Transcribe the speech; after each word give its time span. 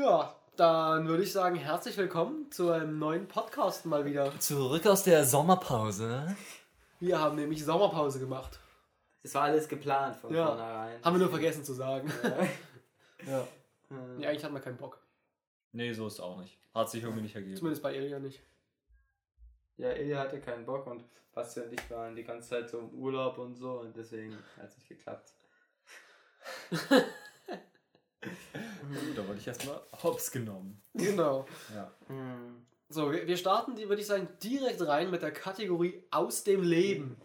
Ja, 0.00 0.34
dann 0.56 1.08
würde 1.08 1.22
ich 1.22 1.30
sagen, 1.32 1.56
herzlich 1.56 1.94
willkommen 1.98 2.50
zu 2.50 2.70
einem 2.70 2.98
neuen 2.98 3.28
Podcast 3.28 3.84
mal 3.84 4.06
wieder. 4.06 4.32
Zurück 4.40 4.86
aus 4.86 5.02
der 5.04 5.26
Sommerpause. 5.26 6.34
Wir 7.00 7.20
haben 7.20 7.36
nämlich 7.36 7.62
Sommerpause 7.62 8.18
gemacht. 8.18 8.58
Das 9.22 9.34
war 9.34 9.42
alles 9.42 9.68
geplant 9.68 10.16
von 10.16 10.32
Ja. 10.34 10.46
vornherein. 10.46 11.04
Haben 11.04 11.16
wir 11.16 11.20
nur 11.20 11.28
vergessen 11.30 11.64
zu 11.64 11.74
sagen. 11.74 12.10
Ja. 12.22 12.46
Ja. 13.30 13.46
Ja, 14.18 14.28
eigentlich 14.30 14.42
hatten 14.44 14.54
wir 14.54 14.60
keinen 14.62 14.78
Bock. 14.78 14.98
Nee, 15.72 15.92
so 15.92 16.06
ist 16.06 16.14
es 16.14 16.20
auch 16.20 16.38
nicht. 16.38 16.56
Hat 16.72 16.88
sich 16.88 17.02
irgendwie 17.02 17.20
nicht 17.20 17.34
ergeben. 17.34 17.56
Zumindest 17.56 17.82
bei 17.82 17.94
Ilja 17.94 18.18
nicht. 18.18 18.40
Ja, 19.76 19.90
Ilja 19.92 20.20
hatte 20.20 20.40
keinen 20.40 20.64
Bock 20.64 20.86
und 20.86 21.04
Basti 21.34 21.60
und 21.60 21.72
ich 21.74 21.90
waren 21.90 22.16
die 22.16 22.24
ganze 22.24 22.48
Zeit 22.48 22.70
so 22.70 22.78
im 22.78 22.88
Urlaub 22.94 23.36
und 23.36 23.56
so 23.56 23.80
und 23.80 23.94
deswegen 23.94 24.38
hat 24.56 24.68
es 24.70 24.78
nicht 24.78 24.88
geklappt. 24.88 25.34
Da 29.16 29.26
wurde 29.26 29.38
ich 29.38 29.46
erstmal 29.46 29.80
hops 30.02 30.30
genommen. 30.30 30.82
Genau. 30.94 31.46
Ja. 31.74 31.90
Hm. 32.06 32.66
So, 32.88 33.12
wir, 33.12 33.26
wir 33.26 33.36
starten, 33.36 33.76
die, 33.76 33.88
würde 33.88 34.02
ich 34.02 34.06
sagen, 34.08 34.28
direkt 34.42 34.84
rein 34.86 35.10
mit 35.10 35.22
der 35.22 35.32
Kategorie 35.32 36.02
aus 36.10 36.42
dem 36.42 36.62
Leben. 36.62 37.16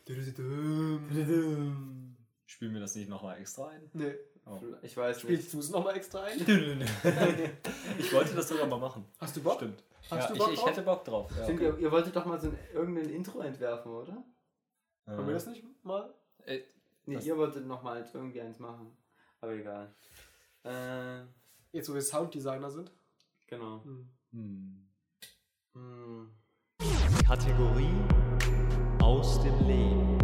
Spielen 2.46 2.74
wir 2.74 2.82
das 2.82 2.96
nicht 2.96 3.10
nochmal 3.10 3.40
extra 3.40 3.70
ein? 3.70 3.90
Nee. 3.94 4.14
Oh. 4.46 4.60
Ich 4.84 4.96
weiß 4.96 5.18
nicht. 5.18 5.24
Spielst 5.24 5.54
du 5.54 5.60
es 5.60 5.70
nochmal 5.72 5.96
extra 5.98 6.24
ein? 6.24 6.40
ich 7.98 8.14
wollte 8.14 8.36
das 8.36 8.48
sogar 8.48 8.68
mal 8.68 8.80
machen. 8.80 9.06
Hast 9.20 9.36
du 9.36 9.42
Bock? 9.42 9.56
Stimmt. 9.56 9.84
Hast 10.12 10.30
ja, 10.30 10.34
du 10.34 10.38
Bock 10.38 10.48
ich, 10.50 10.54
ich 10.54 10.60
drauf? 10.60 10.70
hätte 10.70 10.82
Bock 10.84 11.04
drauf. 11.04 11.32
Ja. 11.36 11.44
Stimmt, 11.46 11.62
ihr, 11.62 11.80
ihr 11.80 11.92
wolltet 11.92 12.16
doch 12.16 12.26
mal 12.26 12.40
so 12.40 12.50
ein, 12.50 12.60
irgendein 12.72 13.10
Intro 13.10 13.40
entwerfen, 13.40 13.92
oder? 13.92 14.24
Wollen 15.08 15.28
wir 15.28 15.34
das 15.34 15.48
nicht 15.48 15.64
mal? 15.84 16.14
Äh, 16.46 16.62
Nee, 17.08 17.20
ihr 17.20 17.38
wolltet 17.38 17.68
noch 17.68 17.84
mal 17.84 18.04
irgendwie 18.14 18.42
eins 18.42 18.60
machen. 18.60 18.98
Aber 19.42 19.54
egal. 19.54 19.94
Äh, 20.64 21.22
Jetzt, 21.76 21.90
wo 21.90 21.94
wir 21.94 22.02
Sounddesigner 22.02 22.72
sind. 22.72 22.90
genau. 23.48 23.84
Hm. 23.84 24.10
hm. 24.32 24.88
Hm. 25.74 26.32
Kategorie 27.28 27.92
aus 29.04 29.44
dem 29.44 29.60
Leben. 29.68 30.18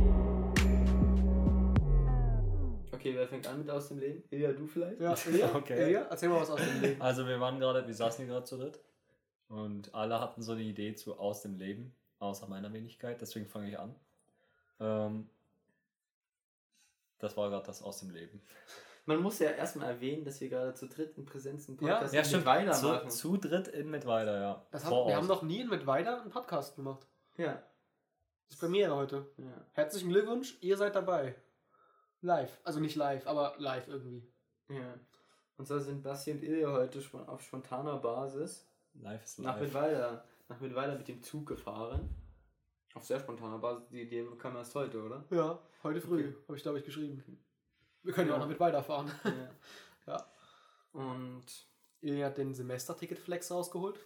Okay, 2.94 3.14
wer 3.14 3.28
fängt 3.28 3.48
an 3.48 3.58
mit 3.58 3.70
aus 3.70 3.90
dem 3.90 4.00
Leben? 4.00 4.24
Ilja, 4.30 4.54
du 4.54 4.66
vielleicht? 4.66 5.02
Ja, 5.02 5.14
Ilja, 5.28 5.54
Okay. 5.54 5.88
Ilja, 5.88 6.04
erzähl 6.04 6.30
mal 6.30 6.40
was 6.40 6.52
aus 6.52 6.62
dem 6.62 6.80
Leben. 6.80 7.02
Also 7.02 7.28
wir 7.28 7.38
waren 7.42 7.60
gerade, 7.60 7.86
wir 7.86 7.96
saßen 7.96 8.24
hier 8.24 8.34
gerade 8.34 8.46
zu 8.46 8.56
dritt 8.56 8.80
und 9.50 9.94
alle 9.94 10.22
hatten 10.22 10.42
so 10.42 10.54
eine 10.54 10.62
Idee 10.62 10.96
zu 10.96 11.20
aus 11.20 11.42
dem 11.42 11.58
Leben, 11.58 11.94
außer 12.20 12.48
meiner 12.48 12.72
Wenigkeit, 12.72 13.20
deswegen 13.20 13.48
fange 13.48 13.68
ich 13.68 13.78
an. 13.78 13.94
Ähm, 14.80 15.30
das 17.20 17.36
war 17.36 17.50
gerade 17.50 17.66
das 17.66 17.82
aus 17.82 18.00
dem 18.00 18.12
Leben. 18.12 18.42
Man 19.14 19.22
muss 19.24 19.40
ja 19.40 19.52
erstmal 19.52 19.90
erwähnen, 19.90 20.24
dass 20.26 20.40
wir 20.42 20.50
gerade 20.50 20.74
zu 20.74 20.88
dritt 20.88 21.18
in 21.18 21.26
Präsenz 21.26 21.68
einen 21.70 21.78
Ja, 21.82 21.94
Podcast 21.96 22.14
Ja, 22.14 22.20
mit 22.22 22.28
stimmt. 22.28 22.46
Weiner 22.46 22.72
Zu, 22.74 22.88
machen. 22.88 23.10
zu 23.10 23.38
dritt 23.38 23.68
in 23.70 23.90
mit 23.90 24.06
weiter, 24.06 24.40
ja. 24.40 24.66
Das 24.72 24.86
haben, 24.86 25.08
wir 25.08 25.16
haben 25.16 25.28
noch 25.28 25.42
nie 25.44 25.64
mit 25.66 25.86
Weiter 25.88 26.22
einen 26.22 26.32
Podcast 26.32 26.76
gemacht. 26.76 27.06
Ja, 27.38 27.54
Das 28.48 28.56
ist 28.56 28.60
Premiere 28.60 28.96
heute. 28.96 29.26
ja. 29.38 29.66
Herzlichen 29.74 30.10
Glückwunsch, 30.10 30.58
ihr 30.62 30.78
seid 30.78 30.96
dabei. 30.96 31.36
Live. 32.22 32.60
Also 32.64 32.80
nicht 32.80 32.96
live, 32.96 33.26
aber 33.28 33.56
live 33.58 33.88
irgendwie. 33.88 34.24
Ja. 34.70 34.94
Und 35.58 35.68
zwar 35.68 35.80
sind 35.80 36.04
Basti 36.04 36.32
und 36.32 36.44
Ilja 36.44 36.72
heute 36.72 37.00
auf 37.28 37.42
spontaner 37.42 37.98
Basis 37.98 38.68
Live 38.94 39.24
ist 39.24 39.40
nach 39.40 39.60
live. 39.60 40.22
Nach 40.50 40.60
Mittweida 40.60 40.96
mit 40.96 41.08
dem 41.08 41.22
Zug 41.24 41.48
gefahren. 41.48 42.10
Auf 42.94 43.06
sehr 43.06 43.20
spontaner 43.20 43.58
Basis. 43.58 43.88
Die 43.90 44.02
Idee 44.02 44.28
kam 44.38 44.56
erst 44.58 44.76
heute, 44.76 45.02
oder? 45.02 45.24
Ja, 45.30 45.60
heute 45.84 46.02
früh. 46.02 46.28
Okay. 46.28 46.36
Habe 46.48 46.58
ich, 46.58 46.64
glaube 46.64 46.80
ich, 46.80 46.86
geschrieben. 46.86 47.24
Wir 48.04 48.14
können 48.14 48.30
ja, 48.30 48.36
auch 48.36 48.40
noch 48.40 48.48
mit 48.48 48.60
weiterfahren. 48.60 49.12
ja. 49.24 50.14
Ja. 50.14 50.28
Und 50.94 51.46
Ilja 52.02 52.28
hat 52.28 52.38
den 52.38 52.54
Semesterticket-Flex 52.54 53.52
rausgeholt 53.52 54.00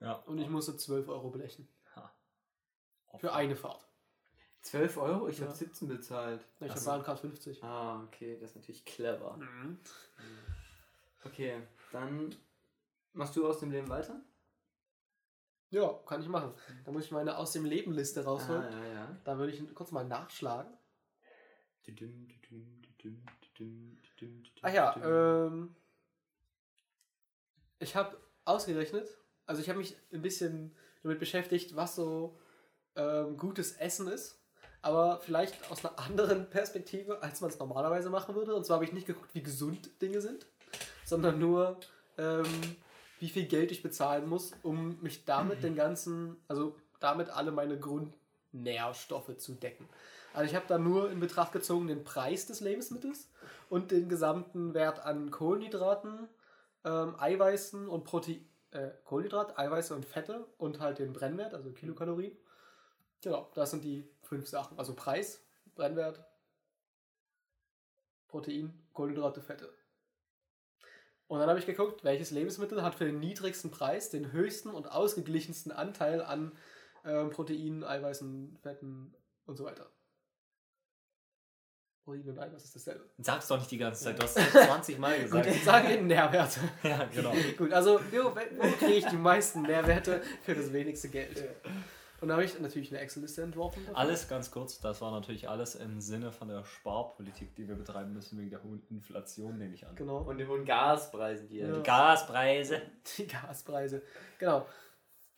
Ja. 0.00 0.14
und 0.26 0.38
ich 0.38 0.48
musste 0.48 0.76
12 0.76 1.08
Euro 1.08 1.30
blechen. 1.30 1.68
Ha. 1.96 2.10
Für 3.18 3.32
eine 3.34 3.56
Fahrt. 3.56 3.86
12 4.62 4.96
Euro? 4.96 5.28
Ich 5.28 5.38
Ja. 5.38 5.46
habe 5.46 5.54
17 5.54 5.88
bezahlt. 5.88 6.46
Ich 6.60 6.70
Ach 6.70 6.76
habe. 6.76 6.84
Bahncard 6.86 7.20
50. 7.20 7.62
Ah, 7.62 8.02
okay, 8.04 8.38
das 8.40 8.50
ist 8.50 8.56
natürlich 8.56 8.84
clever. 8.86 9.36
Mhm. 9.36 9.78
Okay, 11.24 11.62
dann 11.92 12.34
machst 13.12 13.36
du 13.36 13.46
aus 13.46 13.60
dem 13.60 13.70
Leben 13.70 13.88
weiter? 13.88 14.20
Ja, 15.70 15.92
kann 16.06 16.20
ich 16.22 16.28
machen. 16.28 16.54
Da 16.84 16.92
muss 16.92 17.04
ich 17.04 17.10
meine 17.10 17.36
aus 17.36 17.52
dem 17.52 17.64
Leben-Liste 17.64 18.24
rausholen. 18.24 18.62
Ah, 18.62 18.84
ja, 18.86 18.92
ja. 18.92 19.16
Da 19.24 19.36
würde 19.38 19.52
ich 19.52 19.74
kurz 19.74 19.90
mal 19.90 20.04
nachschlagen. 20.04 20.72
Ach 24.62 24.72
ja, 24.72 25.46
ähm, 25.46 25.74
ich 27.78 27.94
habe 27.96 28.16
ausgerechnet, 28.44 29.08
also 29.46 29.60
ich 29.60 29.68
habe 29.68 29.78
mich 29.78 29.96
ein 30.12 30.22
bisschen 30.22 30.74
damit 31.02 31.18
beschäftigt, 31.18 31.76
was 31.76 31.94
so 31.94 32.38
ähm, 32.96 33.36
gutes 33.36 33.72
Essen 33.72 34.08
ist, 34.08 34.40
aber 34.82 35.20
vielleicht 35.20 35.70
aus 35.70 35.84
einer 35.84 35.98
anderen 35.98 36.50
Perspektive, 36.50 37.22
als 37.22 37.40
man 37.40 37.50
es 37.50 37.58
normalerweise 37.58 38.10
machen 38.10 38.34
würde. 38.34 38.54
Und 38.54 38.64
zwar 38.64 38.76
habe 38.76 38.84
ich 38.84 38.92
nicht 38.92 39.06
geguckt, 39.06 39.34
wie 39.34 39.42
gesund 39.42 39.90
Dinge 40.02 40.20
sind, 40.20 40.46
sondern 41.04 41.38
nur, 41.38 41.80
ähm, 42.18 42.44
wie 43.18 43.28
viel 43.28 43.46
Geld 43.46 43.72
ich 43.72 43.82
bezahlen 43.82 44.28
muss, 44.28 44.52
um 44.62 45.00
mich 45.02 45.24
damit 45.24 45.62
den 45.62 45.74
ganzen, 45.74 46.36
also 46.48 46.76
damit 47.00 47.30
alle 47.30 47.50
meine 47.52 47.78
Grundnährstoffe 47.78 49.36
zu 49.36 49.54
decken. 49.54 49.88
Also 50.34 50.50
ich 50.50 50.56
habe 50.56 50.66
da 50.66 50.78
nur 50.78 51.12
in 51.12 51.20
Betracht 51.20 51.52
gezogen 51.52 51.86
den 51.86 52.02
Preis 52.02 52.46
des 52.46 52.60
Lebensmittels 52.60 53.30
und 53.70 53.92
den 53.92 54.08
gesamten 54.08 54.74
Wert 54.74 54.98
an 54.98 55.30
Kohlenhydraten, 55.30 56.28
ähm, 56.84 57.14
Eiweißen 57.18 57.88
und 57.88 58.02
Protein, 58.02 58.44
äh, 58.72 58.90
Kohlenhydrat, 59.04 59.56
Eiweiße 59.56 59.94
und 59.94 60.04
Fette 60.04 60.44
und 60.58 60.80
halt 60.80 60.98
den 60.98 61.12
Brennwert, 61.12 61.54
also 61.54 61.70
Kilokalorien. 61.70 62.36
Genau, 63.22 63.48
das 63.54 63.70
sind 63.70 63.84
die 63.84 64.10
fünf 64.22 64.48
Sachen. 64.48 64.76
Also 64.76 64.94
Preis, 64.94 65.40
Brennwert, 65.76 66.24
Protein, 68.26 68.76
Kohlenhydrate, 68.92 69.40
Fette. 69.40 69.72
Und 71.28 71.38
dann 71.38 71.48
habe 71.48 71.60
ich 71.60 71.66
geguckt, 71.66 72.02
welches 72.02 72.32
Lebensmittel 72.32 72.82
hat 72.82 72.96
für 72.96 73.04
den 73.04 73.20
niedrigsten 73.20 73.70
Preis 73.70 74.10
den 74.10 74.32
höchsten 74.32 74.70
und 74.70 74.90
ausgeglichensten 74.90 75.70
Anteil 75.70 76.22
an 76.22 76.50
ähm, 77.04 77.30
Proteinen, 77.30 77.84
Eiweißen, 77.84 78.58
Fetten 78.60 79.14
und 79.46 79.56
so 79.56 79.64
weiter. 79.64 79.88
Protein 82.04 82.28
und 82.30 82.38
Eiweiß 82.38 82.64
ist 82.64 82.74
dasselbe. 82.76 83.04
Sag's 83.18 83.48
doch 83.48 83.58
nicht 83.58 83.70
die 83.70 83.78
ganze 83.78 84.04
Zeit, 84.04 84.18
du 84.18 84.22
hast 84.24 84.36
es 84.36 84.50
20 84.52 84.98
Mal 84.98 85.14
Gut, 85.20 85.42
gesagt. 85.42 85.64
sagen 85.64 85.88
wir 85.88 85.96
den 85.96 86.06
Nährwerte. 86.06 86.60
ja, 86.82 87.04
genau. 87.12 87.32
Gut, 87.56 87.72
also 87.72 87.98
wo, 88.12 88.24
wo 88.34 88.70
kriege 88.78 88.92
ich 88.94 89.06
die 89.06 89.16
meisten 89.16 89.62
Nährwerte 89.62 90.22
für 90.42 90.54
das 90.54 90.72
wenigste 90.72 91.08
Geld? 91.08 91.42
Und 92.20 92.28
da 92.28 92.34
habe 92.34 92.44
ich 92.44 92.58
natürlich 92.58 92.90
eine 92.90 93.00
Excel-Liste 93.00 93.42
entworfen. 93.42 93.82
dafür. 93.84 93.98
Alles 93.98 94.28
ganz 94.28 94.50
kurz, 94.50 94.80
das 94.80 95.00
war 95.02 95.10
natürlich 95.10 95.48
alles 95.48 95.74
im 95.74 96.00
Sinne 96.00 96.32
von 96.32 96.48
der 96.48 96.64
Sparpolitik, 96.64 97.54
die 97.56 97.68
wir 97.68 97.74
betreiben 97.74 98.12
müssen 98.14 98.38
wegen 98.38 98.50
der 98.50 98.62
hohen 98.62 98.82
Inflation, 98.88 99.58
nehme 99.58 99.74
ich 99.74 99.86
an. 99.86 99.94
Genau. 99.96 100.18
Und 100.18 100.38
den 100.38 100.48
hohen 100.48 100.64
Gaspreisen, 100.64 101.48
die 101.48 101.58
Ja. 101.58 101.68
ja. 101.68 101.80
Gaspreise. 101.82 102.80
Die 103.18 103.26
Gaspreise. 103.26 104.02
Genau. 104.38 104.66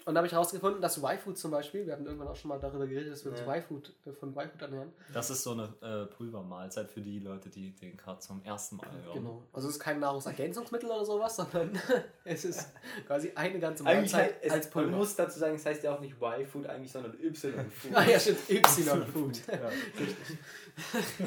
Und 0.06 0.14
da 0.14 0.20
habe 0.20 0.28
ich 0.28 0.32
herausgefunden, 0.32 0.80
dass 0.80 0.98
Y-Food 0.98 1.36
zum 1.36 1.50
Beispiel, 1.50 1.84
wir 1.84 1.92
hatten 1.92 2.06
irgendwann 2.06 2.28
auch 2.28 2.36
schon 2.36 2.48
mal 2.48 2.60
darüber 2.60 2.86
geredet, 2.86 3.12
dass 3.12 3.24
wir 3.24 3.32
uns 3.32 3.40
Ja. 3.40 3.56
Y-Food, 3.56 3.92
äh, 4.06 4.12
von 4.12 4.30
Y-Food 4.30 4.62
ernähren. 4.62 4.92
Das 5.12 5.30
ist 5.30 5.42
so 5.42 5.50
eine 5.50 5.74
äh, 5.82 6.06
Pulvermahlzeit 6.06 6.88
für 6.88 7.00
die 7.00 7.18
Leute, 7.18 7.50
die 7.50 7.74
den 7.74 7.96
gerade 7.96 8.20
zum 8.20 8.40
ersten 8.44 8.76
Mal 8.76 8.86
hören. 9.02 9.14
Genau. 9.14 9.42
Also 9.52 9.66
es 9.68 9.74
ist 9.74 9.80
kein 9.80 9.98
Nahrungsergänzungsmittel 9.98 10.88
oder 10.88 11.04
sowas, 11.04 11.34
sondern 11.34 11.72
es 12.24 12.44
ist 12.44 12.68
quasi 13.08 13.32
eine 13.34 13.58
ganze 13.58 13.84
Eigentlich 13.84 14.12
Mahlzeit 14.12 14.36
es, 14.42 14.52
als 14.52 14.64
man 14.66 14.84
Pulver. 14.84 14.96
muss 14.96 15.16
dazu 15.16 15.40
sagen, 15.40 15.56
es 15.56 15.66
heißt 15.66 15.82
ja 15.82 15.96
auch 15.96 16.00
nicht 16.00 16.14
Y-Food 16.22 16.66
eigentlich, 16.66 16.92
sondern 16.92 17.12
Y-Food. 17.20 17.54
Ah 17.92 18.04
ja, 18.04 18.20
stimmt. 18.20 18.48
Y-Food. 18.48 19.42
Ja. 19.48 19.70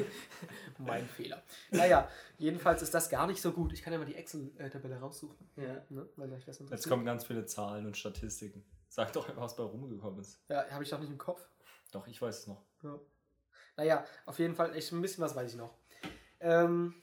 mein 0.78 1.06
Fehler. 1.06 1.42
Naja, 1.70 2.08
jedenfalls 2.38 2.82
ist 2.82 2.94
das 2.94 3.10
gar 3.10 3.26
nicht 3.26 3.42
so 3.42 3.52
gut. 3.52 3.72
Ich 3.72 3.82
kann 3.82 3.92
ja 3.92 3.98
mal 3.98 4.04
die 4.06 4.14
Excel-Tabelle 4.14 4.96
raussuchen. 5.00 5.36
ja. 5.56 5.82
Ne? 5.90 6.08
Weil 6.16 6.32
euch 6.32 6.44
das 6.44 6.58
Jetzt 6.60 6.88
kommen 6.88 7.04
ganz 7.04 7.24
viele 7.24 7.44
Zahlen 7.46 7.86
und 7.86 7.96
Statistiken. 7.96 8.64
Sag 8.90 9.12
doch 9.12 9.28
einfach, 9.28 9.42
was 9.42 9.54
bei 9.54 9.62
rumgekommen 9.62 10.20
ist. 10.20 10.40
Ja, 10.48 10.68
habe 10.70 10.82
ich 10.82 10.90
doch 10.90 10.98
nicht 10.98 11.10
im 11.10 11.16
Kopf. 11.16 11.48
Doch, 11.92 12.06
ich 12.08 12.20
weiß 12.20 12.40
es 12.40 12.46
noch. 12.48 12.60
Ja. 12.82 12.98
Naja, 13.76 14.04
auf 14.26 14.38
jeden 14.40 14.56
Fall, 14.56 14.74
echt 14.74 14.92
ein 14.92 15.00
bisschen 15.00 15.22
was 15.22 15.36
weiß 15.36 15.52
ich 15.52 15.56
noch. 15.56 15.72
Ähm, 16.40 16.94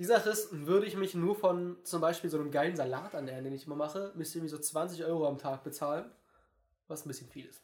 die 0.00 0.04
Sache 0.04 0.30
ist, 0.30 0.48
würde 0.66 0.86
ich 0.86 0.96
mich 0.96 1.14
nur 1.14 1.36
von 1.36 1.76
zum 1.84 2.00
Beispiel 2.00 2.28
so 2.28 2.40
einem 2.40 2.50
geilen 2.50 2.74
Salat 2.74 3.14
ernähren, 3.14 3.44
den 3.44 3.54
ich 3.54 3.66
immer 3.66 3.76
mache, 3.76 4.12
müsste 4.16 4.38
ich 4.38 4.42
mir 4.42 4.48
so 4.48 4.58
20 4.58 5.04
Euro 5.04 5.28
am 5.28 5.38
Tag 5.38 5.62
bezahlen, 5.62 6.10
was 6.88 7.04
ein 7.04 7.08
bisschen 7.08 7.28
viel 7.28 7.46
ist. 7.46 7.62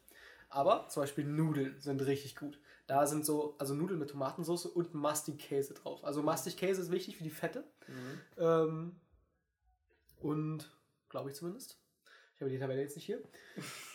Aber 0.49 0.87
zum 0.89 1.03
Beispiel 1.03 1.25
Nudeln 1.25 1.81
sind 1.81 2.07
richtig 2.07 2.37
gut. 2.37 2.61
Da 2.87 3.09
sind 3.09 3.27
so, 3.27 3.57
also 3.59 3.75
Nudeln 3.75 3.99
mit 3.99 4.11
Tomatensauce 4.11 4.67
und 4.67 4.95
Mastigkäse 4.95 5.75
drauf. 5.75 6.05
Also 6.05 6.23
Mastigkäse 6.23 6.81
ist 6.81 6.93
wichtig 6.93 7.17
für 7.17 7.25
die 7.25 7.31
Fette. 7.31 7.65
Mhm. 7.89 8.21
Ähm, 8.39 9.01
und 10.21 10.71
glaube 11.09 11.31
ich 11.31 11.37
zumindest. 11.37 11.77
Ich 12.41 12.43
habe 12.43 12.53
die 12.53 12.59
Tabelle 12.59 12.81
jetzt 12.81 12.97
nicht 12.97 13.05
hier. 13.05 13.21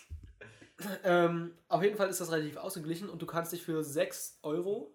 ähm, 1.03 1.55
auf 1.67 1.81
jeden 1.81 1.97
Fall 1.97 2.09
ist 2.09 2.21
das 2.21 2.31
relativ 2.31 2.57
ausgeglichen 2.57 3.09
und 3.09 3.19
du 3.19 3.25
kannst 3.25 3.51
dich 3.51 3.63
für 3.63 3.83
6 3.83 4.37
Euro 4.43 4.93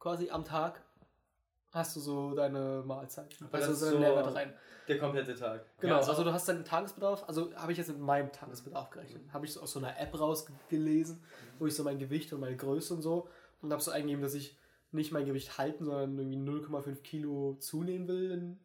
quasi 0.00 0.30
am 0.30 0.44
Tag 0.44 0.82
hast 1.70 1.94
du 1.94 2.00
so 2.00 2.34
deine 2.34 2.82
Mahlzeit. 2.84 3.36
Aber 3.40 3.54
Also 3.54 3.72
so 3.72 4.00
Nährwerte 4.00 4.34
rein. 4.34 4.52
Der 4.88 4.98
komplette 4.98 5.36
Tag. 5.36 5.64
Genau, 5.78 5.98
also- 5.98 6.24
du 6.24 6.32
hast 6.32 6.48
deinen 6.48 6.64
Tagesbedarf, 6.64 7.22
also 7.28 7.54
habe 7.54 7.70
ich 7.70 7.78
jetzt 7.78 7.86
mit 7.86 8.00
meinem 8.00 8.32
Tagesbedarf 8.32 8.90
gerechnet. 8.90 9.32
Habe 9.32 9.46
ich 9.46 9.52
so 9.52 9.60
aus 9.60 9.70
so 9.70 9.78
einer 9.78 9.96
App 10.00 10.18
rausgelesen, 10.18 11.22
wo 11.60 11.68
ich 11.68 11.76
so 11.76 11.84
mein 11.84 12.00
Gewicht 12.00 12.32
und 12.32 12.40
meine 12.40 12.56
Größe 12.56 12.94
und 12.94 13.02
so 13.02 13.28
und 13.62 13.70
habe 13.70 13.80
so 13.80 13.92
eingegeben, 13.92 14.22
dass 14.22 14.34
ich 14.34 14.58
nicht 14.90 15.12
mein 15.12 15.24
Gewicht 15.24 15.56
halten, 15.56 15.84
sondern 15.84 16.18
irgendwie 16.18 16.36
0,5 16.36 17.02
Kilo 17.02 17.54
zunehmen 17.60 18.08
will. 18.08 18.56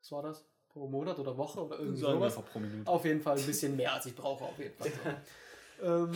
Was 0.00 0.10
war 0.10 0.22
das? 0.24 0.44
Pro 0.74 0.88
Monat 0.88 1.16
oder 1.20 1.36
Woche 1.36 1.64
oder 1.64 1.78
irgendwie 1.78 2.00
Sagen 2.00 2.18
sowas. 2.18 2.34
pro 2.34 2.58
Minute. 2.58 2.90
Auf 2.90 3.04
jeden 3.04 3.22
Fall 3.22 3.38
ein 3.38 3.46
bisschen 3.46 3.76
mehr, 3.76 3.94
als 3.94 4.06
ich 4.06 4.16
brauche, 4.16 4.42
auf 4.44 4.58
jeden 4.58 4.74
Fall. 4.74 4.90
So. 5.80 5.86
ähm, 5.86 6.12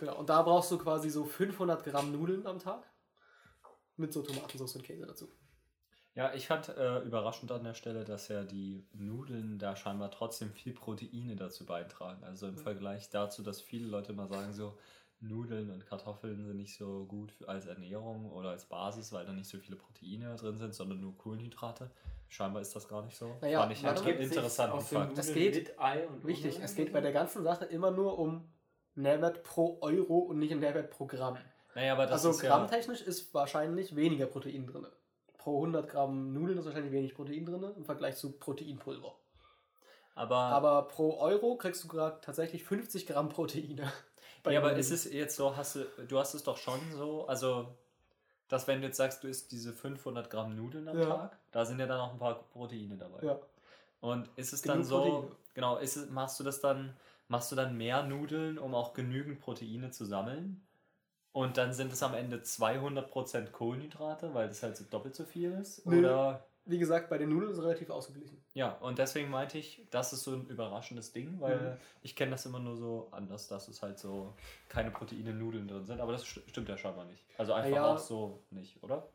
genau, 0.00 0.18
und 0.18 0.28
da 0.28 0.42
brauchst 0.42 0.72
du 0.72 0.78
quasi 0.78 1.08
so 1.08 1.24
500 1.24 1.84
Gramm 1.84 2.10
Nudeln 2.10 2.44
am 2.48 2.58
Tag 2.58 2.82
mit 3.96 4.12
so 4.12 4.22
Tomatensauce 4.22 4.74
und 4.74 4.82
Käse 4.82 5.06
dazu. 5.06 5.28
Ja, 6.16 6.34
ich 6.34 6.48
fand 6.48 6.68
äh, 6.70 6.98
überraschend 7.02 7.52
an 7.52 7.62
der 7.62 7.74
Stelle, 7.74 8.04
dass 8.04 8.26
ja 8.26 8.42
die 8.42 8.88
Nudeln 8.92 9.60
da 9.60 9.76
scheinbar 9.76 10.10
trotzdem 10.10 10.50
viel 10.50 10.74
Proteine 10.74 11.36
dazu 11.36 11.64
beitragen. 11.64 12.24
Also 12.24 12.48
im 12.48 12.58
Vergleich 12.58 13.08
dazu, 13.08 13.44
dass 13.44 13.60
viele 13.60 13.86
Leute 13.86 14.12
mal 14.14 14.28
sagen, 14.28 14.52
so 14.52 14.76
Nudeln 15.20 15.70
und 15.70 15.86
Kartoffeln 15.86 16.44
sind 16.44 16.56
nicht 16.56 16.76
so 16.76 17.06
gut 17.06 17.30
für, 17.30 17.48
als 17.48 17.66
Ernährung 17.66 18.32
oder 18.32 18.50
als 18.50 18.66
Basis, 18.66 19.12
weil 19.12 19.24
da 19.24 19.32
nicht 19.32 19.48
so 19.48 19.58
viele 19.58 19.76
Proteine 19.76 20.34
drin 20.34 20.58
sind, 20.58 20.74
sondern 20.74 21.00
nur 21.00 21.16
Kohlenhydrate. 21.16 21.88
Scheinbar 22.32 22.62
ist 22.62 22.74
das 22.74 22.88
gar 22.88 23.02
nicht 23.02 23.14
so. 23.14 23.36
Naja, 23.42 23.60
Fand 23.60 23.72
ich 23.72 23.86
einen 23.86 24.20
interessanten 24.20 24.80
Fakt. 24.80 25.18
Es 25.18 25.34
geht- 25.34 25.76
ohne 25.78 26.62
es 26.62 26.74
geht 26.74 26.90
bei 26.90 27.02
der 27.02 27.12
ganzen 27.12 27.42
Sache 27.42 27.66
immer 27.66 27.90
nur 27.90 28.18
um 28.18 28.50
Nährwert 28.94 29.42
pro 29.42 29.76
Euro 29.82 30.20
und 30.20 30.38
nicht 30.38 30.50
um 30.54 30.60
Nährwert 30.60 30.88
pro 30.90 31.04
Gramm. 31.04 31.36
Naja, 31.74 31.92
aber 31.92 32.04
das 32.04 32.24
also 32.24 32.30
ist 32.30 32.42
ja, 32.42 32.48
grammtechnisch 32.56 33.02
ist 33.02 33.34
wahrscheinlich 33.34 33.96
weniger 33.96 34.24
Protein 34.24 34.66
drin. 34.66 34.86
Pro 35.36 35.56
100 35.56 35.90
Gramm 35.90 36.32
Nudeln 36.32 36.56
ist 36.56 36.64
wahrscheinlich 36.64 36.92
wenig 36.92 37.14
Protein 37.14 37.44
drin 37.44 37.70
im 37.76 37.84
Vergleich 37.84 38.16
zu 38.16 38.32
Proteinpulver. 38.38 39.14
aber, 40.14 40.36
Aber 40.36 40.88
pro 40.88 41.18
Euro 41.18 41.58
kriegst 41.58 41.84
du 41.84 41.88
gerade 41.88 42.18
tatsächlich 42.22 42.64
50 42.64 43.06
Gramm 43.06 43.28
Proteine. 43.28 43.92
ja, 44.48 44.58
aber 44.58 44.72
ist 44.72 44.90
es 44.90 45.04
jetzt 45.04 45.36
so, 45.36 45.54
hast 45.54 45.76
du, 45.76 45.84
du 46.08 46.18
hast 46.18 46.32
es 46.32 46.44
doch 46.44 46.56
schon 46.56 46.80
so, 46.96 47.26
also, 47.26 47.76
dass 48.52 48.68
wenn 48.68 48.82
du 48.82 48.86
jetzt 48.88 48.98
sagst, 48.98 49.24
du 49.24 49.28
isst 49.28 49.50
diese 49.50 49.72
500 49.72 50.28
Gramm 50.28 50.54
Nudeln 50.54 50.86
am 50.86 50.98
Ja. 50.98 51.06
Tag, 51.06 51.38
da 51.52 51.64
sind 51.64 51.78
ja 51.78 51.86
dann 51.86 51.98
auch 52.00 52.12
ein 52.12 52.18
paar 52.18 52.34
Proteine 52.50 52.98
dabei. 52.98 53.24
Ja. 53.26 53.38
Und 54.00 54.28
ist 54.36 54.52
es 54.52 54.60
Genug 54.62 54.76
dann 54.76 54.84
so, 54.84 55.00
Proteine. 55.00 55.36
genau, 55.54 55.76
ist 55.78 55.96
es, 55.96 56.10
machst 56.10 56.38
du 56.38 56.44
das 56.44 56.60
dann, 56.60 56.94
machst 57.28 57.50
du 57.50 57.56
dann 57.56 57.78
mehr 57.78 58.02
Nudeln, 58.02 58.58
um 58.58 58.74
auch 58.74 58.92
genügend 58.92 59.40
Proteine 59.40 59.90
zu 59.90 60.04
sammeln? 60.04 60.66
Und 61.32 61.56
dann 61.56 61.72
sind 61.72 61.94
es 61.94 62.02
am 62.02 62.12
Ende 62.12 62.40
200% 62.42 63.52
Kohlenhydrate, 63.52 64.34
weil 64.34 64.48
das 64.48 64.62
halt 64.62 64.76
so 64.76 64.84
doppelt 64.84 65.14
so 65.14 65.24
viel 65.24 65.52
ist? 65.52 65.86
Nö. 65.86 66.00
Oder, 66.00 66.44
Wie 66.64 66.78
gesagt, 66.78 67.10
bei 67.10 67.18
den 67.18 67.28
Nudeln 67.30 67.50
ist 67.50 67.58
es 67.58 67.64
relativ 67.64 67.90
ausgeglichen. 67.90 68.40
ja, 68.54 68.70
und 68.78 68.98
deswegen 68.98 69.30
meinte 69.30 69.58
ich, 69.58 69.84
das 69.90 70.12
ist 70.12 70.22
so 70.22 70.32
ein 70.32 70.46
überraschendes 70.46 71.12
Ding, 71.12 71.40
weil 71.40 71.72
Mhm. 71.72 71.76
ich 72.02 72.14
kenne 72.14 72.30
das 72.32 72.46
immer 72.46 72.60
nur 72.60 72.76
so 72.76 73.08
anders, 73.10 73.48
dass 73.48 73.66
es 73.68 73.82
halt 73.82 73.98
so 73.98 74.32
keine 74.68 74.90
Proteine 74.92 75.30
in 75.30 75.38
Nudeln 75.38 75.66
drin 75.66 75.84
sind, 75.84 76.00
aber 76.00 76.12
das 76.12 76.22
st 76.24 76.40
stimmt 76.46 76.68
ja 76.68 76.76
scheinbar 76.78 77.04
nicht. 77.06 77.24
Also 77.36 77.52
einfach 77.52 77.70
Ja. 77.74 77.94
auch 77.94 77.98
so 77.98 78.42
nicht, 78.50 78.80
oder? 78.82 79.08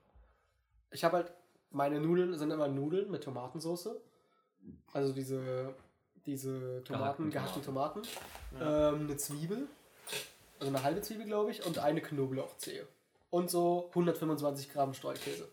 Ich 0.92 1.04
habe 1.06 1.18
halt, 1.18 1.32
meine 1.72 2.02
Nudeln 2.02 2.38
sind 2.38 2.52
immer 2.52 2.68
Nudeln 2.68 3.10
mit 3.12 3.24
Tomatensauce. 3.24 3.92
Also 4.92 5.14
diese, 5.14 5.74
diese 6.26 6.84
Tomaten, 6.84 7.30
gehackten 7.30 7.62
Tomaten. 7.64 8.02
Ja. 8.60 8.90
Ähm, 8.90 9.02
eine 9.08 9.16
Zwiebel, 9.16 9.68
also 10.60 10.68
eine 10.74 10.84
halbe 10.84 11.02
Zwiebel, 11.02 11.26
glaube 11.26 11.52
ich, 11.52 11.66
und 11.66 11.80
eine 11.80 12.02
Knoblauchzehe. 12.02 12.86
Und 13.30 13.50
so 13.50 13.88
125 13.90 14.70
Gramm 14.74 14.94
Streukäse. 14.94 15.48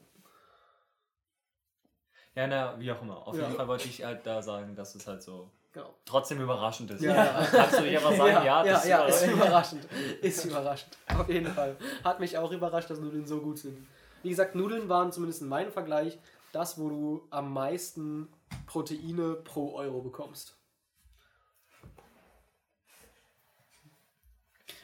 Ja, 2.34 2.46
na, 2.46 2.78
wie 2.81 2.90
auch 2.90 3.00
immer. 3.02 3.26
Auf 3.26 3.36
Ja. 3.36 3.42
jeden 3.44 3.54
Fall 3.56 3.69
wollte 3.69 3.86
ich 3.88 4.04
halt 4.04 4.26
da 4.26 4.42
sagen, 4.42 4.75
dass 4.75 4.94
es 4.94 5.06
halt 5.06 5.22
so 5.22 5.50
Genau. 5.72 5.92
trotzdem 6.04 6.40
überraschend 6.40 6.90
ist. 6.92 7.02
Ja, 7.02 7.14
ja. 7.14 7.46
Kannst 7.50 7.78
du 7.78 7.82
nicht 7.82 7.96
einfach 7.96 8.14
sagen, 8.16 8.31
ja, 8.31 8.44
ja, 8.44 8.64
das 8.64 8.86
ja, 8.88 9.04
ist 9.06 9.22
ist 9.22 9.32
überraschend. 9.32 9.84
überraschend. 9.84 10.22
Ist 10.22 10.44
überraschend. 10.44 10.98
Auf 11.19 11.28
jeden 11.28 11.52
Fall. 11.52 11.76
Hat 12.04 12.20
mich 12.20 12.38
auch 12.38 12.50
überrascht, 12.52 12.90
dass 12.90 12.98
Nudeln 13.00 13.26
so 13.26 13.40
gut 13.40 13.58
sind. 13.58 13.86
Wie 14.22 14.31
gesagt, 14.31 14.54
Nudeln 14.54 14.88
waren 14.88 15.10
zumindest 15.12 15.42
in 15.42 15.48
meinem 15.48 15.70
Vergleich 15.72 16.19
das, 16.52 16.78
wo 16.78 16.88
du 16.88 17.26
am 17.31 17.52
meisten 17.52 18.28
Proteine 18.66 19.34
pro 19.34 19.75
Euro 19.75 20.00
bekommst. 20.00 20.56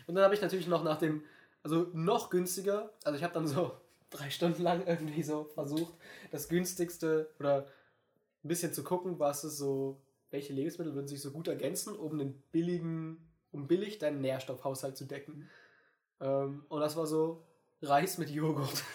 Und 0.06 0.14
dann 0.16 0.24
habe 0.24 0.34
ich 0.34 0.40
natürlich 0.42 0.66
noch 0.66 0.82
nach 0.82 0.98
dem, 0.98 1.22
also 1.62 1.86
noch 1.92 2.30
günstiger, 2.30 2.90
also 3.04 3.16
ich 3.16 3.22
habe 3.22 3.32
dann 3.34 3.46
so 3.46 3.79
drei 4.10 4.30
Stunden 4.30 4.62
lang 4.62 4.86
irgendwie 4.86 5.22
so 5.22 5.44
versucht, 5.44 5.94
das 6.30 6.48
günstigste 6.48 7.32
oder 7.38 7.66
ein 8.44 8.48
bisschen 8.48 8.72
zu 8.72 8.82
gucken, 8.82 9.18
was 9.18 9.44
ist 9.44 9.58
so, 9.58 10.02
welche 10.30 10.52
Lebensmittel 10.52 10.94
würden 10.94 11.08
sich 11.08 11.20
so 11.20 11.30
gut 11.30 11.48
ergänzen, 11.48 11.96
um 11.96 12.12
einen 12.12 12.42
billigen, 12.52 13.30
um 13.52 13.66
billig 13.66 13.98
deinen 13.98 14.20
Nährstoffhaushalt 14.20 14.96
zu 14.96 15.06
decken. 15.06 15.48
Ähm, 16.20 16.64
und 16.68 16.80
das 16.80 16.96
war 16.96 17.06
so 17.06 17.46
Reis 17.82 18.18
mit 18.18 18.30
Joghurt. 18.30 18.82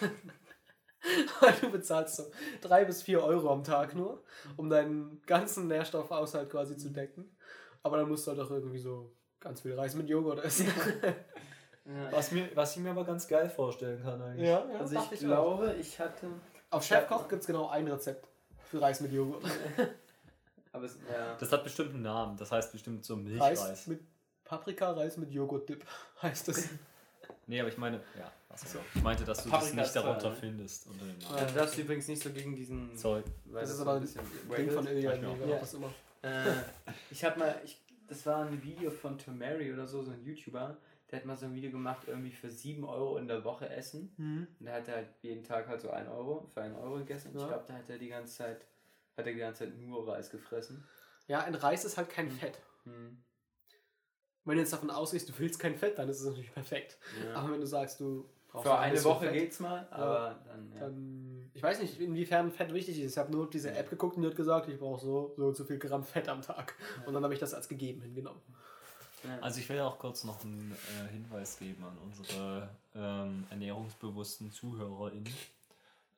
Du 1.60 1.70
bezahlst 1.70 2.16
so 2.16 2.24
drei 2.60 2.84
bis 2.84 3.02
vier 3.02 3.22
Euro 3.22 3.52
am 3.52 3.62
Tag 3.62 3.94
nur, 3.94 4.24
um 4.56 4.68
deinen 4.68 5.22
ganzen 5.26 5.68
Nährstoffhaushalt 5.68 6.50
quasi 6.50 6.76
zu 6.76 6.90
decken. 6.90 7.36
Aber 7.84 7.98
dann 7.98 8.08
musst 8.08 8.26
du 8.26 8.32
halt 8.32 8.40
auch 8.40 8.50
irgendwie 8.50 8.80
so 8.80 9.14
ganz 9.38 9.60
viel 9.60 9.74
Reis 9.74 9.94
mit 9.94 10.08
Joghurt 10.08 10.44
essen. 10.44 10.66
Ja. 11.86 12.12
Was, 12.12 12.32
mir, 12.32 12.48
was 12.54 12.76
ich 12.76 12.82
mir 12.82 12.90
aber 12.90 13.04
ganz 13.04 13.28
geil 13.28 13.48
vorstellen 13.48 14.02
kann 14.02 14.20
eigentlich. 14.20 14.48
ja, 14.48 14.64
Also 14.78 14.94
dachte 14.94 15.14
ich 15.14 15.20
auch. 15.22 15.26
glaube, 15.26 15.74
ich 15.78 15.98
hatte. 16.00 16.26
Auf 16.70 16.84
Chefkoch 16.84 17.28
gibt 17.28 17.42
es 17.42 17.46
genau 17.46 17.68
ein 17.68 17.86
Rezept 17.86 18.26
für 18.64 18.80
Reis 18.80 19.00
mit 19.00 19.12
Joghurt. 19.12 19.44
Aber 20.72 20.84
es, 20.84 20.98
ja. 21.10 21.36
Das 21.38 21.52
hat 21.52 21.64
bestimmt 21.64 21.94
einen 21.94 22.02
Namen. 22.02 22.36
Das 22.36 22.50
heißt 22.52 22.72
bestimmt 22.72 23.04
so 23.04 23.14
Reis 23.14 23.22
Milchreis. 23.24 23.86
mit 23.86 24.00
Paprika, 24.44 24.90
Reis 24.92 25.16
mit 25.16 25.30
Joghurt-Dip 25.30 25.84
heißt 26.22 26.48
das. 26.48 26.68
Nee, 27.48 27.60
aber 27.60 27.68
ich 27.68 27.78
meine, 27.78 28.00
ja. 28.18 28.30
achso. 28.48 28.78
Ich 28.94 29.02
meinte, 29.02 29.24
dass 29.24 29.42
du 29.44 29.50
Paprika 29.50 29.76
das 29.76 29.94
nicht 29.94 29.96
darunter 29.96 30.30
ne? 30.30 30.36
findest. 30.36 30.86
Unter 30.88 31.04
dem 31.04 31.18
Namen. 31.18 31.36
Ja, 31.38 31.44
du 31.44 31.54
darfst 31.54 31.78
übrigens 31.78 32.08
nicht 32.08 32.20
so 32.22 32.30
gegen 32.30 32.56
diesen. 32.56 32.96
Sorry. 32.96 33.22
weil 33.46 33.60
Das 33.60 33.70
ist 33.70 33.80
aber 33.80 33.94
ein 33.94 34.00
bisschen 34.00 34.22
Ding 34.56 34.70
von. 34.70 34.84
Ilya, 34.86 35.14
ich 35.14 35.24
auch 35.24 35.38
gedacht. 35.38 35.62
was 35.62 35.74
immer. 35.74 35.92
Äh, 36.22 36.50
ich 37.10 37.24
habe 37.24 37.38
mal, 37.38 37.60
ich, 37.64 37.80
das 38.08 38.26
war 38.26 38.44
ein 38.46 38.60
Video 38.62 38.90
von 38.90 39.16
Tomary 39.16 39.72
oder 39.72 39.86
so, 39.86 40.02
so 40.02 40.10
ein 40.10 40.20
YouTuber, 40.24 40.76
der 41.10 41.20
hat 41.20 41.26
mal 41.26 41.36
so 41.36 41.46
ein 41.46 41.54
Video 41.54 41.70
gemacht, 41.70 42.02
irgendwie 42.06 42.32
für 42.32 42.50
7 42.50 42.84
Euro 42.84 43.16
in 43.18 43.28
der 43.28 43.44
Woche 43.44 43.68
essen. 43.68 44.12
Und 44.18 44.66
da 44.66 44.72
hat 44.72 44.88
er 44.88 44.96
halt 44.96 45.08
jeden 45.22 45.44
Tag 45.44 45.68
halt 45.68 45.80
so 45.80 45.90
1 45.90 46.08
Euro, 46.08 46.50
für 46.52 46.62
1 46.62 46.76
Euro 46.76 46.96
gegessen. 46.98 47.28
Und 47.28 47.36
Ja. 47.36 47.42
ich 47.42 47.48
glaube, 47.48 47.64
da 47.68 47.74
hat 47.74 47.88
er 47.88 47.98
die 47.98 48.08
ganze 48.08 48.36
Zeit, 48.36 48.66
hat 49.16 49.26
er 49.26 49.32
die 49.32 49.38
ganze 49.38 49.64
Zeit 49.64 49.78
nur 49.78 50.06
Reis 50.08 50.30
gefressen. 50.30 50.84
Ja, 51.28 51.40
ein 51.40 51.54
Reis 51.54 51.84
ist 51.84 51.96
halt 51.96 52.08
kein 52.08 52.30
Fett. 52.30 52.58
Hm. 52.84 53.18
Wenn 54.44 54.54
du 54.56 54.60
jetzt 54.60 54.72
davon 54.72 54.90
ausgehst, 54.90 55.28
du 55.28 55.32
willst 55.38 55.58
kein 55.58 55.76
Fett, 55.76 55.98
dann 55.98 56.08
ist 56.08 56.20
es 56.20 56.26
natürlich 56.26 56.52
perfekt. 56.52 56.98
Ja. 57.24 57.34
Aber 57.34 57.52
wenn 57.52 57.60
du 57.60 57.66
sagst, 57.66 57.98
du 57.98 58.28
brauchst 58.48 58.66
Für 58.66 58.78
ein 58.78 58.92
eine 58.92 59.04
Woche 59.04 59.26
Fett, 59.26 59.34
geht's 59.34 59.58
mal, 59.58 59.88
aber 59.90 60.40
dann, 60.46 60.72
dann. 60.78 61.50
Ich 61.52 61.62
weiß 61.62 61.80
nicht, 61.80 62.00
inwiefern 62.00 62.52
Fett 62.52 62.72
wichtig 62.72 63.00
ist. 63.00 63.12
Ich 63.12 63.18
habe 63.18 63.32
nur 63.32 63.50
diese 63.50 63.72
App 63.72 63.90
geguckt 63.90 64.16
und 64.16 64.22
die 64.22 64.28
hat 64.28 64.36
gesagt, 64.36 64.68
ich 64.68 64.78
brauche 64.78 65.00
so, 65.00 65.34
so 65.36 65.46
und 65.48 65.56
so 65.56 65.64
viel 65.64 65.78
Gramm 65.78 66.04
Fett 66.04 66.28
am 66.28 66.42
Tag. 66.42 66.74
Und 67.06 67.14
dann 67.14 67.24
habe 67.24 67.34
ich 67.34 67.40
das 67.40 67.54
als 67.54 67.68
gegeben 67.68 68.02
hingenommen. 68.02 68.40
Ja. 69.26 69.38
Also 69.40 69.60
ich 69.60 69.68
will 69.68 69.80
auch 69.80 69.98
kurz 69.98 70.24
noch 70.24 70.42
einen 70.44 70.72
äh, 70.72 71.12
Hinweis 71.12 71.58
geben 71.58 71.84
an 71.84 71.96
unsere 71.98 72.68
ähm, 72.94 73.46
ernährungsbewussten 73.50 74.52
ZuhörerInnen, 74.52 75.32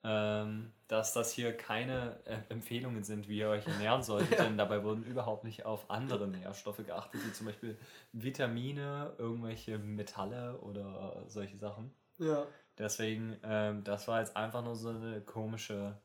ähm, 0.05 0.73
dass 0.87 1.12
das 1.12 1.33
hier 1.33 1.57
keine 1.57 2.19
äh, 2.25 2.38
Empfehlungen 2.49 3.05
sind, 3.05 3.29
wie 3.29 3.38
ihr 3.38 3.49
euch 3.49 3.67
ernähren 3.67 4.03
solltet, 4.03 4.38
denn 4.38 4.59
dabei 4.59 4.83
wurden 4.85 5.05
überhaupt 5.05 5.45
nicht 5.45 5.67
auf 5.67 5.91
andere 5.91 6.29
Nährstoffe 6.29 6.85
geachtet, 6.85 7.21
wie 7.27 7.33
zum 7.33 7.47
Beispiel 7.47 7.77
Vitamine, 8.12 9.12
irgendwelche 9.19 9.79
Metalle 9.79 10.59
oder 10.59 11.25
solche 11.27 11.57
Sachen. 11.57 11.93
Ja. 12.19 12.47
Deswegen, 12.79 13.37
ähm, 13.43 13.83
das 13.83 14.07
war 14.07 14.21
jetzt 14.21 14.37
einfach 14.37 14.62
nur 14.62 14.77
so 14.77 14.91
eine 14.91 15.21
komische... 15.21 15.97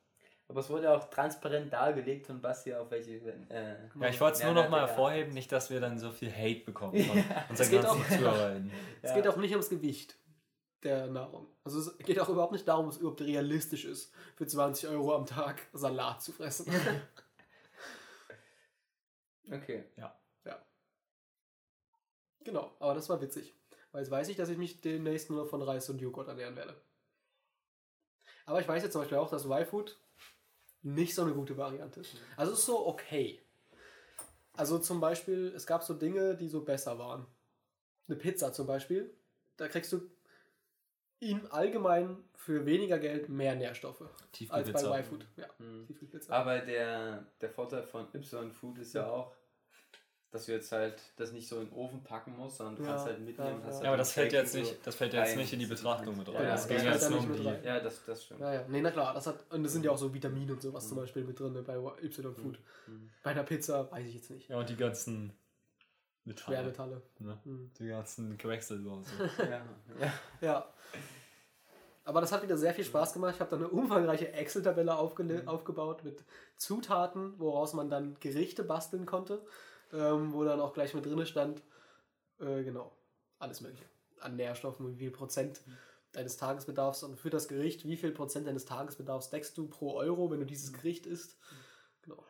aber 0.54 0.60
es 0.60 0.70
wurde 0.70 0.92
auch 0.96 1.10
transparent 1.10 1.74
dargelegt 1.74 2.28
von 2.28 2.40
Basti 2.40 2.76
auf 2.76 2.92
welche. 2.92 3.12
Äh, 3.50 3.76
Ja, 4.00 4.08
ich 4.08 4.22
wollte 4.22 4.38
es 4.38 4.44
nur 4.44 4.54
noch 4.54 4.70
mal 4.70 4.82
hervorheben, 4.88 5.34
nicht, 5.34 5.52
dass 5.52 5.72
wir 5.72 5.80
dann 5.80 5.98
so 5.98 6.12
viel 6.12 6.32
Hate 6.32 6.60
bekommen 6.64 7.04
von 7.04 7.18
unseren 7.50 7.54
Es 7.66 7.70
geht 7.72 7.82
ganzen 7.82 8.02
auch- 8.04 8.08
ZuhörerInnen. 8.08 8.72
Es 9.02 9.10
Ja. 9.10 9.16
geht 9.16 9.28
auch 9.28 9.38
nicht 9.38 9.52
ums 9.52 9.70
Gewicht 9.70 10.16
der 10.84 11.08
Nahrung. 11.08 11.48
Also 11.64 11.80
es 11.80 11.98
geht 11.98 12.20
auch 12.20 12.30
überhaupt 12.30 12.52
nicht 12.52 12.68
darum, 12.68 12.86
ob 12.86 12.92
es 12.92 12.98
überhaupt 13.00 13.22
realistisch 13.22 13.86
ist, 13.86 14.14
für 14.36 14.46
20 14.46 14.90
Euro 14.90 15.16
am 15.16 15.26
Tag 15.26 15.62
Salat 15.74 16.22
zu 16.22 16.32
fressen. 16.32 16.68
Okay. 19.52 19.84
genau, 22.44 22.72
aber 22.80 22.94
das 22.94 23.10
war 23.10 23.22
witzig. 23.22 23.54
Weil 23.92 24.02
jetzt 24.02 24.12
weiß 24.12 24.28
ich, 24.30 24.36
dass 24.38 24.50
ich 24.50 24.58
mich 24.58 24.82
demnächst 24.82 25.30
nur 25.30 25.46
von 25.46 25.62
Reis 25.62 25.90
und 25.90 26.00
Joghurt 26.02 26.28
ernähren 26.28 26.56
werde. 26.56 26.76
Aber 28.46 28.60
ich 28.60 28.68
weiß 28.68 28.84
jetzt 28.84 28.94
zum 28.94 29.02
Beispiel 29.02 29.18
auch, 29.18 29.30
dass 29.30 29.46
Y-Food 29.46 29.98
nicht 30.84 31.16
so 31.16 31.24
eine 31.24 31.34
gute 31.34 31.58
Variante 31.58 32.02
ist. 32.02 32.16
Also 32.38 32.54
es 32.54 32.60
ist 32.60 32.66
so 32.66 32.88
okay. 32.88 33.42
Also 34.56 34.78
zum 34.78 35.00
Beispiel, 35.00 35.52
es 35.56 35.66
gab 35.66 35.84
so 35.84 35.94
Dinge, 35.94 36.36
die 36.36 36.48
so 36.48 36.64
besser 36.64 37.00
waren. 37.00 37.26
Eine 38.08 38.18
Pizza 38.18 38.54
zum 38.54 38.68
Beispiel, 38.68 39.16
da 39.58 39.68
kriegst 39.68 39.92
du 39.94 40.10
im 41.20 41.50
Allgemeinen 41.52 42.30
für 42.36 42.66
weniger 42.66 43.00
Geld 43.00 43.30
mehr 43.30 43.56
Nährstoffe 43.56 44.04
als 44.50 44.72
bei. 44.72 45.00
Y-Food. 45.00 45.26
Ja, 45.38 45.48
Mhm. 45.58 45.88
Aber 46.28 46.60
der, 46.60 47.26
der 47.40 47.50
Vorteil 47.50 47.84
von 47.84 48.08
Y-Food 48.14 48.80
ist 48.80 48.94
ja 48.94 49.10
auch, 49.10 49.34
dass 50.34 50.48
du 50.48 50.52
jetzt 50.52 50.72
halt 50.72 50.96
das 51.16 51.32
nicht 51.32 51.48
so 51.48 51.60
in 51.62 51.68
den 51.70 51.74
Ofen 51.78 52.04
packen 52.04 52.36
musst, 52.36 52.58
sondern 52.58 52.76
du 52.76 52.84
Ja, 52.84 52.90
kannst 52.90 53.06
halt 53.06 53.20
mitnehmen. 53.20 53.60
ja, 53.62 53.72
halt 53.72 53.84
Ja, 53.84 53.88
aber 53.90 53.98
das 53.98 54.10
den 54.10 54.14
fällt 54.16 54.34
jetzt 54.34 54.56
nicht, 54.56 54.86
das 54.86 54.96
fällt 54.96 55.14
jetzt 55.14 55.38
nicht 55.38 55.54
in 55.54 55.60
die 55.60 55.66
Betrachtung 55.68 56.18
mit 56.18 56.28
rein. 56.28 56.36
Ja, 56.44 56.54
es 56.56 56.62
das 56.62 56.68
ging 56.68 56.80
fällt 56.80 56.94
jetzt 56.94 57.10
nicht 57.10 57.20
um 57.20 57.30
mit 57.30 57.40
die. 57.40 57.48
rein. 57.48 57.64
Ja, 57.64 57.80
das, 57.80 58.04
das 58.06 58.24
stimmt. 58.24 58.40
Ja, 58.42 58.54
ja. 58.56 58.66
Nee, 58.68 58.82
na 58.82 58.92
klar, 58.92 59.14
das 59.14 59.28
hat, 59.28 59.46
und 59.52 59.64
es 59.64 59.72
sind 59.72 59.86
ja 59.86 59.92
auch 59.92 59.98
so 59.98 60.14
Vitamine 60.14 60.52
und 60.54 60.62
sowas 60.62 60.88
zum 60.90 60.98
Beispiel 60.98 61.24
mit 61.24 61.40
drin 61.40 61.54
bei 61.66 61.78
Y-Food. 61.78 62.60
Mhm. 62.88 63.10
Bei 63.24 63.32
einer 63.32 63.44
Pizza 63.44 63.90
weiß 63.92 64.06
ich 64.08 64.16
jetzt 64.16 64.32
nicht. 64.32 64.50
Ja, 64.50 64.58
und 64.58 64.68
die 64.68 64.76
ganzen 64.76 65.32
Metalle. 66.26 66.58
Schwermetalle. 66.58 67.02
Ne? 67.20 67.38
Mhm. 67.46 67.72
Die 67.80 67.88
ganzen 67.88 68.38
Quecksilber 68.38 68.92
und 68.92 69.06
so. 69.06 69.12
Ja, 69.44 69.62
ja. 70.00 70.14
Ja. 70.42 70.74
Aber 72.06 72.20
das 72.20 72.32
hat 72.34 72.44
wieder 72.44 72.58
sehr 72.58 72.74
viel 72.74 72.84
Spaß 72.84 73.14
gemacht. 73.14 73.36
Ich 73.36 73.40
habe 73.40 73.50
da 73.50 73.56
eine 73.56 73.68
umfangreiche 73.70 74.34
Excel-Tabelle 74.34 74.94
aufgele- 74.94 75.46
aufgebaut 75.48 76.04
mit 76.04 76.24
Zutaten, 76.58 77.34
woraus 77.40 77.74
man 77.74 77.90
dann 77.90 78.18
Gerichte 78.20 78.64
basteln 78.64 79.06
konnte, 79.06 79.42
ähm, 79.94 80.34
wo 80.34 80.44
dann 80.44 80.60
auch 80.60 80.74
gleich 80.74 80.94
mit 80.94 81.06
drin 81.06 81.26
stand, 81.26 81.62
äh, 82.40 82.64
genau, 82.64 82.92
alles 83.40 83.62
mögliche. 83.62 83.86
An 84.20 84.36
Nährstoffen, 84.36 84.88
wie 84.88 84.96
viel 84.96 85.12
Prozent 85.12 85.62
deines 86.14 86.38
Tagesbedarfs 86.38 87.04
und 87.04 87.20
für 87.20 87.30
das 87.30 87.48
Gericht, 87.48 87.86
wie 87.86 87.98
viel 87.98 88.12
Prozent 88.12 88.48
deines 88.48 88.66
Tagesbedarfs 88.66 89.30
deckst 89.30 89.58
du 89.58 89.68
pro 89.68 89.94
Euro, 89.96 90.32
wenn 90.32 90.40
du 90.40 90.46
dieses 90.46 90.74
Gericht 90.74 91.06
isst. 91.06 91.38
Genau. 92.04 92.24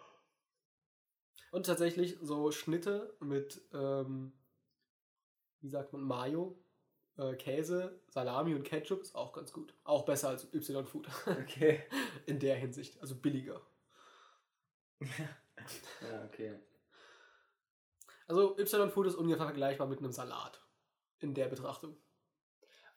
Und 1.52 1.66
tatsächlich 1.66 2.18
so 2.22 2.52
Schnitte 2.52 3.16
mit, 3.20 3.62
ähm, 3.74 4.34
wie 5.62 5.70
sagt 5.70 5.94
man, 5.94 6.02
Mayo, 6.02 6.58
äh, 7.18 7.36
Käse, 7.36 8.02
Salami 8.08 8.56
und 8.56 8.64
Ketchup 8.64 9.02
ist 9.02 9.16
auch 9.16 9.34
ganz 9.34 9.52
gut. 9.54 9.74
Auch 9.84 10.04
besser 10.06 10.30
als 10.30 10.52
Y-Food. 10.54 11.08
Okay. 11.28 11.84
In 12.26 12.40
der 12.40 12.56
Hinsicht. 12.56 13.00
Also 13.02 13.16
billiger. 13.16 13.62
Ja, 16.02 16.26
okay. 16.26 16.60
Also 18.28 18.58
Y-Food 18.58 19.08
ist 19.08 19.16
ungefähr 19.16 19.46
vergleichbar 19.46 19.88
mit 19.88 20.00
einem 20.00 20.12
Salat. 20.12 20.62
In 21.20 21.34
der 21.34 21.48
Betrachtung. 21.48 21.96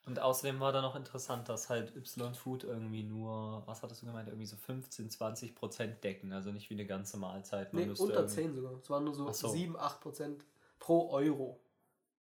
Und 0.05 0.21
außerdem 0.21 0.61
war 0.61 0.73
da 0.73 0.83
noch 0.83 0.95
interessant, 0.95 1.49
dass 1.49 1.69
halt 1.69 1.95
Y-Food 1.97 2.63
irgendwie 2.65 3.03
nur, 3.03 3.63
was 3.67 3.83
hattest 3.83 4.03
du 4.03 4.07
gemeint, 4.07 4.29
irgendwie 4.29 4.47
so 4.47 4.57
15, 4.57 5.11
20 5.11 5.55
Prozent 5.57 6.05
decken. 6.05 6.33
Also 6.33 6.53
nicht 6.53 6.71
wie 6.71 6.75
eine 6.75 6.87
ganze 6.87 7.17
Mahlzeit. 7.19 7.73
Man 7.73 7.85
Nee, 7.85 7.91
unter 7.91 8.15
irgendwie- 8.15 8.35
10 8.35 8.55
sogar. 8.55 8.73
Es 8.81 8.89
waren 8.91 9.05
nur 9.05 9.15
so, 9.15 9.29
Ach 9.29 9.35
so. 9.35 9.49
7, 9.49 9.77
8 9.77 10.01
Prozent 10.01 10.45
pro 10.79 11.11
Euro. 11.11 11.61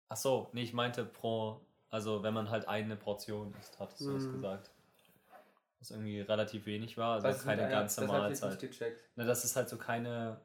Ach 0.09 0.17
so, 0.17 0.49
nee, 0.53 0.63
ich 0.63 0.73
meinte 0.73 1.05
pro, 1.05 1.61
also 1.89 2.23
wenn 2.23 2.33
man 2.33 2.49
halt 2.49 2.67
eine 2.67 2.95
Portion 2.95 3.53
isst, 3.59 3.77
hattest 3.79 4.01
du 4.01 4.13
das 4.13 4.23
Mhm. 4.23 4.33
gesagt. 4.33 4.71
Was 5.79 5.91
irgendwie 5.91 6.21
relativ 6.21 6.65
wenig 6.65 6.97
war, 6.97 7.15
also 7.15 7.27
Was 7.27 7.43
keine 7.43 7.69
ganze 7.69 8.07
Mahlzeit. 8.07 8.49
nicht 8.51 8.61
gecheckt. 8.61 9.03
Na, 9.15 9.25
das 9.25 9.43
ist 9.45 9.55
halt 9.55 9.69
so 9.69 9.77
keine, 9.77 10.41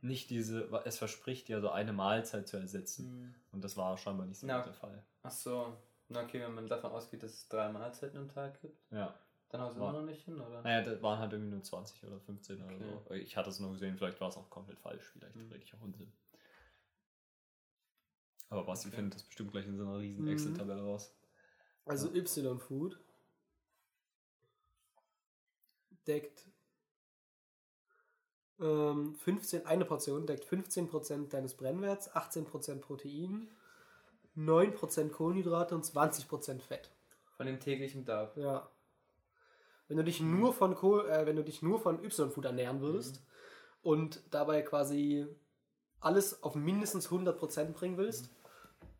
nicht 0.00 0.30
diese, 0.30 0.64
es 0.84 0.98
verspricht 0.98 1.48
ja 1.48 1.60
so 1.60 1.70
eine 1.70 1.92
Mahlzeit 1.92 2.46
zu 2.48 2.56
ersetzen. 2.58 3.06
Hm. 3.10 3.34
Und 3.52 3.64
das 3.64 3.76
war 3.76 3.96
scheinbar 3.96 4.26
nicht 4.26 4.38
so 4.38 4.46
Na. 4.46 4.58
gut 4.58 4.66
der 4.66 4.74
Fall. 4.74 5.04
Ach 5.22 5.30
so. 5.30 5.76
Na 6.08 6.22
okay, 6.22 6.40
wenn 6.40 6.54
man 6.54 6.68
davon 6.68 6.92
ausgeht, 6.92 7.22
dass 7.22 7.32
es 7.32 7.48
drei 7.48 7.68
Mahlzeiten 7.72 8.18
am 8.18 8.28
Tag 8.28 8.60
gibt, 8.60 8.78
Ja. 8.92 9.18
dann 9.48 9.60
es 9.62 9.76
War- 9.78 9.90
immer 9.90 10.00
noch 10.00 10.06
nicht 10.06 10.24
hin, 10.24 10.40
oder? 10.40 10.62
Naja, 10.62 10.82
das 10.82 11.02
waren 11.02 11.18
halt 11.18 11.32
irgendwie 11.32 11.50
nur 11.52 11.62
20 11.62 12.04
oder 12.04 12.20
15 12.20 12.62
oder 12.62 12.74
Okay. 12.76 12.98
so. 13.08 13.14
Ich 13.14 13.36
hatte 13.36 13.50
es 13.50 13.58
nur 13.58 13.72
gesehen, 13.72 13.96
vielleicht 13.96 14.20
war 14.20 14.28
es 14.28 14.36
auch 14.36 14.48
komplett 14.50 14.78
falsch, 14.78 15.04
vielleicht 15.12 15.34
Mhm. 15.34 15.50
rede 15.50 15.64
ich 15.64 15.74
auch 15.74 15.80
Unsinn. 15.80 16.12
Aber 18.48 18.64
Basti 18.64 18.88
Okay. 18.88 18.96
findet 18.96 19.14
das 19.16 19.24
bestimmt 19.24 19.50
gleich 19.50 19.66
in 19.66 19.76
so 19.76 19.82
einer 19.82 19.98
riesen 19.98 20.24
Mhm. 20.24 20.30
Excel-Tabelle 20.32 20.82
raus. 20.82 21.12
Also 21.86 22.12
Y-Food 22.14 23.00
deckt 26.06 26.46
ähm, 28.60 29.14
15, 29.14 29.66
eine 29.66 29.84
Portion 29.84 30.26
deckt 30.26 30.44
15% 30.44 31.28
deines 31.28 31.54
Brennwerts, 31.54 32.14
18% 32.14 32.80
Protein, 32.80 33.48
9% 34.36 35.10
Kohlenhydrate 35.10 35.74
und 35.74 35.84
20% 35.84 36.60
Fett. 36.60 36.90
Von 37.36 37.46
dem 37.46 37.60
täglichen 37.60 38.04
Bedarf. 38.04 38.36
Ja. 38.36 38.70
Wenn 39.88 39.98
du 39.98 40.04
dich 40.04 40.20
nur 40.20 40.52
von 40.52 40.74
Kohl, 40.74 41.08
äh, 41.08 41.26
wenn 41.26 41.36
du 41.36 41.44
dich 41.44 41.62
nur 41.62 41.78
von 41.78 42.02
Y-Food 42.02 42.44
ernähren 42.44 42.80
würdest 42.80 43.22
und 43.82 44.20
dabei 44.30 44.62
quasi 44.62 45.26
alles 46.00 46.42
auf 46.42 46.54
mindestens 46.54 47.08
100% 47.10 47.72
bringen 47.72 47.96
willst, 47.96 48.30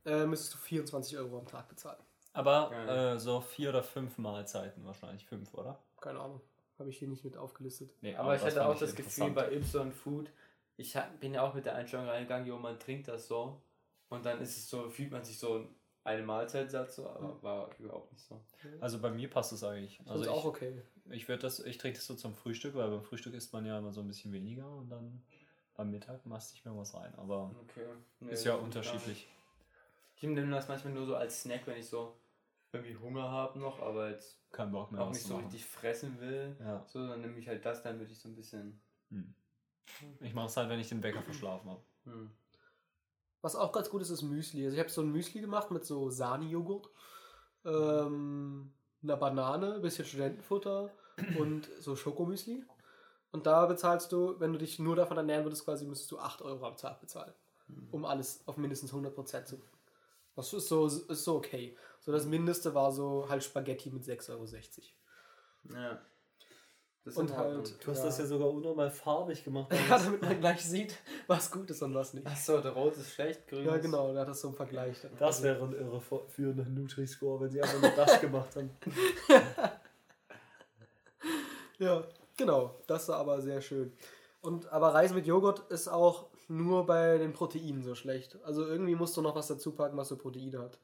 äh, 0.05 0.27
müsstest 0.27 0.55
du 0.55 0.59
24 0.59 1.19
Euro 1.19 1.39
am 1.39 1.47
Tag 1.47 1.69
bezahlen. 1.69 2.03
Aber 2.33 2.71
äh, 2.73 3.19
so 3.19 3.41
vier 3.41 3.71
oder 3.71 3.83
fünf 3.83 4.19
Mahlzeiten 4.19 4.85
wahrscheinlich. 4.85 5.25
Fünf, 5.27 5.55
oder? 5.55 5.79
Keine 6.01 6.21
Ahnung. 6.21 6.43
Habe 6.79 6.91
ich 6.91 6.99
hier 6.99 7.09
nicht 7.09 7.25
mit 7.25 7.37
aufgelistet. 7.37 7.91
Nee, 8.03 8.15
Aber 8.17 8.37
ich 8.37 8.43
hatte 8.43 8.67
auch 8.67 8.79
das 8.79 8.95
Gefühl 8.95 9.31
bei 9.31 9.51
Y-Food, 9.53 10.31
ich 10.77 10.95
hab, 10.97 11.19
bin 11.21 11.33
ja 11.35 11.43
auch 11.43 11.55
mit 11.55 11.65
der 11.65 11.75
Einstellung 11.75 12.07
reingegangen, 12.07 12.47
jo, 12.47 12.59
man 12.59 12.79
trinkt 12.79 13.09
das 13.09 13.29
so. 13.29 13.63
Und 14.09 14.25
dann 14.27 14.41
ist 14.41 14.57
es 14.57 14.69
so, 14.69 14.89
fühlt 14.91 15.11
man 15.11 15.25
sich 15.25 15.39
so 15.39 15.67
eine 16.05 16.23
Mahlzeit 16.23 16.71
satt, 16.71 16.93
so, 16.93 17.09
aber 17.09 17.43
war 17.43 17.71
überhaupt 17.79 18.13
nicht 18.13 18.25
so. 18.25 18.41
Also 18.81 19.01
bei 19.01 19.11
mir 19.11 19.29
passt 19.29 19.53
es 19.53 19.65
eigentlich. 19.65 19.99
Also 20.01 20.13
Also 20.13 20.31
auch 20.31 20.39
ich, 20.41 20.45
okay. 20.45 20.83
ich 21.11 21.29
würde 21.29 21.43
das, 21.43 21.61
ich 21.61 21.79
trinke 21.79 21.99
das 21.99 22.07
so 22.07 22.15
zum 22.15 22.35
Frühstück, 22.35 22.75
weil 22.75 22.89
beim 22.91 23.03
Frühstück 23.03 23.35
isst 23.35 23.53
man 23.53 23.65
ja 23.67 23.79
immer 23.79 23.93
so 23.93 24.03
ein 24.03 24.07
bisschen 24.07 24.33
weniger 24.33 24.69
und 24.69 24.89
dann 24.91 25.23
beim 25.75 25.91
Mittag 25.91 26.25
masst 26.25 26.55
ich 26.55 26.65
mir 26.65 26.77
was 26.77 26.95
rein. 26.95 27.13
Aber 27.17 27.55
Okay. 27.63 27.87
Nee, 28.21 28.33
ist 28.33 28.45
ja 28.45 28.55
nicht. 28.55 28.65
unterschiedlich. 28.65 29.29
Ich 30.17 30.23
nehme 30.23 30.51
das 30.51 30.69
manchmal 30.69 30.95
nur 30.95 31.07
so 31.07 31.17
als 31.17 31.43
Snack, 31.43 31.67
wenn 31.67 31.79
ich 31.79 31.87
so 31.87 32.15
irgendwie 32.77 32.97
Hunger 32.97 33.31
habe 33.31 33.59
noch, 33.59 33.81
aber 33.81 34.11
jetzt 34.11 34.41
Kein 34.53 34.71
Bock 34.71 34.93
mehr 34.93 35.03
auch 35.03 35.11
nicht 35.11 35.23
so 35.23 35.35
machen. 35.35 35.45
richtig 35.45 35.67
fressen 35.67 36.21
will. 36.21 36.57
Ja. 36.61 36.85
So, 36.87 37.07
dann 37.07 37.21
nehme 37.21 37.39
ich 37.39 37.49
halt 37.49 37.65
das, 37.65 37.83
damit 37.83 38.11
ich 38.11 38.19
so 38.19 38.29
ein 38.29 38.37
bisschen. 38.37 38.81
Hm. 39.11 39.35
Ich 40.21 40.35
mache 40.35 40.47
es 40.47 40.57
halt, 40.57 40.69
wenn 40.69 40.81
ich 40.81 40.89
den 40.89 41.03
Wecker 41.03 41.23
verschlafen 41.23 41.71
habe. 41.71 41.83
Hm. 42.05 42.31
Was 43.43 43.55
auch 43.55 43.73
ganz 43.73 43.89
gut 43.91 44.03
ist, 44.03 44.11
ist 44.11 44.23
Müsli. 44.23 44.65
Also 44.65 44.75
ich 44.75 44.81
habe 44.81 44.91
so 44.91 45.03
ein 45.03 45.13
Müsli 45.13 45.41
gemacht 45.41 45.71
mit 45.71 45.85
so 45.85 46.11
Sahne-Joghurt, 46.11 46.91
ähm, 47.65 48.73
einer 49.03 49.17
Banane, 49.17 49.75
ein 49.75 49.83
bisschen 49.83 50.05
Studentenfutter 50.05 50.91
und 51.39 51.69
so 51.79 51.95
Schokomüsli. 51.95 52.65
Und 53.31 53.47
da 53.47 53.67
bezahlst 53.67 54.11
du, 54.13 54.41
wenn 54.41 54.53
du 54.53 54.59
dich 54.59 54.79
nur 54.79 54.97
davon 54.97 55.17
ernähren 55.17 55.45
würdest, 55.45 55.65
quasi 55.65 55.87
müsstest 55.87 56.11
du 56.11 56.19
8 56.19 56.43
Euro 56.43 56.67
am 56.67 56.77
Tag 56.77 57.01
bezahlen, 57.01 57.35
um 57.91 58.05
alles 58.05 58.43
auf 58.47 58.57
mindestens 58.57 58.93
100% 58.93 59.45
zu. 59.45 59.63
Das 60.37 60.53
ist 60.53 60.69
so, 60.69 60.87
ist 60.87 61.25
so 61.25 61.37
okay. 61.37 61.77
So 62.01 62.13
das 62.13 62.27
Mindeste 62.27 62.75
war 62.75 62.93
so 62.93 63.27
halt 63.29 63.43
Spaghetti 63.43 63.91
mit 63.91 64.05
6,60 64.05 64.31
Euro. 64.31 64.45
Ja. 65.75 66.01
Das 67.05 67.15
ist 67.15 67.19
Und 67.21 67.37
halt- 67.37 67.75
Du 67.85 67.91
hast 67.93 68.03
das 68.03 68.19
ja 68.19 68.27
sogar 68.27 68.49
unnormal 68.51 68.91
farbig 68.91 69.43
gemacht. 69.45 69.71
Ja, 69.89 69.99
damit 69.99 70.23
man 70.23 70.39
gleich 70.41 70.65
sieht, 70.65 70.97
was 71.29 71.51
gut 71.51 71.71
ist 71.71 71.81
und 71.83 71.95
was 71.95 72.13
nicht. 72.15 72.27
Achso, 72.27 72.61
der 72.61 72.73
Rot 72.73 72.97
ist 72.97 73.13
schlecht, 73.13 73.47
grün 73.49 73.65
Ja, 73.65 73.77
genau, 73.79 74.13
da 74.13 74.21
hat 74.21 74.29
das 74.29 74.41
so 74.41 74.49
einen 74.49 74.57
Vergleich. 74.57 75.01
dann. 75.01 75.13
Das 75.19 75.43
wäre 75.43 75.65
ein 75.65 75.73
irre 75.73 76.01
führender 76.29 76.65
Nutri-Score, 76.65 77.41
wenn 77.41 77.51
sie 77.51 77.63
einfach 77.63 77.81
nur 77.81 77.91
das 77.93 78.21
gemacht 78.21 78.55
haben. 78.57 78.71
Ja, 81.79 82.05
genau. 82.37 82.75
Das 82.87 83.09
war 83.09 83.19
aber 83.19 83.41
sehr 83.43 83.61
schön. 83.61 83.93
Und 84.41 84.67
aber 84.73 84.95
Reis 84.95 85.13
mit 85.13 85.27
Joghurt 85.27 85.71
ist 85.71 85.89
auch 85.89 86.29
nur 86.49 86.87
bei 86.87 87.19
den 87.19 87.33
Proteinen 87.33 87.83
so 87.83 87.95
schlecht. 87.95 88.39
Also 88.45 88.67
irgendwie 88.67 88.95
musst 88.95 89.17
du 89.17 89.23
noch 89.23 89.35
was 89.35 89.49
dazu 89.49 89.73
packen, 89.73 89.97
was 89.97 90.09
so 90.09 90.17
Proteine 90.17 90.59
hat. 90.59 90.79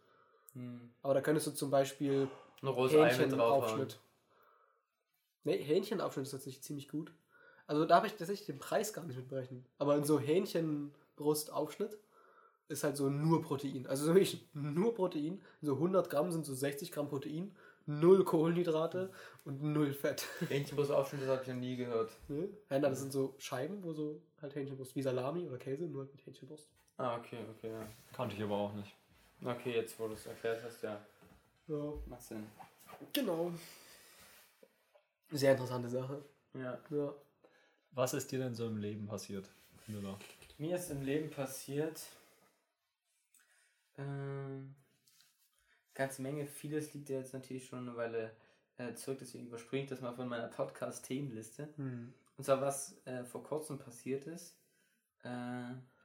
Hm. 0.55 0.93
Aber 1.03 1.15
da 1.15 1.21
könntest 1.21 1.47
du 1.47 1.51
zum 1.53 1.71
Beispiel. 1.71 2.29
Hähnchenaufschnitt. 2.63 4.01
Ne, 5.45 5.55
Hähnchenaufschnitt 5.55 6.27
ist 6.27 6.33
tatsächlich 6.33 6.63
ziemlich 6.63 6.89
gut. 6.89 7.13
Also 7.67 7.85
da 7.85 7.97
habe 7.97 8.07
ich 8.07 8.15
tatsächlich 8.15 8.47
den 8.47 8.59
Preis 8.59 8.93
gar 8.93 9.05
nicht 9.05 9.17
mit 9.17 9.29
berechnet. 9.29 9.65
Aber 9.79 9.97
in 9.97 10.05
so 10.05 10.21
Hähnchenbrustaufschnitt 10.21 11.99
ist 12.69 12.85
halt 12.85 12.97
so 12.97 13.09
nur 13.09 13.43
Protein. 13.43 13.87
Also 13.87 14.07
so 14.07 14.15
wirklich 14.15 14.49
nur 14.55 14.95
Protein. 14.95 15.41
So 15.61 15.75
100 15.75 16.11
Gramm 16.11 16.31
sind 16.31 16.45
so 16.45 16.55
60 16.55 16.93
Gramm 16.93 17.09
Protein, 17.09 17.55
null 17.87 18.25
Kohlenhydrate 18.25 19.11
und 19.45 19.63
null 19.63 19.93
Fett. 19.93 20.27
Hähnchenbrust-Aufschnitt, 20.49 21.23
das 21.23 21.29
habe 21.29 21.43
ich 21.43 21.49
noch 21.49 21.57
nie 21.57 21.77
gehört. 21.77 22.11
Ne? 22.29 22.49
Ja, 22.71 22.79
na, 22.79 22.89
das 22.89 23.01
sind 23.01 23.13
so 23.13 23.35
Scheiben, 23.39 23.83
wo 23.83 23.93
so 23.93 24.21
halt 24.43 24.55
Hähnchenbrust, 24.55 24.95
wie 24.97 25.03
Salami 25.03 25.47
oder 25.49 25.59
Käse, 25.59 25.85
nur 25.85 26.03
halt 26.03 26.13
mit 26.13 26.27
Hähnchenbrust. 26.27 26.69
Ah, 26.99 27.17
okay, 27.17 27.39
okay, 27.57 27.71
ja. 27.71 27.89
Kannte 28.13 28.37
ich 28.37 28.43
aber 28.43 28.57
auch 28.57 28.75
nicht. 28.75 28.95
Okay, 29.45 29.75
jetzt 29.75 29.99
wo 29.99 30.09
du 30.09 30.15
es 30.15 30.27
erklärt 30.27 30.63
hast, 30.63 30.83
ja. 30.83 31.01
Ja, 31.69 31.93
Macht 32.07 32.23
Sinn. 32.23 32.47
genau. 33.13 33.53
Sehr 35.31 35.53
interessante 35.53 35.89
Sache. 35.89 36.23
Ja. 36.55 36.79
Ja. 36.91 37.15
Was 37.93 38.15
ist 38.15 38.31
dir 38.31 38.39
denn 38.41 38.55
so 38.55 38.67
im 38.67 38.77
Leben 38.77 39.07
passiert, 39.07 39.49
Müller? 39.87 40.19
Mir 40.59 40.77
ist 40.77 40.91
im 40.91 41.03
Leben 41.03 41.31
passiert 41.31 42.01
ähm, 43.99 44.75
ganze 45.95 46.23
Menge. 46.23 46.47
Vieles 46.47 46.93
liegt 46.95 47.09
ja 47.09 47.19
jetzt 47.19 47.35
natürlich 47.35 47.67
schon 47.67 47.81
eine 47.89 47.97
Weile 47.97 48.33
äh, 48.79 48.95
zurück, 48.95 49.19
deswegen 49.21 49.47
überspringe 49.47 49.85
ich 49.85 49.91
das 49.91 50.01
mal 50.01 50.15
von 50.15 50.29
meiner 50.29 50.49
Podcast-Themenliste. 50.49 51.69
Hm. 51.77 52.13
Und 52.43 52.47
zwar, 52.47 52.61
was 52.61 53.01
äh, 53.07 53.23
vor 53.23 53.45
kurzem 53.45 53.79
passiert 53.79 54.27
ist. 54.27 54.59
Äh, 55.23 55.29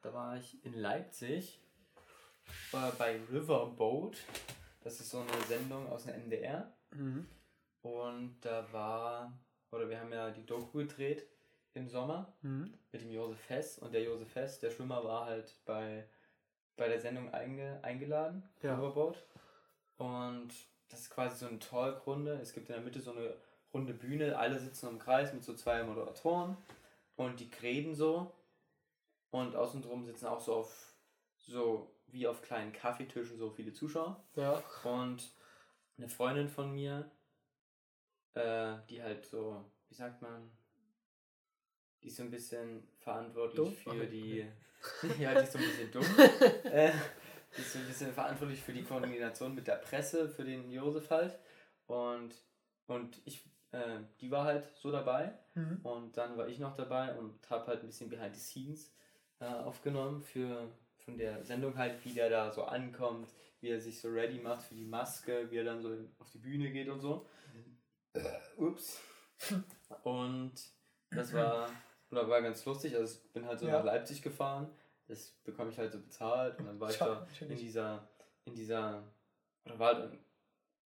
da 0.04 0.14
war 0.14 0.38
ich 0.38 0.64
in 0.64 0.74
Leipzig 0.76 1.60
äh, 2.74 2.92
bei 3.00 3.20
Riverboat. 3.32 4.18
Das 4.82 5.00
ist 5.00 5.10
so 5.10 5.22
eine 5.22 5.32
Sendung 5.48 5.90
aus 5.90 6.04
dem 6.04 6.14
NDR. 6.14 6.72
Mhm. 6.92 7.28
Und 7.82 8.38
da 8.42 8.72
war, 8.72 9.34
oder 9.72 9.90
wir 9.90 10.00
haben 10.00 10.14
ja 10.14 10.30
die 10.30 10.46
Doku 10.46 10.78
gedreht 10.78 11.26
im 11.74 11.90
Sommer 11.90 12.32
Mhm. 12.44 12.72
mit 12.92 13.02
dem 13.02 13.10
Josef 13.10 13.50
Hess. 13.50 13.80
Und 13.80 13.96
der 13.96 14.04
Josef 14.04 14.36
Hess, 14.36 14.60
der 14.60 14.70
Schwimmer, 14.70 15.04
war 15.04 15.26
halt 15.26 15.56
bei, 15.66 16.08
bei 16.76 16.88
der 16.88 17.00
Sendung 17.02 17.34
einge, 17.34 17.80
eingeladen, 17.84 18.48
Ja. 18.62 18.76
Riverboat. 18.76 19.26
Und 19.98 20.50
das 20.90 21.00
ist 21.00 21.10
quasi 21.10 21.36
so 21.38 21.48
eine 21.48 21.58
Talkrunde. 21.58 22.34
Es 22.34 22.54
gibt 22.54 22.70
in 22.70 22.76
der 22.76 22.84
Mitte 22.84 23.02
so 23.02 23.12
eine 23.14 23.34
runde 23.78 23.94
Bühne. 23.94 24.38
Alle 24.38 24.60
sitzen 24.60 24.90
im 24.90 25.00
Kreis 25.00 25.34
mit 25.34 25.44
so 25.44 25.54
zwei 25.54 25.84
Moderatoren. 25.84 26.58
Und 27.16 27.40
die 27.40 27.50
reden 27.62 27.96
so. 27.96 28.34
Und 29.32 29.56
außen 29.56 29.82
drum 29.82 30.06
sitzen 30.06 30.28
auch 30.28 30.42
so 30.42 30.56
auf, 30.56 30.94
so 31.38 31.92
wie 32.08 32.28
auf 32.28 32.42
kleinen 32.42 32.74
Kaffeetischen 32.74 33.38
so 33.38 33.50
viele 33.50 33.74
Zuschauer. 33.74 34.24
Ja. 34.36 34.62
Und 34.84 35.32
eine 35.98 36.10
Freundin 36.10 36.48
von 36.48 36.74
mir, 36.74 37.10
äh, 38.34 38.76
die 38.90 39.02
halt 39.02 39.26
so, 39.26 39.66
wie 39.90 39.96
sagt 39.96 40.22
man, 40.22 40.52
die 42.02 42.08
ist 42.08 42.18
so 42.18 42.24
ein 42.24 42.32
bisschen 42.32 42.88
verantwortlich 43.00 43.56
Dumm? 43.58 43.74
für 43.76 43.90
Okay. 43.90 44.08
die, 44.08 44.46
ja, 45.22 45.34
die 45.34 45.44
ist 45.44 45.52
so 45.52 45.58
ein 45.60 45.66
bisschen 45.66 45.92
dumm. 45.92 46.04
äh, 46.72 46.92
die 47.56 47.62
ist 47.62 47.74
so 47.74 47.80
ein 47.80 47.88
bisschen 47.88 48.14
verantwortlich 48.14 48.62
für 48.62 48.74
die 48.74 48.84
Koordination 48.84 49.56
mit 49.56 49.68
der 49.68 49.78
Presse, 49.78 50.30
für 50.30 50.44
den 50.44 50.72
Josef 50.72 51.10
halt. 51.10 51.38
Und, 51.88 52.36
und 52.88 53.20
ich, 53.26 53.44
äh, 53.72 54.00
die 54.22 54.32
war 54.32 54.46
halt 54.46 54.68
so 54.76 54.92
dabei. 54.92 55.38
Mhm. 55.56 55.80
Und 55.84 56.18
dann 56.18 56.38
war 56.38 56.48
ich 56.48 56.60
noch 56.60 56.76
dabei 56.76 57.14
und 57.16 57.50
habe 57.50 57.68
halt 57.68 57.82
ein 57.82 57.88
bisschen 57.88 58.10
Behind 58.10 58.36
the 58.36 58.42
Scenes 58.42 58.94
äh, 59.40 59.46
aufgenommen 59.46 60.22
für 60.22 60.70
von 61.00 61.18
der 61.18 61.44
Sendung 61.44 61.78
halt, 61.78 62.04
wie 62.04 62.14
der 62.14 62.30
da 62.30 62.52
so 62.52 62.64
ankommt, 62.66 63.30
wie 63.62 63.70
er 63.70 63.80
sich 63.80 64.00
so 64.02 64.10
ready 64.10 64.40
macht 64.40 64.64
für 64.64 64.76
die 64.76 64.86
Maske, 64.86 65.50
wie 65.50 65.58
er 65.58 65.64
dann 65.64 65.82
so 65.82 65.96
auf 66.20 66.30
die 66.32 66.40
Bühne 66.40 66.72
geht 66.72 66.90
und 66.90 67.00
so. 67.00 67.28
Äh, 68.14 68.22
ups. 68.58 69.00
Und 70.04 70.54
das 71.12 71.32
war, 71.34 71.70
oder 72.12 72.28
war 72.28 72.42
ganz 72.42 72.66
lustig. 72.66 72.96
Also 72.96 73.20
ich 73.24 73.32
bin 73.34 73.46
halt 73.46 73.60
so 73.60 73.68
Ja. 73.68 73.78
nach 73.78 73.86
Leipzig 73.86 74.22
gefahren. 74.22 74.70
Das 75.08 75.32
bekomme 75.46 75.72
ich 75.72 75.78
halt 75.78 75.92
so 75.94 76.00
bezahlt 76.00 76.60
und 76.60 76.66
dann 76.66 76.80
war 76.80 76.90
ich 76.90 76.98
da 76.98 77.26
in 77.40 77.56
dieser, 77.56 78.10
in 78.44 78.54
dieser, 78.56 79.04
oder 79.64 79.80
war 79.80 79.96
halt, 79.96 80.20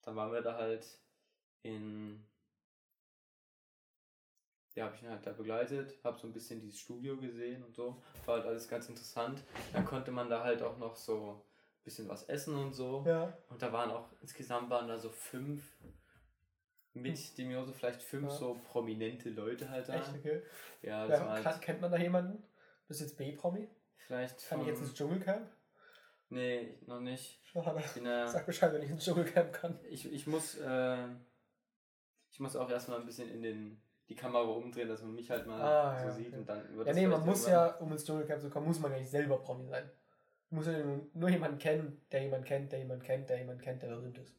dann 0.03 0.15
waren 0.15 0.31
wir 0.31 0.41
da 0.41 0.55
halt 0.55 0.85
in 1.63 2.23
ja, 4.75 4.85
habe 4.85 4.95
ich 4.95 5.03
ihn 5.03 5.09
halt 5.09 5.25
da 5.25 5.31
begleitet, 5.33 5.99
habe 6.03 6.17
so 6.19 6.27
ein 6.27 6.33
bisschen 6.33 6.59
dieses 6.61 6.79
Studio 6.79 7.17
gesehen 7.17 7.63
und 7.63 7.75
so. 7.75 8.01
War 8.25 8.37
halt 8.37 8.45
alles 8.45 8.67
ganz 8.67 8.87
interessant. 8.89 9.43
Dann 9.73 9.85
konnte 9.85 10.11
man 10.11 10.29
da 10.29 10.43
halt 10.43 10.61
auch 10.61 10.77
noch 10.77 10.95
so 10.95 11.43
ein 11.79 11.83
bisschen 11.83 12.07
was 12.07 12.23
essen 12.29 12.55
und 12.55 12.73
so. 12.73 13.03
Ja. 13.05 13.37
Und 13.49 13.61
da 13.61 13.71
waren 13.73 13.91
auch, 13.91 14.09
insgesamt 14.21 14.69
waren 14.69 14.87
da 14.87 14.97
so 14.97 15.09
fünf, 15.09 15.63
mit 16.93 17.37
dem 17.37 17.51
Josef 17.51 17.75
vielleicht 17.77 18.01
fünf 18.01 18.29
Ja. 18.29 18.37
so 18.37 18.59
prominente 18.71 19.29
Leute 19.29 19.69
halt 19.69 19.87
da. 19.89 19.95
Echt, 19.95 20.09
okay. 20.13 20.41
Ja, 20.81 21.07
das 21.07 21.19
Ja, 21.19 21.25
war 21.25 21.43
halt 21.43 21.61
kennt 21.61 21.81
man 21.81 21.91
da 21.91 21.97
jemanden? 21.97 22.43
Bist 22.87 23.01
jetzt 23.01 23.17
B-Promi? 23.17 23.69
vielleicht 23.95 24.45
Kann 24.49 24.61
ich 24.61 24.67
jetzt 24.67 24.81
ins 24.81 24.93
Dschungelcamp? 24.93 25.49
Nee, 26.29 26.77
noch 26.87 26.99
nicht. 26.99 27.39
Schade. 27.45 27.81
Bin, 27.93 28.05
äh, 28.05 28.27
Sag 28.27 28.45
Bescheid, 28.45 28.73
wenn 28.73 28.81
ich 28.81 28.89
ins 28.89 29.03
Dschungelcamp 29.05 29.53
kann. 29.53 29.79
ich, 29.89 30.11
ich 30.11 30.27
muss, 30.27 30.57
äh, 30.57 31.07
ich 32.31 32.39
muss 32.39 32.55
auch 32.55 32.69
erstmal 32.69 32.99
ein 32.99 33.05
bisschen 33.05 33.29
in 33.29 33.41
den, 33.41 33.81
die 34.11 34.15
Kamera 34.15 34.43
umdrehen, 34.43 34.89
dass 34.89 35.01
man 35.01 35.15
mich 35.15 35.29
halt 35.31 35.47
mal 35.47 35.61
Ah, 35.61 35.97
so 35.97 36.07
ja, 36.07 36.11
sieht 36.11 36.27
okay. 36.27 36.37
und 36.37 36.49
dann 36.49 36.75
wird 36.75 36.87
Ja, 36.87 36.93
nee, 36.93 37.07
man 37.07 37.25
muss 37.25 37.47
ja, 37.47 37.67
um 37.77 37.91
ins 37.93 38.03
Dschungelcamp 38.03 38.41
zu 38.41 38.49
kommen, 38.49 38.67
muss 38.67 38.79
man 38.79 38.91
ja 38.91 38.97
nicht 38.99 39.09
selber 39.09 39.37
Promi 39.37 39.65
sein. 39.67 39.89
Man 40.49 40.57
muss 40.57 40.67
ja 40.67 40.77
nur, 40.83 41.07
nur 41.13 41.29
jemanden 41.29 41.57
kennen, 41.57 42.01
der 42.11 42.23
jemanden 42.23 42.45
kennt, 42.45 42.71
der 42.73 42.79
jemanden 42.79 43.05
kennt, 43.05 43.29
der 43.29 43.37
jemanden 43.37 43.61
kennt, 43.61 43.81
der 43.81 43.87
berühmt 43.87 44.17
ist. 44.17 44.33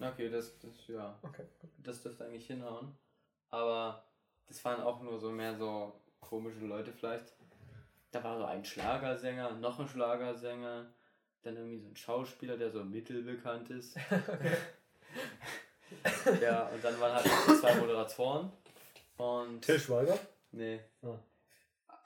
Okay, 0.00 0.30
das, 0.30 0.58
das, 0.58 0.86
ja. 0.88 1.18
Okay. 1.22 1.44
Das 1.84 2.02
dürfte 2.02 2.24
eigentlich 2.24 2.46
hinhauen. 2.46 2.96
Aber 3.50 4.02
das 4.46 4.64
waren 4.64 4.80
auch 4.80 5.02
nur 5.02 5.18
so 5.18 5.30
mehr 5.30 5.54
so 5.54 6.00
komische 6.20 6.64
Leute 6.64 6.92
vielleicht. 6.92 7.34
Da 8.10 8.24
war 8.24 8.38
so 8.38 8.44
ein 8.44 8.64
Schlagersänger, 8.64 9.52
noch 9.56 9.78
ein 9.78 9.86
Schlagersänger, 9.86 10.86
dann 11.42 11.56
irgendwie 11.56 11.78
so 11.78 11.88
ein 11.88 11.96
Schauspieler, 11.96 12.56
der 12.56 12.70
so 12.70 12.82
mittelbekannt 12.82 13.68
ist. 13.68 13.98
ja, 16.40 16.68
und 16.68 16.82
dann 16.82 16.98
waren 16.98 17.14
halt 17.14 17.26
zwei 17.60 17.74
Moderatoren. 17.74 18.50
Und. 19.20 19.62
Till 19.62 19.78
Schweiger? 19.78 20.18
Nee. 20.52 20.80
Ah. 21.02 21.18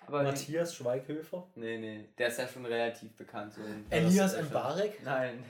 Aber 0.07 0.23
Matthias 0.23 0.75
Schweighöfer? 0.75 1.47
Nee, 1.55 1.79
nee. 1.79 2.09
Der 2.19 2.29
ist 2.29 2.39
ja 2.39 2.47
schon 2.47 2.67
relativ 2.67 3.15
bekannt. 3.17 3.55
So 3.55 3.63
Elias 3.91 4.37
Mbarek? 4.43 5.03
Nein. 5.05 5.45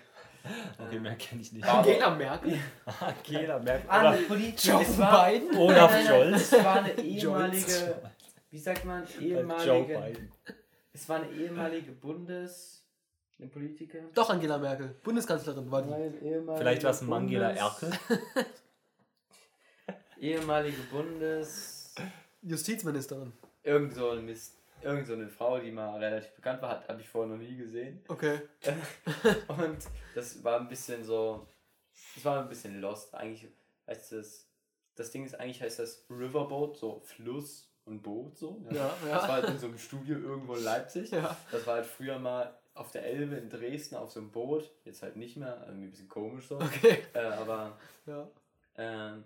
Okay, 0.78 1.00
mehr 1.00 1.16
kenne 1.16 1.40
ich 1.40 1.52
nicht. 1.52 1.66
Angela 1.66 2.10
Merkel? 2.10 2.58
Angela 3.00 3.58
Merkel. 3.58 3.86
Ah, 3.88 4.10
Oder. 4.10 4.36
Joe 4.56 4.82
Es 4.82 4.98
war, 4.98 5.30
Biden? 5.30 5.56
Olaf 5.56 5.90
Nein, 5.90 6.04
nein, 6.04 6.30
nein, 6.30 6.30
Scholz. 6.30 6.52
Es 6.52 6.64
war 6.64 6.76
eine 6.76 6.92
ehemalige, 7.00 8.02
wie 8.50 8.58
sagt 8.58 8.84
man, 8.84 9.04
Joe 9.06 9.22
ehemalige, 9.24 9.98
Biden. 9.98 10.32
es 10.92 11.08
war 11.08 11.16
eine 11.22 11.32
ehemalige 11.32 11.92
Bundes, 11.92 12.84
eine 13.38 13.48
Politiker. 13.48 13.98
Doch, 14.14 14.28
Angela 14.28 14.58
Merkel. 14.58 14.94
Bundeskanzlerin 15.02 15.70
war 15.70 15.80
die. 15.82 15.90
Nein, 15.90 16.22
ehemalige 16.22 16.58
Vielleicht 16.58 16.84
war 16.84 16.90
es 16.90 17.00
Mangela 17.00 17.50
Erkel. 17.50 17.90
Ehemalige 20.20 20.80
Bundes, 20.90 21.94
Justizministerin. 22.42 23.32
irgend 23.62 23.94
so 23.94 24.10
ein 24.10 24.24
Mist, 24.24 24.56
irgend 24.82 25.06
so 25.06 25.14
eine 25.14 25.28
Frau, 25.28 25.58
die 25.58 25.70
mal 25.70 25.98
relativ 25.98 26.32
bekannt 26.32 26.62
war, 26.62 26.70
hat, 26.70 26.88
habe 26.88 27.00
ich 27.00 27.08
vorher 27.08 27.34
noch 27.34 27.42
nie 27.42 27.56
gesehen. 27.56 28.02
Okay. 28.08 28.40
Und 29.48 29.78
das 30.14 30.42
war 30.44 30.60
ein 30.60 30.68
bisschen 30.68 31.04
so, 31.04 31.46
das 32.14 32.24
war 32.24 32.42
ein 32.42 32.48
bisschen 32.48 32.80
lost. 32.80 33.14
Eigentlich 33.14 33.48
heißt 33.86 34.12
das, 34.12 34.46
das 34.94 35.10
Ding 35.10 35.24
ist 35.24 35.38
eigentlich 35.40 35.60
heißt 35.62 35.78
das 35.78 36.04
Riverboat, 36.10 36.76
so 36.76 37.00
Fluss 37.00 37.70
und 37.86 38.02
Boot 38.02 38.36
so. 38.38 38.64
Ja, 38.70 38.94
Das 39.02 39.22
war 39.22 39.28
ja. 39.28 39.28
halt 39.28 39.48
in 39.50 39.58
so 39.58 39.66
einem 39.66 39.78
Studio 39.78 40.16
irgendwo 40.18 40.54
in 40.54 40.64
Leipzig. 40.64 41.10
Ja. 41.10 41.36
Das 41.50 41.66
war 41.66 41.74
halt 41.76 41.86
früher 41.86 42.18
mal 42.18 42.54
auf 42.74 42.90
der 42.92 43.04
Elbe 43.04 43.36
in 43.36 43.50
Dresden 43.50 43.96
auf 43.96 44.10
so 44.10 44.20
einem 44.20 44.30
Boot. 44.30 44.70
Jetzt 44.84 45.02
halt 45.02 45.16
nicht 45.16 45.36
mehr, 45.36 45.62
irgendwie 45.66 45.86
ein 45.86 45.90
bisschen 45.90 46.08
komisch 46.08 46.46
so. 46.48 46.56
Okay. 46.56 47.02
Äh, 47.12 47.18
aber 47.20 47.76
Ja. 48.06 48.26
ähm, 48.78 49.24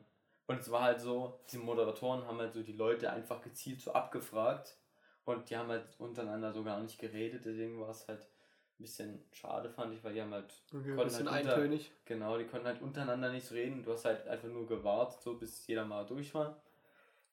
und 0.48 0.58
es 0.58 0.70
war 0.72 0.82
halt 0.82 1.00
so, 1.00 1.38
diese 1.50 1.62
Moderatoren 1.62 2.26
haben 2.26 2.38
halt 2.38 2.52
so 2.52 2.62
die 2.62 2.72
Leute 2.72 3.12
einfach 3.12 3.40
gezielt 3.42 3.80
so 3.80 3.92
abgefragt 3.92 4.76
und 5.24 5.48
die 5.48 5.56
haben 5.56 5.68
halt 5.68 5.86
untereinander 5.98 6.52
so 6.52 6.64
gar 6.64 6.80
nicht 6.80 6.98
geredet, 6.98 7.44
deswegen 7.44 7.80
war 7.80 7.90
es 7.90 8.08
halt 8.08 8.22
ein 8.22 8.82
bisschen 8.82 9.24
schade, 9.32 9.70
fand 9.70 9.94
ich, 9.94 10.02
weil 10.02 10.14
die 10.14 10.20
haben 10.22 10.32
halt, 10.32 10.52
Okay, 10.72 10.90
ein 10.90 10.96
Konnten 10.96 11.04
bisschen 11.04 11.30
halt 11.30 11.44
unter- 11.44 11.54
eintönig. 11.56 11.92
genau, 12.04 12.36
die 12.38 12.46
konnten 12.46 12.66
halt 12.66 12.82
untereinander 12.82 13.30
nicht 13.30 13.50
reden, 13.52 13.82
du 13.84 13.92
hast 13.92 14.04
halt 14.04 14.26
einfach 14.26 14.48
nur 14.48 14.66
gewartet, 14.66 15.20
so 15.22 15.34
bis 15.34 15.66
jeder 15.68 15.84
mal 15.84 16.04
durch 16.06 16.34
war. 16.34 16.60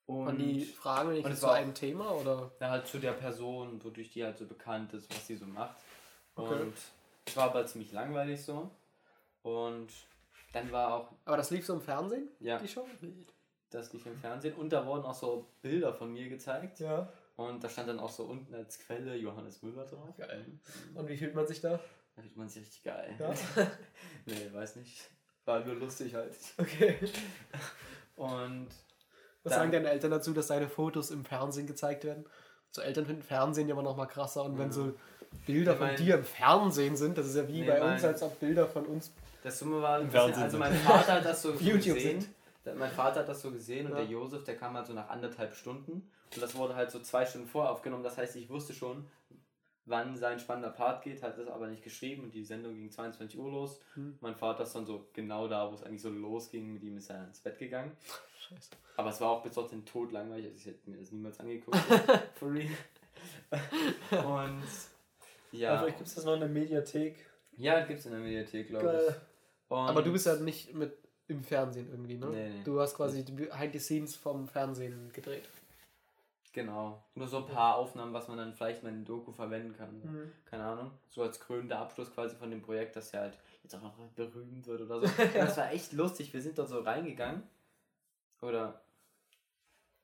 Und 0.08 0.26
Waren 0.28 0.38
die 0.38 0.66
Fragen 0.66 1.10
und 1.10 1.16
nicht 1.16 1.28
es 1.28 1.40
zu 1.40 1.50
einem 1.50 1.74
Thema 1.74 2.12
oder? 2.12 2.52
ja, 2.60 2.70
halt 2.70 2.86
zu 2.86 3.00
der 3.00 3.14
Person, 3.14 3.84
wodurch 3.84 4.12
die 4.12 4.24
halt 4.24 4.38
so 4.38 4.46
bekannt 4.46 4.94
ist, 4.94 5.10
was 5.10 5.26
sie 5.26 5.36
so 5.36 5.46
macht. 5.48 5.78
Okay. 6.36 6.62
Und 6.64 6.74
es 7.26 7.36
war 7.38 7.46
aber 7.46 7.66
ziemlich 7.66 7.92
langweilig 7.92 8.44
so. 8.44 8.70
Und 9.42 9.90
dann 10.56 10.72
war 10.72 10.94
auch, 10.94 11.12
Aber 11.26 11.38
das 11.38 11.52
lief 11.52 11.66
so 11.66 11.74
im 11.74 11.82
Fernsehen, 11.82 12.30
ja, 12.40 12.58
die 12.58 12.68
Show? 12.68 12.86
das 13.70 13.92
lief 13.94 14.06
im 14.06 14.18
Fernsehen 14.18 14.56
und 14.56 14.72
da 14.72 14.86
wurden 14.86 15.04
auch 15.06 15.14
so 15.14 15.50
Bilder 15.62 15.94
von 15.94 16.12
mir 16.14 16.30
gezeigt. 16.30 16.80
Ja. 16.80 17.12
Und 17.36 17.62
da 17.64 17.68
stand 17.70 17.90
dann 17.90 18.00
auch 18.00 18.10
so 18.10 18.24
unten 18.24 18.54
als 18.56 18.80
Quelle 18.80 19.16
Johannes 19.18 19.62
Müller 19.62 19.84
drauf. 19.86 20.16
Geil. 20.18 20.46
Und 20.94 21.10
wie 21.10 21.18
fühlt 21.18 21.36
man 21.36 21.46
sich 21.46 21.60
da? 21.60 21.80
Da 22.16 22.22
fühlt 22.22 22.38
man 22.38 22.48
sich 22.48 22.62
richtig 22.62 22.84
geil. 22.84 23.14
Ja. 23.20 23.34
nee, 24.26 24.50
weiß 24.54 24.78
nicht. 24.78 25.10
War 25.44 25.60
nur 25.66 25.76
lustig 25.76 26.16
halt. 26.16 26.34
Okay. 26.58 26.96
Und 28.16 28.68
Was 29.44 29.54
sagen 29.54 29.72
deine 29.72 29.90
Eltern 29.90 30.12
dazu, 30.12 30.34
dass 30.34 30.48
deine 30.48 30.70
Fotos 30.70 31.12
im 31.12 31.26
Fernsehen 31.26 31.68
gezeigt 31.68 32.04
werden? 32.06 32.26
So 32.72 32.82
Eltern 32.82 33.06
finden 33.06 33.24
Fernsehen 33.24 33.68
ja 33.68 33.74
immer 33.74 33.84
noch 33.84 33.98
mal 33.98 34.06
krasser 34.06 34.44
und 34.46 34.58
wenn 34.58 34.72
so 34.72 34.94
Bilder 35.46 35.74
Ich 35.74 35.78
von 35.78 35.88
mein- 35.88 35.98
dir 35.98 36.16
im 36.16 36.24
Fernsehen 36.24 36.96
sind, 36.96 37.18
das 37.18 37.28
ist 37.28 37.36
ja 37.36 37.48
wie 37.48 37.62
Nee, 37.62 37.68
bei 37.68 37.82
uns, 37.94 38.04
als 38.06 38.24
ob 38.24 38.40
Bilder 38.40 38.68
von 38.68 38.86
uns. 38.86 39.12
Das 39.46 39.60
Summe 39.60 39.82
war, 39.82 40.02
bisschen, 40.02 40.34
also 40.34 40.58
mein 40.58 40.74
Vater 40.74 41.14
hat 41.14 41.26
das 41.26 41.42
so 41.42 41.54
YouTube 41.60 41.96
gesehen. 41.96 42.22
sind. 42.22 42.78
Mein 42.78 42.92
Vater 42.92 43.20
hat 43.22 43.30
das 43.30 43.42
so 43.42 43.52
gesehen 43.52 43.86
und 43.86 43.92
Ja. 43.94 44.00
der 44.00 44.08
Josef, 44.08 44.44
der 44.44 44.58
kam 44.58 44.74
halt 44.76 44.88
so 44.88 44.94
nach 44.94 45.08
anderthalb 45.10 45.54
Stunden. 45.56 46.10
Und 46.34 46.42
das 46.42 46.56
wurde 46.56 46.76
halt 46.76 46.90
so 46.92 47.00
zwei 47.00 47.26
Stunden 47.26 47.48
vorher 47.48 47.72
aufgenommen. 47.72 48.04
Das 48.04 48.18
heißt, 48.18 48.36
ich 48.38 48.50
wusste 48.50 48.74
schon, 48.74 49.06
wann 49.86 50.18
sein 50.18 50.40
spannender 50.40 50.72
Part 50.72 51.04
geht, 51.04 51.22
hat 51.22 51.38
das 51.38 51.48
aber 51.48 51.68
nicht 51.68 51.84
geschrieben 51.84 52.24
und 52.24 52.34
die 52.34 52.44
Sendung 52.44 52.74
ging 52.74 52.90
22 52.90 53.40
Uhr 53.40 53.52
los. 53.52 53.80
Hm. 53.94 54.18
Mein 54.20 54.36
Vater 54.36 54.64
ist 54.64 54.74
dann 54.74 54.86
so 54.88 55.08
genau 55.14 55.48
da, 55.48 55.70
wo 55.70 55.76
es 55.76 55.84
eigentlich 55.84 56.02
so 56.02 56.10
losging, 56.10 56.74
mit 56.74 56.82
ihm 56.84 56.98
ist 56.98 57.12
er 57.12 57.24
ins 57.28 57.40
Bett 57.40 57.60
gegangen. 57.60 57.92
Scheiße. 58.40 58.72
Aber 58.98 59.10
es 59.12 59.22
war 59.22 59.30
auch 59.30 59.44
bis 59.44 59.54
dorthin 59.54 59.86
tot 59.86 60.12
langweilig, 60.12 60.46
also 60.48 60.58
ich 60.58 60.66
hätte 60.66 60.90
mir 60.90 60.98
das 60.98 61.12
niemals 61.12 61.40
angeguckt. 61.40 61.78
For 62.34 62.52
real. 62.52 62.70
Und 64.26 64.64
ja, 65.52 65.72
Aber 65.72 65.80
vielleicht 65.82 65.98
gibt 65.98 66.08
es 66.10 66.16
das 66.16 66.26
noch 66.26 66.34
in 66.34 66.40
der 66.42 66.50
Mediathek. 66.50 67.16
ja, 67.58 67.80
gibt 67.86 68.00
es 68.00 68.06
in 68.08 68.12
der 68.12 68.22
Mediathek, 68.22 68.68
glaube 68.70 69.06
ich. 69.10 69.16
Und 69.70 69.90
Aber 69.90 70.02
du 70.02 70.12
bist 70.12 70.26
ja 70.26 70.36
nicht 70.36 70.74
mit 70.74 70.98
im 71.28 71.44
Fernsehen 71.44 71.90
irgendwie, 71.90 72.18
ne? 72.18 72.28
Nee, 72.28 72.50
nee. 72.50 72.64
Du 72.64 72.80
hast 72.80 72.96
quasi 72.96 73.26
die 73.26 73.32
Behind 73.32 73.74
the 73.74 73.80
Scenes 73.80 74.16
vom 74.16 74.48
Fernsehen 74.48 75.12
gedreht. 75.12 75.48
Genau. 76.54 77.04
Nur 77.16 77.28
so 77.28 77.38
ein 77.38 77.48
paar 77.48 77.76
Aufnahmen, 77.76 78.14
was 78.14 78.30
man 78.30 78.38
dann 78.38 78.54
vielleicht 78.54 78.82
mal 78.82 78.90
in 78.90 79.04
Doku 79.04 79.34
verwenden 79.34 79.76
kann. 79.76 80.00
Mhm. 80.00 80.32
Keine 80.46 80.64
Ahnung. 80.64 80.92
So 81.10 81.24
als 81.24 81.40
krönender 81.40 81.80
Abschluss 81.80 82.14
quasi 82.14 82.36
von 82.36 82.50
dem 82.50 82.62
Projekt, 82.62 82.96
dass 82.96 83.12
ja 83.12 83.22
halt 83.22 83.38
jetzt 83.62 83.76
auch 83.76 83.82
noch 83.82 83.94
berühmt 84.16 84.66
wird 84.66 84.82
oder 84.82 85.02
so. 85.02 85.08
Das 85.34 85.58
war 85.58 85.72
echt 85.72 85.92
lustig. 85.92 86.32
Wir 86.34 86.42
sind 86.42 86.58
dort 86.58 86.70
so 86.70 86.80
reingegangen. 86.80 87.44
Oder 88.42 88.82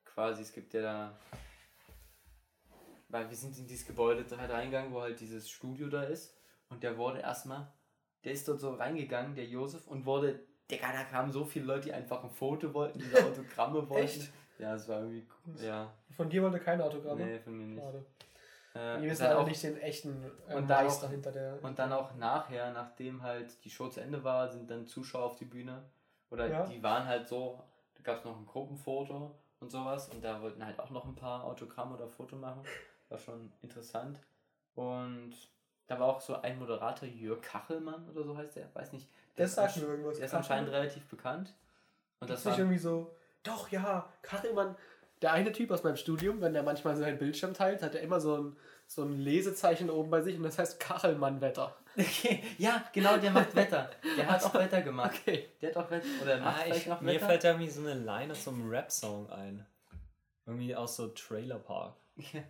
quasi, 0.04 0.42
es 0.42 0.52
gibt 0.52 0.74
ja 0.74 0.82
da. 0.82 1.20
Weil 3.08 3.30
wir 3.30 3.38
sind 3.38 3.58
in 3.58 3.68
dieses 3.68 3.88
Gebäude 3.88 4.26
halt 4.38 4.52
reingegangen, 4.52 4.92
wo 4.92 5.02
halt 5.02 5.20
dieses 5.22 5.50
Studio 5.50 5.88
da 5.88 6.04
ist. 6.04 6.36
Und 6.70 6.84
der 6.84 6.98
wurde 6.98 7.20
erstmal, 7.20 7.72
der 8.24 8.34
ist 8.34 8.48
dort 8.48 8.60
so 8.60 8.74
reingegangen, 8.76 9.36
der 9.36 9.46
Josef, 9.46 9.88
und 9.88 10.06
wurde, 10.06 10.40
Digga, 10.70 10.92
da 10.92 11.04
kamen 11.04 11.32
so 11.32 11.44
viele 11.44 11.66
Leute, 11.66 11.86
die 11.86 11.94
einfach 11.94 12.24
ein 12.24 12.30
Foto 12.30 12.74
wollten, 12.74 13.00
diese 13.00 13.18
Autogramme 13.26 13.88
wollten. 13.90 14.04
Echt? 14.06 14.32
Ja, 14.60 14.76
es 14.76 14.88
war 14.88 15.00
irgendwie 15.00 15.28
cool. 15.48 15.56
Ja, 15.64 15.92
Von 16.16 16.30
dir 16.30 16.44
wollte 16.44 16.60
keine 16.60 16.84
Autogramme? 16.84 17.26
nee, 17.26 17.40
von 17.40 17.58
mir 17.58 17.66
nicht. 17.66 17.82
Schade. 17.84 18.06
Äh, 18.74 19.04
Ihr 19.04 19.10
wisst 19.12 19.22
leider 19.22 19.40
auch- 19.40 19.48
nicht 19.48 19.62
den 19.64 19.76
echten 19.78 20.24
äh, 20.48 20.56
und 20.56 20.70
dann 20.70 20.88
auch- 20.88 21.10
hinter 21.10 21.32
der. 21.32 21.62
Und 21.64 21.78
dann 21.80 21.92
auch 21.92 22.16
nachher, 22.16 22.72
nachdem 22.72 23.22
halt 23.22 23.64
die 23.66 23.70
Show 23.70 23.90
zu 23.90 24.00
Ende 24.02 24.24
war, 24.24 24.50
sind 24.50 24.70
dann 24.70 24.86
Zuschauer 24.88 25.24
auf 25.26 25.36
die 25.36 25.46
Bühne. 25.46 25.84
Oder 26.30 26.48
Ja. 26.48 26.64
die 26.66 26.82
waren 26.82 27.06
halt 27.06 27.28
so, 27.28 27.62
da 27.96 28.04
gab 28.04 28.20
es 28.20 28.24
noch 28.24 28.38
ein 28.38 28.46
Gruppenfoto 28.46 29.36
und 29.60 29.70
sowas. 29.70 30.08
Und 30.10 30.24
da 30.24 30.42
wollten 30.42 30.66
halt 30.66 30.80
auch 30.80 30.90
noch 30.92 31.04
ein 31.06 31.16
paar 31.16 31.44
Autogramme 31.44 31.96
oder 31.96 32.08
Foto 32.08 32.38
machen. 32.38 32.64
War 33.10 33.18
schon 33.18 33.52
interessant. 33.62 34.20
Und 34.76 35.34
da 35.92 36.00
war 36.00 36.08
auch 36.08 36.22
so 36.22 36.42
ein 36.42 36.58
Moderator, 36.58 37.08
Jörg 37.08 37.42
Kachelmann 37.42 38.08
oder 38.10 38.24
so 38.24 38.38
heißt 38.38 38.56
der, 38.56 38.74
weiß 38.74 38.94
nicht. 38.94 39.08
Der 39.38 39.44
Das 39.46 39.52
ist 39.52 39.56
sagt 39.56 39.78
mir 39.78 39.84
irgendwas. 39.84 40.18
Der 40.18 40.26
ist 40.26 40.34
anscheinend 40.34 40.72
relativ 40.72 41.06
bekannt. 41.08 41.54
Und 42.20 42.30
Das 42.30 42.36
das 42.36 42.40
ist 42.40 42.46
nicht 42.46 42.54
war, 42.54 42.60
irgendwie 42.60 42.78
so. 42.80 43.16
Doch, 43.44 43.70
ja, 43.70 44.08
Kachelmann. 44.22 44.76
Der 45.22 45.34
eine 45.34 45.52
Typ 45.52 45.70
aus 45.72 45.84
meinem 45.84 45.98
Studium, 45.98 46.42
wenn 46.42 46.54
der 46.54 46.64
manchmal 46.64 46.96
seinen 46.96 47.18
Bildschirm 47.20 47.54
teilt, 47.54 47.84
hat 47.84 47.94
er 47.94 48.02
immer 48.02 48.20
so 48.20 48.38
ein, 48.38 48.58
so 48.88 49.04
ein 49.04 49.20
Lesezeichen 49.20 49.90
oben 49.90 50.10
bei 50.10 50.22
sich 50.22 50.36
und 50.38 50.44
das 50.44 50.58
heißt 50.58 50.80
Kachelmann-Wetter. 50.80 51.76
Okay, 51.98 52.42
ja, 52.58 52.84
genau, 52.94 53.18
der 53.18 53.32
macht 53.32 53.54
Wetter. 53.54 53.90
Der 54.18 54.28
hat 54.32 54.44
auch 54.46 54.54
Wetter 54.54 54.82
gemacht. 54.82 55.12
Okay. 55.22 55.50
Der 55.62 55.70
hat 55.70 55.78
auch 55.78 55.92
Wetter. 55.92 56.08
Oder 56.24 56.40
macht 56.40 56.58
Ah, 56.58 56.62
vielleicht 56.64 56.82
ich, 56.82 56.88
noch 56.88 57.02
mir 57.02 57.14
Wetter. 57.16 57.26
fällt 57.28 57.44
da 57.44 57.50
irgendwie 57.50 57.70
so 57.70 57.82
eine 57.82 57.96
Line 57.96 58.32
aus 58.32 58.44
so 58.46 58.52
einem 58.52 58.70
Rap-Song 58.70 59.30
ein. 59.30 59.66
Irgendwie 60.46 60.74
aus 60.76 60.96
so 60.96 61.10
Trailer 61.10 61.60
Park. 61.60 61.96
Ja. 62.16 62.42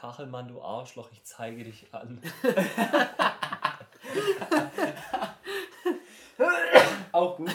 Kachelmann, 0.00 0.48
du 0.48 0.62
Arschloch, 0.62 1.10
ich 1.12 1.22
zeige 1.24 1.62
dich 1.62 1.92
an. 1.92 2.22
Auch 7.12 7.36
gut. 7.36 7.50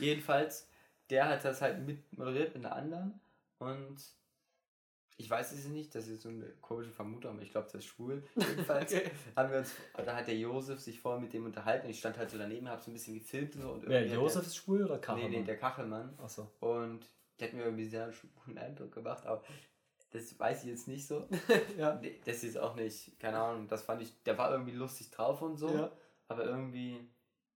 Jedenfalls, 0.00 0.68
der 1.10 1.28
hat 1.28 1.44
das 1.44 1.62
halt 1.62 1.86
mit 1.86 2.12
moderiert 2.18 2.54
mit 2.56 2.64
einer 2.64 2.74
anderen 2.74 3.20
und 3.58 3.96
ich 5.18 5.30
weiß 5.30 5.52
es 5.52 5.64
nicht, 5.66 5.94
das 5.94 6.08
ist 6.08 6.22
so 6.22 6.28
eine 6.28 6.44
komische 6.60 6.90
Vermutung, 6.90 7.32
aber 7.34 7.42
ich 7.42 7.50
glaube, 7.50 7.66
das 7.66 7.76
ist 7.76 7.86
schwul. 7.86 8.22
Jedenfalls 8.34 8.92
Okay. 8.94 9.10
haben 9.36 9.50
wir 9.50 9.58
uns, 9.60 9.72
da 9.96 10.14
hat 10.16 10.26
der 10.26 10.36
Josef 10.36 10.80
sich 10.80 11.00
vorher 11.00 11.20
mit 11.20 11.32
dem 11.32 11.46
unterhalten 11.46 11.88
ich 11.88 11.98
stand 12.00 12.18
halt 12.18 12.30
so 12.30 12.36
daneben, 12.36 12.68
habe 12.68 12.82
so 12.82 12.90
ein 12.90 12.94
bisschen 12.94 13.14
gefilmt 13.14 13.54
und 13.56 13.62
so. 13.62 13.70
Und 13.72 13.88
Wer, 13.88 14.06
Josef 14.06 14.44
ist 14.46 14.56
schwul 14.56 14.80
oder 14.84 14.94
Der, 14.96 15.00
Kachelmann? 15.00 15.30
nee, 15.30 15.38
nee, 15.38 15.44
der 15.44 15.56
Kachelmann. 15.56 16.18
Achso. 16.18 16.50
Und 16.60 17.06
der 17.38 17.48
hat 17.48 17.54
mir 17.54 17.64
irgendwie 17.64 17.86
sehr 17.86 18.04
einen 18.04 18.14
guten 18.44 18.58
Eindruck 18.58 18.92
gemacht, 18.92 19.24
aber 19.24 19.42
das 20.16 20.38
weiß 20.38 20.64
ich 20.64 20.70
jetzt 20.70 20.88
nicht 20.88 21.06
so. 21.06 21.28
Ja. 21.78 22.00
Das 22.24 22.42
ist 22.42 22.58
auch 22.58 22.74
nicht, 22.74 23.18
keine 23.20 23.38
Ahnung, 23.38 23.68
das 23.68 23.82
fand 23.82 24.02
ich, 24.02 24.22
der 24.24 24.36
war 24.38 24.50
irgendwie 24.50 24.72
lustig 24.72 25.10
drauf 25.10 25.42
und 25.42 25.56
so. 25.58 25.68
Ja. 25.74 25.90
Aber 26.28 26.44
irgendwie, 26.44 26.98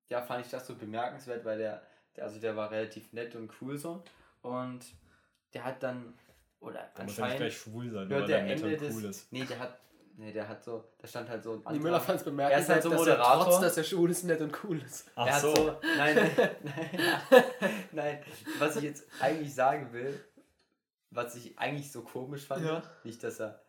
ja, 0.09 0.23
fand 0.23 0.45
ich 0.45 0.51
das 0.51 0.67
so 0.67 0.75
bemerkenswert, 0.75 1.45
weil 1.45 1.59
der, 1.59 1.83
der, 2.17 2.25
also 2.25 2.39
der 2.41 2.55
war 2.57 2.71
relativ 2.71 3.13
nett 3.13 3.35
und 3.35 3.51
cool 3.61 3.77
so. 3.79 4.03
Und 4.43 4.85
der 5.55 5.65
hat 5.65 5.83
dann, 5.83 6.15
oder 6.61 6.89
Der 6.97 7.05
muss 7.05 7.17
ja 7.17 7.25
nicht 7.27 7.33
anscheinend, 7.35 7.37
gleich 7.39 7.57
schwul 7.59 7.91
sein, 7.91 8.11
weil 8.11 8.27
der 8.27 8.39
er 8.39 8.45
nett 8.45 8.63
Ende 8.63 8.75
und 8.75 8.81
des, 8.81 8.95
cool 8.95 9.05
ist. 9.07 9.33
nee, 9.33 9.45
der 9.45 9.59
hat, 9.59 9.81
nee, 10.17 10.33
der 10.33 10.49
hat 10.49 10.63
so, 10.63 10.85
da 10.99 11.07
stand 11.09 11.29
halt 11.29 11.43
so 11.43 11.61
ein 11.65 11.75
Die 11.75 11.81
Müller 11.81 12.01
fand 12.01 12.19
es 12.19 12.25
bemerkenswert, 12.25 12.61
Er 12.61 12.63
ist 12.63 12.69
halt 12.69 12.83
so 12.83 12.91
dass 12.91 13.07
er 13.07 13.17
Moderator. 13.19 13.45
trotz, 13.45 13.61
dass 13.61 13.77
er 13.79 13.85
schwul 13.85 14.11
ist, 14.11 14.25
nett 14.25 14.41
und 14.41 14.65
cool 14.65 14.81
ist. 14.83 15.11
Ach 15.17 15.27
er 15.27 15.35
hat 15.35 15.41
so. 15.41 15.55
so, 15.55 15.77
nein, 15.97 16.15
nein, 16.17 16.31
nein, 16.63 17.45
nein, 17.93 18.19
was 18.59 18.77
ich 18.77 18.83
jetzt 18.85 19.05
eigentlich 19.21 19.53
sagen 19.55 19.93
will, 19.93 20.23
was 21.11 21.35
ich 21.37 21.59
eigentlich 21.59 21.91
so 21.91 22.03
komisch 22.03 22.47
fand, 22.47 22.65
Ja. 22.65 22.83
nicht, 23.05 23.23
dass 23.25 23.41
er, 23.41 23.61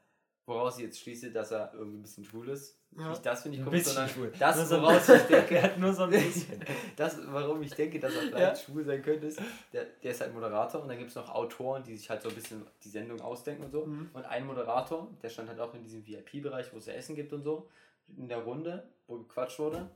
woraus 0.46 0.78
ich 0.78 0.86
jetzt 0.86 1.00
schließe, 1.00 1.32
dass 1.32 1.52
er 1.52 1.74
irgendwie 1.74 1.98
ein 2.00 2.02
bisschen 2.04 2.24
schwul 2.26 2.50
ist, 2.50 2.78
Ja. 2.98 3.10
nicht 3.10 3.26
das 3.26 3.42
finde 3.44 3.58
ich 3.58 3.64
komisch, 3.64 3.84
sondern 3.84 4.10
schwul. 4.10 4.34
Das, 4.38 4.68
so 4.70 4.82
woraus 4.82 5.08
ich 5.10 5.22
denke, 5.24 5.56
Er 5.56 5.64
hat 5.64 5.78
nur 5.80 5.94
so 5.94 6.04
ein 6.04 6.10
bisschen. 6.12 6.64
das, 6.98 7.18
warum 7.32 7.62
ich 7.64 7.74
denke, 7.74 8.00
dass 8.00 8.14
er 8.16 8.22
vielleicht 8.24 8.64
schwul 8.64 8.84
sein 8.84 9.02
könnte, 9.02 9.28
ist, 9.28 9.40
der, 9.74 9.86
der 10.04 10.12
ist 10.12 10.22
halt 10.22 10.34
Moderator 10.34 10.82
und 10.82 10.90
dann 10.90 10.98
gibt 10.98 11.10
es 11.10 11.16
noch 11.16 11.30
Autoren, 11.34 11.84
die 11.84 11.96
sich 11.96 12.10
halt 12.10 12.22
so 12.22 12.30
ein 12.30 12.36
bisschen 12.36 12.66
die 12.84 12.90
Sendung 12.90 13.22
ausdenken 13.22 13.64
und 13.64 13.72
so. 13.72 13.86
Mhm. 13.86 14.10
Und 14.14 14.26
ein 14.26 14.46
Moderator, 14.46 15.08
der 15.22 15.30
stand 15.30 15.48
halt 15.50 15.60
auch 15.60 15.74
in 15.74 15.82
diesem 15.84 16.06
VIP-Bereich, 16.06 16.74
wo 16.74 16.78
es 16.78 16.86
ja 16.86 16.94
Essen 16.94 17.16
gibt 17.16 17.32
und 17.34 17.44
so, 17.44 17.70
in 18.18 18.28
der 18.28 18.40
Runde, 18.40 18.84
wo 19.08 19.18
gequatscht 19.18 19.58
wurde. 19.60 19.90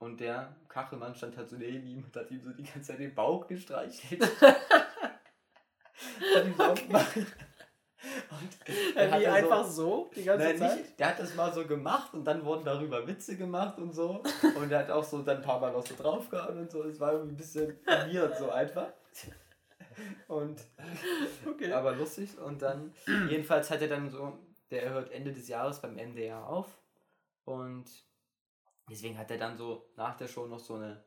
Und 0.00 0.20
der 0.20 0.54
Kachelmann 0.68 1.14
stand 1.16 1.36
halt 1.36 1.48
so 1.50 1.56
neben 1.56 1.84
ihm 1.84 2.04
und 2.04 2.16
hat 2.16 2.30
ihm 2.30 2.40
so 2.40 2.50
die 2.52 2.62
ganze 2.62 2.82
Zeit 2.82 3.00
den 3.00 3.14
Bauch 3.14 3.46
gestreichelt. 3.48 4.22
hat 6.58 6.76
so 6.78 6.86
gemacht. 6.86 7.16
Und 7.16 8.96
er 8.96 9.20
Wie 9.20 9.26
einfach 9.26 9.64
so, 9.64 9.70
so 9.70 10.10
die 10.14 10.22
ganze 10.24 10.46
Nein, 10.46 10.58
Zeit. 10.58 10.78
nicht, 10.78 10.98
der 11.00 11.08
hat 11.08 11.18
das 11.18 11.34
mal 11.34 11.52
so 11.52 11.66
gemacht 11.66 12.14
und 12.14 12.24
dann 12.24 12.44
wurden 12.44 12.64
darüber 12.64 13.06
Witze 13.06 13.36
gemacht 13.36 13.78
und 13.78 13.92
so. 13.92 14.22
Und 14.54 14.70
er 14.70 14.80
hat 14.80 14.90
auch 14.90 15.02
so 15.02 15.22
dann 15.22 15.38
ein 15.38 15.42
paar 15.42 15.58
Mal 15.58 15.72
noch 15.72 15.84
so 15.84 15.94
draufgehauen 15.96 16.58
und 16.58 16.70
so. 16.70 16.84
Es 16.84 17.00
war 17.00 17.12
irgendwie 17.12 17.34
ein 17.34 17.36
bisschen 17.36 17.76
weird 17.86 18.36
so 18.38 18.50
einfach. 18.50 18.92
Und 20.28 20.60
Okay. 21.44 21.72
aber 21.72 21.92
lustig. 21.92 22.38
Und 22.38 22.62
dann, 22.62 22.94
jedenfalls 23.28 23.68
hat 23.70 23.82
er 23.82 23.88
dann 23.88 24.08
so, 24.10 24.38
der 24.70 24.90
hört 24.90 25.10
Ende 25.10 25.32
des 25.32 25.48
Jahres 25.48 25.80
beim 25.80 25.96
MDR 25.96 26.46
auf. 26.46 26.66
Und 27.44 27.86
deswegen 28.88 29.18
hat 29.18 29.30
er 29.32 29.38
dann 29.38 29.56
so 29.56 29.88
nach 29.96 30.16
der 30.16 30.28
Show 30.28 30.46
noch 30.46 30.60
so 30.60 30.74
eine 30.74 31.02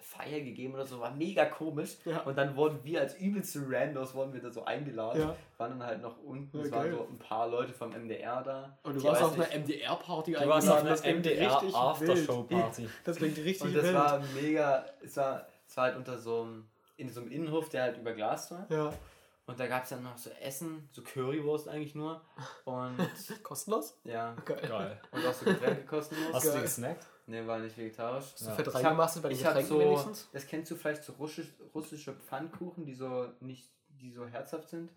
Feier 0.00 0.40
gegeben 0.40 0.74
oder 0.74 0.84
so, 0.86 0.98
war 1.00 1.10
mega 1.12 1.44
komisch. 1.46 1.96
Ja. 2.04 2.20
Und 2.22 2.36
dann 2.36 2.56
wurden 2.56 2.80
wir 2.84 3.00
als 3.00 3.14
übelste 3.18 3.60
Randos, 3.68 4.14
wurden 4.14 4.32
wir 4.32 4.40
da 4.40 4.50
so 4.50 4.64
eingeladen. 4.64 5.20
Ja. 5.20 5.36
Waren 5.58 5.78
dann 5.78 5.84
halt 5.88 6.02
noch 6.02 6.18
unten, 6.22 6.58
Ja, 6.58 6.64
es 6.64 6.72
waren 6.72 6.82
geil. 6.90 6.92
so 6.98 7.06
ein 7.10 7.18
paar 7.18 7.48
Leute 7.48 7.72
vom 7.72 7.90
MDR 7.90 8.42
da. 8.42 8.78
Und 8.82 8.94
du 8.94 9.00
Die 9.00 9.06
warst 9.06 9.22
auf 9.22 9.34
einer 9.34 9.48
MDR-Party 9.58 10.32
Du 10.32 10.46
warst 10.48 10.68
auf 10.68 10.80
einer 10.80 10.90
Das 10.90 11.02
klingt 11.02 11.18
MDR 11.26 11.52
richtig 11.56 11.74
Aftershow-Party. 11.74 12.82
wild. 12.82 12.90
Das 13.04 13.16
klingt 13.16 13.36
richtig 13.38 13.62
Und 13.62 13.74
das 13.76 13.84
wild. 13.84 13.94
war 13.94 14.20
mega, 14.34 14.84
es 15.04 15.16
war, 15.16 15.46
es 15.68 15.76
war 15.76 15.84
halt 15.84 15.96
unter 15.96 16.18
so 16.18 16.42
einem, 16.42 16.66
in 16.96 17.08
so 17.08 17.20
einem 17.20 17.30
Innenhof, 17.30 17.68
der 17.68 17.82
halt 17.82 17.98
überglast 17.98 18.50
war. 18.52 18.66
ja. 18.70 18.92
Und 19.46 19.58
da 19.58 19.66
gab 19.66 19.82
es 19.82 19.88
dann 19.88 20.04
noch 20.04 20.16
so 20.16 20.30
Essen, 20.40 20.88
so 20.92 21.02
Currywurst 21.02 21.66
eigentlich 21.66 21.96
nur. 21.96 22.20
Und 22.64 22.96
Kostenlos? 23.42 23.98
ja, 24.04 24.36
Geil. 24.44 24.60
Geil. 24.68 25.00
und 25.10 25.26
auch 25.26 25.32
so 25.34 25.44
Getränke 25.44 25.84
kostenlos. 25.86 26.32
Hast 26.34 26.46
du 26.46 26.52
Geil. 26.52 26.62
gesnackt? 26.62 27.06
Ne, 27.26 27.46
war 27.46 27.58
nicht 27.58 27.76
vegetarisch. 27.76 28.24
Hast 28.32 28.40
du 28.42 28.46
Ja. 28.46 28.54
Fett 28.54 28.66
Ich 28.66 28.74
hab- 28.74 28.82
reingemastelt 28.84 29.22
bei 29.22 29.28
den 29.28 29.38
Getränken 29.38 29.66
so, 29.66 29.78
wenigstens? 29.80 30.28
das 30.32 30.46
kennst 30.46 30.70
du 30.70 30.76
vielleicht 30.76 31.04
so 31.04 31.12
russisch, 31.14 31.48
russische 31.74 32.12
Pfannkuchen, 32.14 32.84
die 32.84 32.94
so 32.94 33.28
nicht, 33.40 33.70
die 34.00 34.10
so 34.10 34.26
herzhaft 34.26 34.68
sind. 34.68 34.90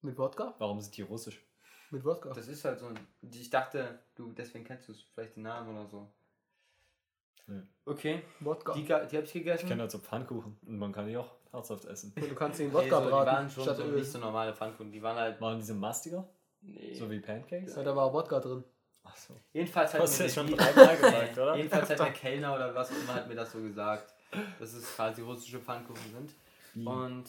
Mit 0.00 0.18
Wodka? 0.18 0.54
Warum 0.58 0.80
sind 0.80 0.96
die 0.96 1.02
russisch? 1.02 1.40
Mit 1.90 2.04
Wodka. 2.04 2.30
Das 2.32 2.48
ist 2.48 2.64
halt 2.64 2.78
so 2.80 2.86
ein, 2.86 2.98
ich 3.30 3.50
dachte, 3.50 3.98
du, 4.16 4.32
deswegen 4.32 4.64
kennst 4.64 4.88
du 4.88 4.94
vielleicht 5.14 5.36
den 5.36 5.42
Namen 5.44 5.76
oder 5.76 5.86
so. 5.86 6.08
Nee. 7.46 7.62
Okay, 7.84 8.22
Wodka. 8.40 8.72
die, 8.72 8.84
die 8.84 8.92
habe 8.94 9.06
ich 9.24 9.32
gegessen. 9.32 9.64
Ich 9.64 9.68
kenne 9.68 9.82
halt 9.82 9.90
so 9.90 9.98
Pfannkuchen 9.98 10.56
und 10.66 10.78
man 10.78 10.92
kann 10.92 11.06
die 11.06 11.16
auch 11.16 11.30
herzhaft 11.50 11.84
essen. 11.86 12.12
Und 12.16 12.30
du 12.30 12.34
kannst 12.34 12.58
den 12.60 12.68
Nee, 12.68 12.74
Wodka 12.74 12.98
so, 12.98 13.04
die 13.04 13.10
braten 13.10 13.26
waren 13.32 13.50
schon 13.50 13.62
statt 13.64 13.76
so 13.76 13.82
Öl. 13.84 13.92
nicht 13.98 14.10
so 14.10 14.18
normale 14.18 14.54
Pfannkuchen, 14.54 14.90
die 14.92 15.02
waren 15.02 15.16
halt, 15.16 15.40
Waren 15.40 15.58
diese 15.58 15.74
mastiger? 15.74 16.26
nee. 16.62 16.94
So 16.94 17.10
wie 17.10 17.20
Pancakes? 17.20 17.74
Ja, 17.76 17.82
da 17.82 17.94
war 17.94 18.12
Wodka 18.12 18.38
drin. 18.40 18.64
Achso. 19.04 19.34
Jedenfalls 19.52 19.94
hat 19.94 20.00
mir 20.18 20.28
schon 20.28 20.46
die- 20.46 20.54
dreimal 20.56 20.96
gesagt, 21.00 21.38
oder? 21.38 21.56
Jedenfalls 21.56 21.90
hat 21.90 21.98
der 21.98 22.12
Kellner 22.12 22.54
oder 22.54 22.74
was 22.74 22.90
auch 22.90 22.96
immer 22.96 23.14
hat 23.14 23.28
mir 23.28 23.34
das 23.34 23.52
so 23.52 23.60
gesagt, 23.60 24.14
dass 24.58 24.72
es 24.72 24.94
quasi 24.94 25.22
russische 25.22 25.58
Pfannkuchen 25.60 26.02
sind. 26.74 26.86
Und 26.86 27.24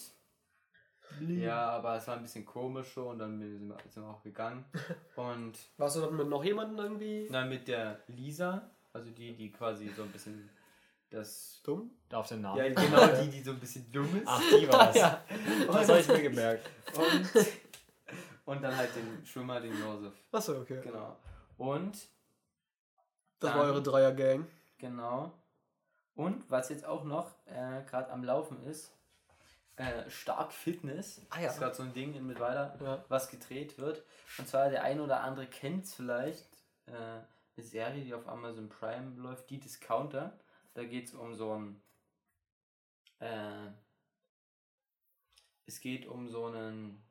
ja, 1.19 1.69
aber 1.71 1.97
es 1.97 2.07
war 2.07 2.15
ein 2.15 2.23
bisschen 2.23 2.45
komisch 2.45 2.87
so 2.95 3.09
und 3.09 3.19
dann 3.19 3.39
sind 3.39 3.67
wir, 3.69 3.77
sind 3.89 4.03
wir 4.03 4.09
auch 4.09 4.23
gegangen. 4.23 4.65
Und 5.15 5.53
Warst 5.77 5.97
du 5.97 6.01
dort 6.01 6.13
mit 6.13 6.27
noch 6.27 6.43
jemandem 6.43 6.79
irgendwie 6.85 7.27
dann 7.31 7.49
mit 7.49 7.67
der 7.67 7.99
Lisa, 8.07 8.69
also 8.93 9.11
die, 9.11 9.33
die 9.35 9.51
quasi 9.51 9.89
so 9.95 10.03
ein 10.03 10.09
bisschen 10.11 10.49
das. 11.11 11.59
dumm? 11.63 11.91
Darf 12.09 12.29
den 12.29 12.41
Namen? 12.41 12.57
Ja, 12.57 12.67
genau, 12.69 13.05
die, 13.21 13.29
die 13.29 13.41
so 13.43 13.51
ein 13.51 13.59
bisschen 13.59 13.91
dumm 13.91 14.15
ist. 14.17 14.23
Ach, 14.25 14.41
die 14.41 14.67
war's. 14.67 14.95
Ja. 14.95 15.23
Das 15.67 15.89
habe 15.89 15.99
ich 15.99 16.07
mir 16.07 16.21
gemerkt. 16.23 16.67
Und, 16.95 17.45
und 18.45 18.61
dann 18.63 18.75
halt 18.75 18.89
den 18.95 19.23
Schwimmer, 19.23 19.59
den 19.59 19.77
Josef. 19.79 20.13
Achso, 20.31 20.61
okay. 20.61 20.79
Genau. 20.83 21.15
Und, 21.57 21.93
Das 23.39 23.51
Dann- 23.51 23.59
war 23.59 23.65
eure 23.65 23.83
Dreier-Gang. 23.83 24.47
genau. 24.77 25.31
Und 26.15 26.49
was 26.49 26.69
jetzt 26.69 26.85
auch 26.85 27.03
noch 27.03 27.31
äh, 27.47 27.83
gerade 27.85 28.09
am 28.11 28.23
Laufen 28.23 28.61
ist, 28.63 28.91
äh, 29.75 30.09
Stark 30.09 30.51
Fitness. 30.53 31.19
Ah 31.29 31.37
ja. 31.39 31.45
Das 31.45 31.55
ist 31.55 31.59
gerade 31.59 31.75
so 31.75 31.83
ein 31.83 31.93
Ding 31.93 32.13
in 32.13 32.27
Mittweida, 32.27 32.77
Ja. 32.79 33.03
was 33.09 33.29
gedreht 33.29 33.77
wird. 33.79 34.03
Und 34.37 34.47
zwar 34.47 34.69
der 34.69 34.83
eine 34.83 35.01
oder 35.03 35.21
andere 35.21 35.47
kennt 35.47 35.85
es 35.85 35.93
vielleicht. 35.95 36.47
Äh, 36.85 36.91
eine 37.55 37.65
Serie, 37.65 38.03
die 38.03 38.13
auf 38.13 38.27
Amazon 38.27 38.69
Prime 38.69 39.15
läuft, 39.19 39.49
die 39.49 39.59
Discounter. 39.59 40.37
Da 40.75 40.83
geht 40.85 41.07
es 41.07 41.13
um 41.13 41.35
so 41.35 41.53
ein. 41.57 41.81
Äh, 43.19 43.69
es 45.65 45.79
geht 45.79 46.05
um 46.07 46.29
so 46.29 46.45
einen. 46.45 47.03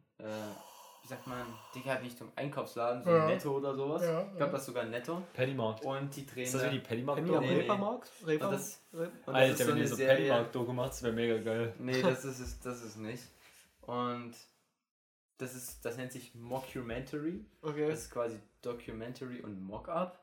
Wie 1.02 1.08
sagt 1.08 1.26
man, 1.26 1.44
Dicker-Richtung 1.74 2.30
Einkaufsladen, 2.36 3.02
so 3.02 3.10
Ja. 3.10 3.26
Netto 3.26 3.56
oder 3.56 3.74
sowas. 3.74 4.02
Ja, 4.02 4.22
ich 4.30 4.36
glaube, 4.36 4.52
das 4.52 4.60
ist 4.62 4.66
sogar 4.66 4.84
Netto. 4.84 5.22
Pennymarkt. 5.32 5.84
Und 5.84 6.14
die 6.14 6.24
drehen 6.24 6.44
Ist 6.44 6.54
das 6.54 6.62
da- 6.62 6.68
wie 6.70 6.74
die 6.74 6.78
Pennymarkt 6.80 7.22
Penny 7.22 7.36
am 7.36 7.42
Nee, 7.42 7.50
nee. 7.50 7.60
Reepermarkt? 7.60 8.10
Reeper? 8.26 8.46
Und 8.48 8.52
das- 8.54 8.80
und 8.92 9.00
das 9.26 9.34
Alter, 9.34 9.52
ist 9.52 9.58
so 9.58 9.68
wenn 9.68 9.76
ihr 9.78 9.88
so 9.88 9.96
Pennymarkt-Doku 9.96 10.72
macht, 10.72 10.90
das 10.90 11.02
wäre 11.02 11.12
mega 11.12 11.38
geil. 11.38 11.74
Nee, 11.78 12.00
das 12.02 12.24
ist 12.24 12.38
es, 12.38 12.60
das 12.60 12.82
ist 12.82 12.96
nicht. 12.98 13.24
Und 13.80 14.32
das 15.38 15.54
ist, 15.56 15.84
das 15.84 15.96
nennt 15.96 16.12
sich 16.12 16.34
Mockumentary. 16.36 17.44
Okay. 17.62 17.88
Das 17.88 18.00
ist 18.00 18.10
quasi 18.12 18.38
Documentary 18.62 19.40
und 19.40 19.60
Mock-up. 19.60 20.18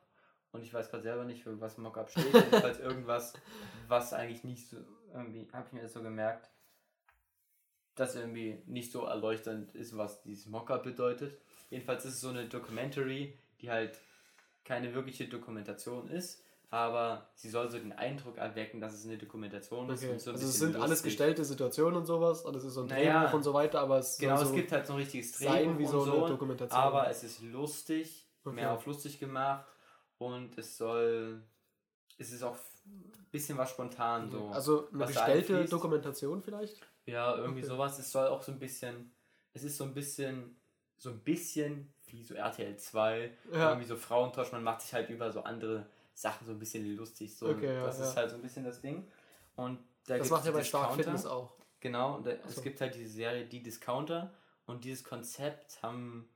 Und 0.52 0.62
ich 0.62 0.72
weiß 0.72 0.90
gerade 0.90 1.02
selber 1.02 1.24
nicht, 1.24 1.42
für 1.42 1.60
was 1.60 1.76
Mock-up 1.78 2.10
steht. 2.10 2.32
Jedenfalls 2.32 2.78
irgendwas, 2.80 3.34
was 3.86 4.12
eigentlich 4.14 4.44
nicht 4.44 4.66
so, 4.68 4.78
irgendwie, 5.12 5.46
habe 5.52 5.66
ich 5.66 5.72
mir 5.74 5.82
das 5.82 5.92
so 5.92 6.02
gemerkt, 6.02 6.48
dass 8.00 8.16
irgendwie 8.16 8.62
nicht 8.66 8.90
so 8.92 9.04
erleuchtend 9.04 9.74
ist, 9.74 9.96
was 9.96 10.22
dieses 10.22 10.46
Mock-up 10.46 10.82
bedeutet. 10.82 11.38
Jedenfalls 11.70 12.04
ist 12.04 12.14
es 12.14 12.20
so 12.20 12.28
eine 12.30 12.46
Documentary, 12.48 13.38
die 13.60 13.70
halt 13.70 13.98
keine 14.64 14.94
wirkliche 14.94 15.26
Dokumentation 15.28 16.08
ist, 16.08 16.42
aber 16.70 17.28
sie 17.34 17.48
soll 17.50 17.68
so 17.70 17.78
den 17.78 17.92
Eindruck 17.92 18.38
erwecken, 18.38 18.80
dass 18.80 18.92
es 18.94 19.04
eine 19.04 19.18
Dokumentation 19.18 19.90
ist. 19.90 20.02
Okay. 20.02 20.12
und 20.12 20.20
so 20.20 20.30
also 20.32 20.46
es 20.46 20.58
sind 20.58 20.76
alles 20.76 20.90
lustig. 20.90 21.04
gestellte 21.10 21.44
Situationen 21.44 21.96
und 21.98 22.06
sowas 22.06 22.42
und 22.42 22.54
es 22.56 22.64
ist 22.64 22.74
so 22.74 22.82
ein 22.82 22.86
Naja. 22.86 23.20
Drehbuch 23.22 23.34
und 23.34 23.42
so 23.42 23.52
weiter, 23.54 23.80
aber 23.80 23.98
es 23.98 24.16
Genau, 24.18 24.36
soll 24.36 24.44
es 24.44 24.48
so 24.50 24.54
gibt 24.56 24.72
halt 24.72 24.86
so 24.86 24.92
ein 24.94 24.98
richtiges 25.00 25.32
sein 25.38 25.64
Drehbuch 25.64 25.78
wie 25.78 25.86
so 25.86 26.00
und 26.02 26.08
eine 26.10 26.20
so, 26.20 26.28
Dokumentation. 26.28 26.80
aber 26.80 27.10
es 27.10 27.22
ist 27.24 27.42
lustig, 27.42 28.26
Okay. 28.44 28.54
mehr 28.54 28.72
auf 28.72 28.86
lustig 28.86 29.18
gemacht 29.20 29.66
und 30.18 30.56
es 30.56 30.76
soll, 30.78 31.42
es 32.20 32.32
ist 32.32 32.42
auch 32.42 32.56
ein 32.86 33.26
bisschen 33.32 33.56
was 33.58 33.70
spontan 33.70 34.30
so. 34.30 34.48
also 34.48 34.88
eine 34.92 35.06
einfließt. 35.06 35.72
Dokumentation 35.72 36.42
vielleicht? 36.42 36.80
ja, 37.06 37.34
irgendwie 37.36 37.60
okay. 37.60 37.68
sowas. 37.68 37.98
Es 37.98 38.12
soll 38.12 38.28
auch 38.28 38.42
so 38.42 38.52
ein 38.52 38.58
bisschen, 38.58 39.12
es 39.52 39.64
ist 39.64 39.76
so 39.76 39.84
ein 39.84 39.94
bisschen, 39.94 40.56
so 40.96 41.10
ein 41.10 41.18
bisschen 41.20 41.92
wie 42.06 42.22
so 42.22 42.34
RTL 42.34 42.76
2, 42.76 43.32
Ja. 43.52 43.70
irgendwie 43.70 43.86
so 43.88 43.96
Frauentausch, 43.96 44.52
man 44.52 44.62
macht 44.62 44.82
sich 44.82 44.92
halt 44.94 45.08
über 45.10 45.32
so 45.32 45.42
andere 45.42 45.86
Sachen 46.14 46.46
so 46.46 46.52
ein 46.52 46.58
bisschen 46.58 46.96
lustig. 46.96 47.34
So. 47.36 47.48
Okay, 47.48 47.74
ja, 47.74 47.84
das 47.86 47.98
ja. 47.98 48.04
ist 48.04 48.16
halt 48.16 48.30
so 48.30 48.36
ein 48.36 48.42
bisschen 48.42 48.64
das 48.64 48.80
Ding. 48.80 49.08
Und 49.56 49.78
da 50.06 50.18
Das 50.18 50.30
macht 50.30 50.44
ja 50.44 50.52
bei 50.52 50.62
Stark. 50.62 50.94
Fitness 50.94 51.24
auch. 51.26 51.52
Genau, 51.80 52.20
da, 52.20 52.32
Ach 52.42 52.48
es 52.48 52.56
so. 52.56 52.62
gibt 52.62 52.80
halt 52.80 52.94
diese 52.94 53.08
Serie 53.10 53.46
Die 53.46 53.62
Discounter 53.62 54.34
und 54.66 54.84
dieses 54.84 55.02
Konzept 55.02 55.82
haben, 55.82 56.28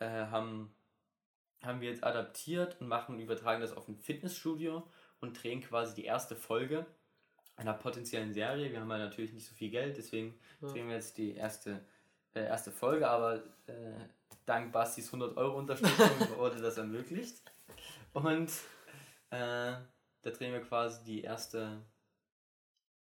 äh, 0.00 0.06
haben, 0.26 0.74
haben 1.64 1.80
wir 1.80 1.88
jetzt 1.90 2.04
adaptiert 2.04 2.80
und 2.80 2.88
machen, 2.88 3.18
übertragen 3.20 3.60
das 3.60 3.72
auf 3.76 3.88
ein 3.88 3.96
Fitnessstudio 3.96 4.86
und 5.20 5.42
drehen 5.42 5.60
quasi 5.62 5.94
die 5.94 6.04
erste 6.04 6.36
Folge 6.36 6.86
einer 7.56 7.74
potenziellen 7.74 8.32
Serie. 8.32 8.70
Wir 8.72 8.80
haben 8.80 8.90
ja 8.90 8.98
natürlich 8.98 9.32
nicht 9.32 9.46
so 9.46 9.54
viel 9.54 9.70
Geld, 9.70 9.96
deswegen 9.96 10.38
Ja. 10.60 10.68
drehen 10.68 10.88
wir 10.88 10.96
jetzt 10.96 11.16
die 11.18 11.34
erste, 11.34 11.80
äh, 12.34 12.44
erste 12.44 12.70
Folge, 12.72 13.08
aber 13.08 13.36
äh, 13.66 13.94
dank 14.44 14.72
Bastis 14.72 15.06
100 15.06 15.36
Euro 15.36 15.58
Unterstützung 15.58 15.96
wurde 16.38 16.60
das 16.60 16.76
ermöglicht. 16.78 17.40
Und 18.12 18.50
äh, 19.30 19.74
da 20.22 20.30
drehen 20.30 20.52
wir 20.52 20.62
quasi 20.62 21.04
die 21.04 21.22
erste, 21.22 21.80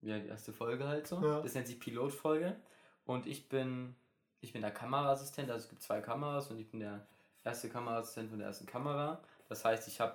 ja, 0.02 0.18
die 0.18 0.28
erste 0.28 0.52
Folge 0.52 0.86
halt 0.86 1.06
so. 1.06 1.22
Ja. 1.22 1.40
Das 1.42 1.54
nennt 1.54 1.66
sich 1.66 1.78
Pilotfolge. 1.80 2.56
Und 3.04 3.26
ich 3.26 3.48
bin, 3.48 3.94
ich 4.40 4.52
bin 4.52 4.62
der 4.62 4.70
Kameraassistent, 4.70 5.50
also 5.50 5.64
es 5.64 5.70
gibt 5.70 5.82
zwei 5.82 6.00
Kameras 6.00 6.50
und 6.50 6.58
ich 6.58 6.70
bin 6.70 6.80
der 6.80 7.06
erste 7.44 7.68
Kameraassistent 7.68 8.30
von 8.30 8.38
der 8.38 8.48
ersten 8.48 8.66
Kamera. 8.66 9.20
Das 9.48 9.64
heißt, 9.64 9.88
ich 9.88 10.00
habe, 10.00 10.14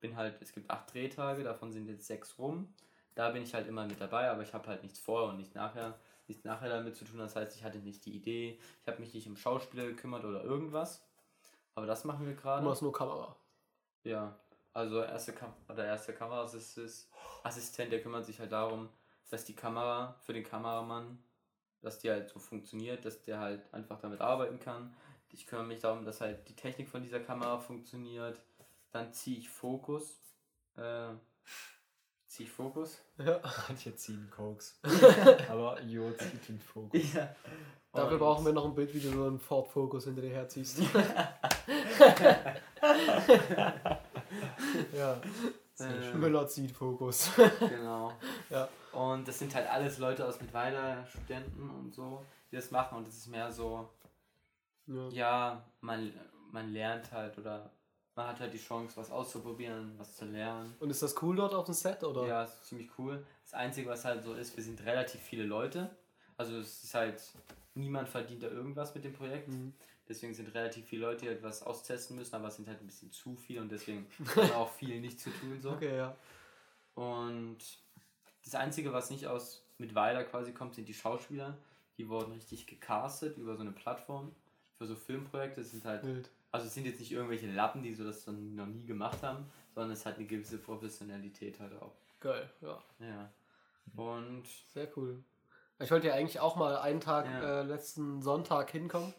bin 0.00 0.16
halt, 0.16 0.40
es 0.40 0.52
gibt 0.52 0.70
acht 0.70 0.92
Drehtage, 0.92 1.44
davon 1.44 1.72
sind 1.72 1.86
jetzt 1.88 2.06
sechs 2.06 2.38
rum. 2.38 2.72
Da 3.14 3.30
bin 3.30 3.42
ich 3.42 3.54
halt 3.54 3.68
immer 3.68 3.86
mit 3.86 4.00
dabei, 4.00 4.30
aber 4.30 4.42
ich 4.42 4.54
habe 4.54 4.66
halt 4.68 4.82
nichts 4.82 4.98
vorher 4.98 5.28
und 5.30 5.36
nicht 5.36 5.54
nachher, 5.54 5.98
nichts 6.28 6.44
nachher 6.44 6.68
damit 6.70 6.96
zu 6.96 7.04
tun. 7.04 7.18
Das 7.18 7.36
heißt, 7.36 7.54
ich 7.56 7.62
hatte 7.64 7.78
nicht 7.78 8.04
die 8.06 8.14
Idee, 8.16 8.58
ich 8.80 8.88
habe 8.88 9.00
mich 9.00 9.12
nicht 9.12 9.26
um 9.28 9.36
Schauspieler 9.36 9.84
gekümmert 9.84 10.24
oder 10.24 10.42
irgendwas. 10.42 11.04
Aber 11.74 11.86
das 11.86 12.04
machen 12.04 12.26
wir 12.26 12.34
Du 12.34 12.40
gerade. 12.40 12.64
machst 12.64 12.82
nur 12.82 12.92
Kamera. 12.92 13.36
Ja, 14.04 14.34
also 14.72 15.02
erste 15.02 15.32
Kam 15.32 15.52
oder 15.68 15.84
erste 15.84 16.12
Kameraassistent, 16.14 17.06
Assistent, 17.42 17.92
der 17.92 18.02
kümmert 18.02 18.24
sich 18.24 18.40
halt 18.40 18.52
darum, 18.52 18.88
dass 19.30 19.44
die 19.44 19.54
Kamera 19.54 20.14
für 20.20 20.32
den 20.32 20.44
Kameramann, 20.44 21.22
dass 21.82 21.98
die 21.98 22.10
halt 22.10 22.28
so 22.28 22.38
funktioniert, 22.38 23.04
dass 23.04 23.22
der 23.22 23.38
halt 23.38 23.72
einfach 23.72 23.98
damit 24.00 24.20
arbeiten 24.20 24.58
kann. 24.58 24.94
Ich 25.32 25.46
kümmere 25.46 25.66
mich 25.66 25.80
darum, 25.80 26.04
dass 26.04 26.20
halt 26.20 26.46
die 26.48 26.54
Technik 26.56 26.88
von 26.88 27.02
dieser 27.02 27.20
Kamera 27.20 27.58
funktioniert. 27.58 28.38
Dann 28.90 29.12
ziehe 29.12 29.38
ich 29.38 29.48
Fokus. 29.48 30.20
Äh, 30.76 31.08
ziehe 32.26 32.46
ich 32.48 32.52
Fokus. 32.54 33.00
Ja. 33.18 33.40
Manche 33.68 33.94
ziehen 33.96 34.30
Koks. 34.30 34.78
Aber 35.48 35.80
Jo 35.82 36.10
zieht 36.12 36.48
den 36.48 36.60
Fokus. 36.60 37.12
Ja. 37.14 37.34
Dafür 37.92 38.12
Und- 38.12 38.18
brauchen 38.20 38.44
wir 38.46 38.52
noch 38.52 38.64
ein 38.66 38.74
Bild, 38.74 38.92
wie 38.94 39.00
du 39.00 39.10
so 39.10 39.24
einen 39.26 39.38
Ford 39.38 39.68
Focus 39.68 40.04
hinter 40.04 40.22
dir 40.22 40.30
herziehst. 40.30 40.78
ja. 44.94 45.20
Äh, 45.80 46.14
Müller 46.14 46.46
zieht 46.46 46.70
Fokus. 46.72 47.30
Genau. 47.58 48.12
Ja. 48.50 48.68
Und 48.92 49.26
das 49.26 49.38
sind 49.38 49.54
halt 49.54 49.68
alles 49.70 49.98
Leute 49.98 50.26
aus 50.26 50.40
Mittweida, 50.40 51.04
Studenten 51.06 51.70
und 51.70 51.92
so, 51.94 52.24
die 52.50 52.56
das 52.56 52.70
machen. 52.70 52.98
Und 52.98 53.06
das 53.08 53.16
ist 53.16 53.28
mehr 53.28 53.50
so, 53.50 53.88
Ja. 54.92 55.08
ja, 55.10 55.64
man, 55.80 56.12
man 56.50 56.72
lernt 56.72 57.10
halt 57.12 57.38
oder 57.38 57.70
man 58.14 58.26
hat 58.26 58.40
halt 58.40 58.52
die 58.52 58.58
Chance, 58.58 58.96
was 58.96 59.10
auszuprobieren, 59.10 59.94
was 59.98 60.16
zu 60.16 60.26
lernen. 60.26 60.74
Und 60.80 60.90
ist 60.90 61.02
das 61.02 61.20
cool 61.22 61.36
dort 61.36 61.54
auf 61.54 61.64
dem 61.64 61.74
Set? 61.74 62.04
Oder? 62.04 62.26
Ja, 62.26 62.44
ist 62.44 62.66
ziemlich 62.66 62.90
cool. 62.98 63.24
Das 63.44 63.54
Einzige, 63.54 63.88
was 63.88 64.04
halt 64.04 64.22
so 64.22 64.34
ist, 64.34 64.56
wir 64.56 64.62
sind 64.62 64.84
relativ 64.84 65.20
viele 65.20 65.44
Leute. 65.44 65.90
Also 66.36 66.58
es 66.58 66.84
ist 66.84 66.94
halt, 66.94 67.22
niemand 67.74 68.08
verdient 68.08 68.42
da 68.42 68.48
irgendwas 68.48 68.94
mit 68.94 69.04
dem 69.04 69.12
Projekt. 69.12 69.48
Mhm. 69.48 69.72
Deswegen 70.08 70.34
sind 70.34 70.52
relativ 70.54 70.86
viele 70.86 71.06
Leute, 71.06 71.26
die 71.26 71.28
etwas 71.28 71.62
austesten 71.62 72.16
müssen, 72.16 72.34
aber 72.34 72.48
es 72.48 72.56
sind 72.56 72.68
halt 72.68 72.80
ein 72.80 72.86
bisschen 72.86 73.12
zu 73.12 73.36
viele 73.36 73.60
und 73.60 73.70
deswegen 73.70 74.06
haben 74.36 74.52
auch 74.52 74.70
viel 74.70 75.00
nicht 75.00 75.18
zu 75.18 75.30
tun. 75.30 75.58
So. 75.60 75.70
Okay, 75.70 75.96
ja. 75.96 76.16
Und 76.94 77.58
das 78.44 78.54
Einzige, 78.54 78.92
was 78.92 79.10
nicht 79.10 79.26
aus 79.26 79.64
Mittweida 79.78 80.22
quasi 80.24 80.52
kommt, 80.52 80.74
sind 80.74 80.88
die 80.88 80.94
Schauspieler. 80.94 81.56
Die 81.96 82.08
wurden 82.08 82.32
richtig 82.32 82.66
gecastet 82.66 83.38
über 83.38 83.54
so 83.56 83.62
eine 83.62 83.72
Plattform 83.72 84.34
für 84.82 84.88
so 84.88 84.94
Filmprojekte. 84.96 85.60
Es 85.60 85.70
sind 85.70 85.84
halt, 85.84 86.04
Wild. 86.04 86.28
also 86.50 86.66
es 86.66 86.74
sind 86.74 86.86
jetzt 86.86 86.98
nicht 86.98 87.12
irgendwelche 87.12 87.46
Lappen, 87.50 87.82
die 87.82 87.94
so 87.94 88.04
das 88.04 88.24
dann 88.24 88.56
noch 88.56 88.66
nie 88.66 88.84
gemacht 88.84 89.22
haben, 89.22 89.46
sondern 89.74 89.92
es 89.92 90.04
hat 90.04 90.16
eine 90.16 90.26
gewisse 90.26 90.58
Professionalität 90.58 91.60
halt 91.60 91.80
auch. 91.80 91.92
Geil, 92.20 92.50
ja. 92.60 92.82
Ja. 92.98 93.30
Und 93.96 94.44
Sehr 94.74 94.88
cool. 94.96 95.22
Ich 95.78 95.90
wollte 95.90 96.08
ja 96.08 96.14
eigentlich 96.14 96.40
auch 96.40 96.56
mal 96.56 96.76
einen 96.78 97.00
Tag 97.00 97.26
Ja. 97.26 97.60
äh, 97.60 97.62
letzten 97.62 98.22
Sonntag 98.22 98.70
hinkommen 98.70 99.14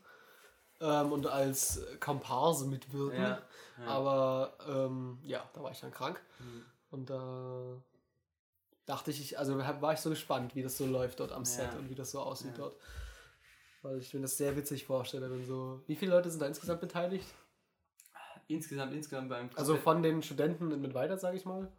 ähm, 0.81 1.11
und 1.11 1.27
als 1.27 1.81
Komparse 1.99 2.67
mitwirken. 2.67 3.21
ja, 3.21 3.41
ja. 3.79 3.87
Aber 3.87 4.57
ähm, 4.67 5.19
ja, 5.23 5.49
da 5.53 5.63
war 5.63 5.71
ich 5.71 5.79
dann 5.79 5.91
krank. 5.91 6.21
Hm. 6.39 6.65
Und 6.91 7.09
da 7.09 7.81
dachte 8.85 9.11
ich, 9.11 9.39
also 9.39 9.57
war 9.57 9.93
ich 9.93 9.99
so 9.99 10.09
gespannt, 10.09 10.55
wie 10.55 10.61
das 10.61 10.77
so 10.77 10.85
läuft 10.85 11.19
dort 11.21 11.31
am 11.31 11.45
Set 11.45 11.73
und 11.75 11.89
wie 11.89 11.95
das 11.95 12.11
so 12.11 12.19
aussieht 12.21 12.57
dort. 12.57 12.75
Weil 13.83 13.99
ich 13.99 14.13
mir 14.13 14.21
das 14.21 14.37
sehr 14.37 14.55
witzig 14.55 14.85
vorstelle, 14.85 15.29
wenn 15.29 15.45
so. 15.45 15.83
Wie 15.87 15.95
viele 15.95 16.11
Leute 16.11 16.31
sind 16.31 16.41
da 16.41 16.47
insgesamt 16.47 16.81
beteiligt? 16.81 17.27
insgesamt, 18.47 18.93
insgesamt 18.93 19.29
beim 19.29 19.49
Also 19.55 19.75
von 19.77 20.01
den 20.01 20.21
Studenten 20.21 20.71
in 20.71 20.81
Mittweida, 20.81 21.17
sage 21.17 21.37
ich 21.37 21.45
mal. 21.45 21.71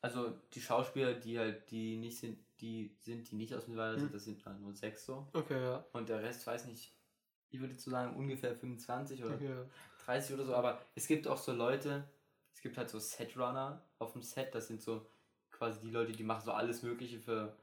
also 0.00 0.30
die 0.52 0.60
Schauspieler, 0.60 1.14
die 1.14 1.38
halt, 1.38 1.70
die 1.70 1.96
nicht 1.96 2.18
sind, 2.18 2.38
die 2.60 2.96
sind, 2.98 3.30
die 3.30 3.36
nicht 3.36 3.54
aus 3.54 3.66
Hm. 3.66 3.98
sind, 3.98 4.14
das 4.14 4.24
sind 4.24 4.44
halt 4.44 4.60
nur 4.60 4.74
sechs 4.74 5.06
so. 5.06 5.26
Okay, 5.32 5.60
ja. 5.60 5.84
Und 5.92 6.08
der 6.08 6.22
Rest 6.22 6.46
weiß 6.46 6.66
nicht, 6.66 6.92
ich 7.50 7.60
würde 7.60 7.76
zu 7.76 7.90
sagen 7.90 8.16
ungefähr 8.16 8.54
25 8.56 9.22
oder 9.24 9.34
Okay, 9.34 9.50
ja. 9.50 9.64
30 10.04 10.34
oder 10.34 10.44
so, 10.44 10.54
aber 10.54 10.80
es 10.94 11.06
gibt 11.06 11.28
auch 11.28 11.38
so 11.38 11.52
Leute, 11.52 12.04
es 12.52 12.60
gibt 12.60 12.76
halt 12.76 12.90
so 12.90 12.98
Setrunner 12.98 13.82
auf 13.98 14.12
dem 14.12 14.22
Set, 14.22 14.54
das 14.54 14.66
sind 14.68 14.82
so 14.82 15.06
quasi 15.52 15.80
die 15.80 15.90
Leute, 15.90 16.12
die 16.12 16.24
machen 16.24 16.44
so 16.44 16.52
alles 16.52 16.82
Mögliche 16.82 17.20
für, 17.20 17.56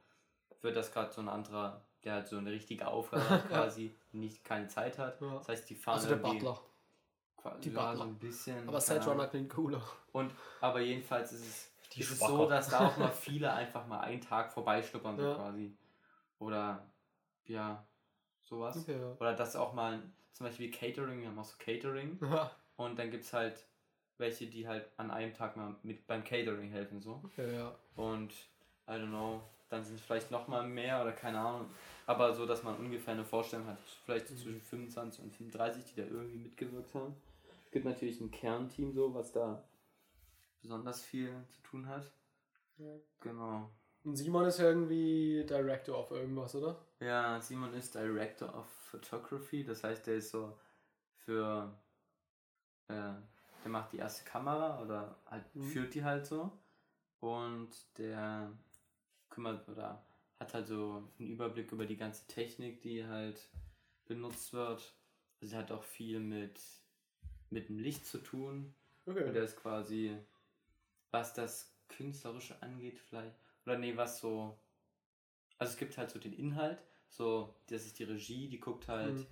für 0.62 0.72
das 0.72 0.92
gerade 0.92 1.12
so 1.12 1.22
ein 1.22 1.30
anderer, 1.30 1.82
der 2.04 2.14
halt 2.16 2.28
so 2.28 2.38
eine 2.38 2.52
richtige 2.52 2.88
Aufgabe 2.88 3.28
hat 3.30 3.48
quasi, 3.50 3.96
nicht 4.12 4.44
keine 4.44 4.68
Zeit 4.68 4.98
hat. 4.98 5.20
Ja. 5.22 5.36
Das 5.38 5.48
heißt, 5.50 5.70
die 5.70 5.76
fahren 5.76 5.96
Also 5.96 6.10
der 6.10 6.16
Butler. 6.18 6.60
die 7.64 7.72
ja, 7.72 7.96
so 7.96 8.04
ein 8.04 8.18
bisschen. 8.20 8.68
Aber 8.68 8.80
Ahnung. 8.90 9.30
klingt 9.30 9.50
cooler. 9.50 9.82
Und, 10.12 10.34
aber 10.62 10.80
jedenfalls 10.82 11.32
ist 11.34 11.46
es, 11.48 11.72
Die 11.94 12.02
ist 12.02 12.12
es 12.12 12.20
so, 12.20 12.48
dass 12.50 12.70
da 12.70 12.88
auch 12.88 12.98
mal 12.98 13.12
viele 13.12 13.52
einfach 13.54 13.86
mal 13.88 14.00
einen 14.02 14.22
Tag 14.22 14.52
vorbeischnuppern 14.52 15.18
so 15.18 15.24
Ja. 15.24 15.36
quasi. 15.36 15.76
Oder, 16.40 16.86
ja, 17.46 17.86
sowas. 18.44 18.78
Okay, 18.78 19.00
ja. 19.00 19.12
Oder 19.20 19.34
dass 19.36 19.56
auch 19.56 19.74
mal, 19.74 20.02
zum 20.34 20.46
Beispiel 20.48 20.72
Catering, 20.72 21.22
wir 21.22 21.28
haben 21.30 21.40
auch 21.40 21.46
so 21.46 21.56
Catering. 21.58 22.18
Ja, 22.22 22.52
Und 22.78 22.98
dann 23.00 23.12
gibt 23.12 23.24
es 23.26 23.34
halt 23.34 23.66
welche, 24.18 24.48
die 24.48 24.68
halt 24.68 24.90
an 24.98 25.12
einem 25.12 25.34
Tag 25.34 25.56
mal 25.56 25.76
mit 25.84 26.06
beim 26.08 26.24
Catering 26.24 26.70
helfen 26.72 27.00
so. 27.02 27.22
okay, 27.24 27.56
ja. 27.56 27.74
Und 27.96 28.32
I 28.88 28.92
don't 28.94 29.08
know, 29.08 29.42
dann 29.70 29.84
sind 29.84 29.96
es 29.96 30.02
vielleicht 30.02 30.32
noch 30.32 30.48
mal 30.48 30.68
mehr 30.68 31.02
oder 31.02 31.12
keine 31.12 31.40
Ahnung. 31.40 31.70
Aber 32.06 32.34
so, 32.34 32.46
dass 32.46 32.64
man 32.64 32.76
ungefähr 32.78 33.14
eine 33.14 33.24
Vorstellung 33.26 33.68
hat, 33.68 33.78
vielleicht 34.06 34.28
so 34.28 34.36
zwischen 34.36 34.62
25 34.62 35.24
und 35.24 35.32
35, 35.36 35.86
die 35.86 36.02
da 36.02 36.08
irgendwie 36.08 36.38
mitgewirkt 36.38 36.94
haben. 36.96 37.16
Es 37.66 37.72
gibt 37.72 37.86
natürlich 37.86 38.20
ein 38.20 38.32
Kernteam 38.32 38.94
so, 38.94 39.14
was 39.14 39.32
da 39.32 39.64
besonders 40.62 41.02
viel 41.04 41.32
zu 41.50 41.62
tun 41.62 41.88
hat. 41.88 42.12
Ja. 42.78 42.96
Genau. 43.22 43.70
Und 44.04 44.16
Simon 44.16 44.46
ist 44.46 44.60
ja 44.60 44.66
irgendwie 44.66 45.46
Director 45.48 46.00
of 46.00 46.12
irgendwas, 46.12 46.56
oder? 46.56 46.78
Ja, 47.00 47.40
Simon 47.40 47.74
ist 47.74 47.94
Director 47.94 48.54
of 48.56 48.66
Photography, 48.68 49.64
das 49.64 49.84
heißt, 49.84 50.08
der 50.08 50.16
ist 50.16 50.32
so 50.32 50.58
für, 51.18 51.72
äh, 52.88 52.94
der 53.64 53.72
macht 53.72 53.92
die 53.92 53.98
erste 53.98 54.24
Kamera 54.24 54.82
oder 54.82 55.16
halt 55.26 55.44
Mhm. 55.54 55.64
führt 55.64 55.94
die 55.94 56.04
halt 56.04 56.26
so 56.26 56.50
und 57.20 57.70
der 57.98 58.52
kümmert 59.30 59.68
oder 59.70 60.04
hat 60.40 60.54
halt 60.54 60.68
so 60.68 61.10
einen 61.20 61.30
Überblick 61.32 61.72
über 61.72 61.86
die 61.86 61.98
ganze 61.98 62.26
Technik, 62.28 62.82
die 62.82 63.06
halt 63.06 63.50
benutzt 64.06 64.54
wird. 64.54 64.94
Also 65.42 65.56
hat 65.58 65.72
auch 65.72 65.84
viel 65.84 66.20
mit, 66.20 66.60
mit 67.50 67.70
dem 67.70 67.80
Licht 67.80 68.06
zu 68.06 68.18
tun 68.20 68.74
und 69.06 69.14
Okay. 69.18 69.32
der 69.32 69.44
ist 69.44 69.56
quasi, 69.58 70.18
was 71.12 71.34
das 71.34 71.74
Künstlerische 71.88 72.62
angeht, 72.62 73.00
vielleicht. 73.00 73.36
Oder 73.66 73.78
nee, 73.78 73.96
was 73.98 74.20
so. 74.20 74.58
Also 75.58 75.72
es 75.72 75.78
gibt 75.78 75.98
halt 75.98 76.10
so 76.10 76.20
den 76.20 76.34
Inhalt, 76.34 76.80
so, 77.10 77.56
das 77.68 77.86
ist 77.86 78.00
die 78.00 78.04
Regie, 78.04 78.48
die 78.50 78.60
guckt 78.60 78.88
halt, 78.88 79.16
Mhm. 79.16 79.26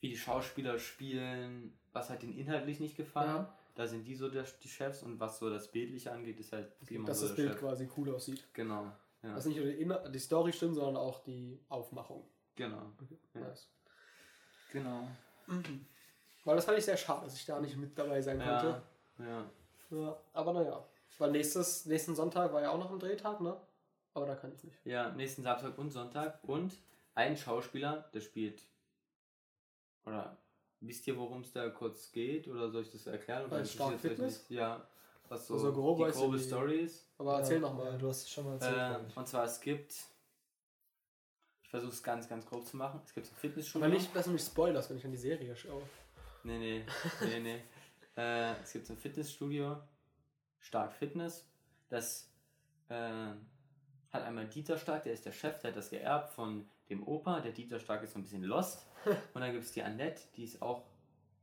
wie 0.00 0.08
die 0.10 0.16
Schauspieler 0.18 0.78
spielen, 0.78 1.76
was 1.92 2.10
halt 2.10 2.22
den 2.22 2.36
inhaltlich 2.36 2.78
nicht 2.80 2.96
gefallen. 2.96 3.30
Ja. 3.30 3.58
Da 3.74 3.86
sind 3.86 4.04
die 4.06 4.14
so 4.14 4.28
der, 4.30 4.44
die 4.62 4.68
Chefs 4.68 5.02
und 5.02 5.18
was 5.20 5.38
so 5.38 5.50
das 5.50 5.70
Bildliche 5.70 6.12
angeht, 6.12 6.38
ist 6.40 6.52
halt 6.52 6.72
Dass 7.06 7.20
so 7.20 7.26
das 7.28 7.36
Bild 7.36 7.52
Chef. 7.52 7.60
quasi 7.60 7.88
cool 7.96 8.14
aussieht. 8.14 8.44
Genau. 8.52 8.92
Ja. 9.26 9.34
Dass 9.34 9.46
nicht 9.46 9.56
nur 9.58 9.66
die, 9.66 10.10
die 10.12 10.18
Story 10.18 10.52
stimmt, 10.52 10.74
sondern 10.76 10.96
auch 10.96 11.22
die 11.24 11.58
Aufmachung. 11.68 12.24
genau. 12.54 12.92
Ja. 13.34 13.40
Nice. 13.40 13.68
Genau. 14.72 15.08
Weil 16.44 16.56
das 16.56 16.64
fand 16.64 16.78
ich 16.78 16.84
sehr 16.84 16.96
schade, 16.96 17.24
dass 17.24 17.34
ich 17.34 17.44
da 17.46 17.60
nicht 17.60 17.76
mit 17.76 17.98
dabei 17.98 18.20
sein 18.20 18.40
Ja. 18.40 18.60
konnte. 18.60 18.82
Ja. 19.18 19.44
Ja, 19.90 20.16
aber 20.32 20.52
naja. 20.52 20.84
Weil 21.18 21.30
nächstes, 21.30 21.86
nächsten 21.86 22.14
Sonntag 22.14 22.52
war 22.52 22.60
ja 22.62 22.70
auch 22.70 22.78
noch 22.78 22.90
ein 22.90 22.98
Drehtag, 22.98 23.40
ne? 23.40 23.56
Aber 24.14 24.26
da 24.26 24.34
kann 24.34 24.52
ich 24.52 24.62
nicht. 24.64 24.76
Ja, 24.84 25.10
nächsten 25.12 25.42
Samstag 25.42 25.76
und 25.78 25.90
Sonntag. 25.90 26.38
Und 26.42 26.72
ein 27.14 27.36
Schauspieler, 27.36 28.08
der 28.12 28.20
spielt. 28.20 28.62
Oder 30.04 30.36
wisst 30.80 31.06
ihr, 31.06 31.16
worum 31.16 31.40
es 31.42 31.52
da 31.52 31.68
kurz 31.70 32.10
geht? 32.12 32.48
Oder 32.48 32.70
soll 32.70 32.82
ich 32.82 32.92
das 32.92 33.06
erklären? 33.06 33.46
Oder 33.46 33.58
Bei 33.58 33.64
Stark 33.64 33.98
Fitness? 33.98 34.46
Ja. 34.48 34.86
Was 35.28 35.46
so, 35.46 35.54
Also 35.54 35.72
grob 35.72 35.98
die 35.98 36.12
grobe 36.12 36.38
Story 36.38 36.80
ist. 36.80 37.08
Aber 37.18 37.38
erzähl 37.38 37.56
ja, 37.56 37.60
noch 37.60 37.74
mal. 37.74 37.92
Ja, 37.92 37.98
du 37.98 38.08
hast 38.08 38.22
es 38.22 38.30
schon 38.30 38.44
mal 38.44 38.54
erzählt. 38.54 39.10
Äh, 39.14 39.18
und 39.18 39.26
zwar, 39.28 39.44
es 39.44 39.60
gibt. 39.60 39.94
Ich 41.62 41.68
versuche 41.68 41.92
es 41.92 42.02
ganz, 42.02 42.28
ganz 42.28 42.46
grob 42.46 42.64
zu 42.64 42.76
machen. 42.76 43.00
Es 43.04 43.12
gibt 43.12 43.26
ein 43.26 43.34
Fitnessstudio. 43.34 43.86
Aber 43.86 43.94
nicht, 43.94 44.14
dass 44.14 44.26
du 44.26 44.30
mich 44.30 44.42
spoilerst, 44.42 44.88
wenn 44.90 44.98
ich 44.98 45.04
an 45.04 45.10
die 45.10 45.16
Serie 45.16 45.56
schaue. 45.56 45.82
Nee, 46.44 46.58
nee, 46.58 46.86
nee, 47.22 47.40
nee. 47.40 47.62
äh, 48.16 48.54
es 48.62 48.72
gibt 48.72 48.86
so 48.86 48.92
ein 48.92 48.98
Fitnessstudio, 48.98 49.76
Stark 50.60 50.92
Fitness. 50.92 51.48
Das 51.88 52.30
äh, 52.88 52.94
hat 54.12 54.22
einmal 54.22 54.46
Dieter 54.46 54.78
Stark, 54.78 55.02
der 55.02 55.12
ist 55.12 55.26
der 55.26 55.32
Chef, 55.32 55.58
der 55.60 55.70
hat 55.70 55.76
das 55.76 55.90
geerbt 55.90 56.32
von 56.32 56.68
dem 56.88 57.06
Opa. 57.06 57.40
Der 57.40 57.50
Dieter 57.50 57.80
Stark 57.80 58.04
ist 58.04 58.12
so 58.12 58.20
ein 58.20 58.22
bisschen 58.22 58.44
lost. 58.44 58.86
Und 59.34 59.40
dann 59.40 59.52
gibt 59.52 59.64
es 59.64 59.72
die 59.72 59.82
Annette, 59.82 60.22
die 60.36 60.44
ist 60.44 60.62
auch, 60.62 60.84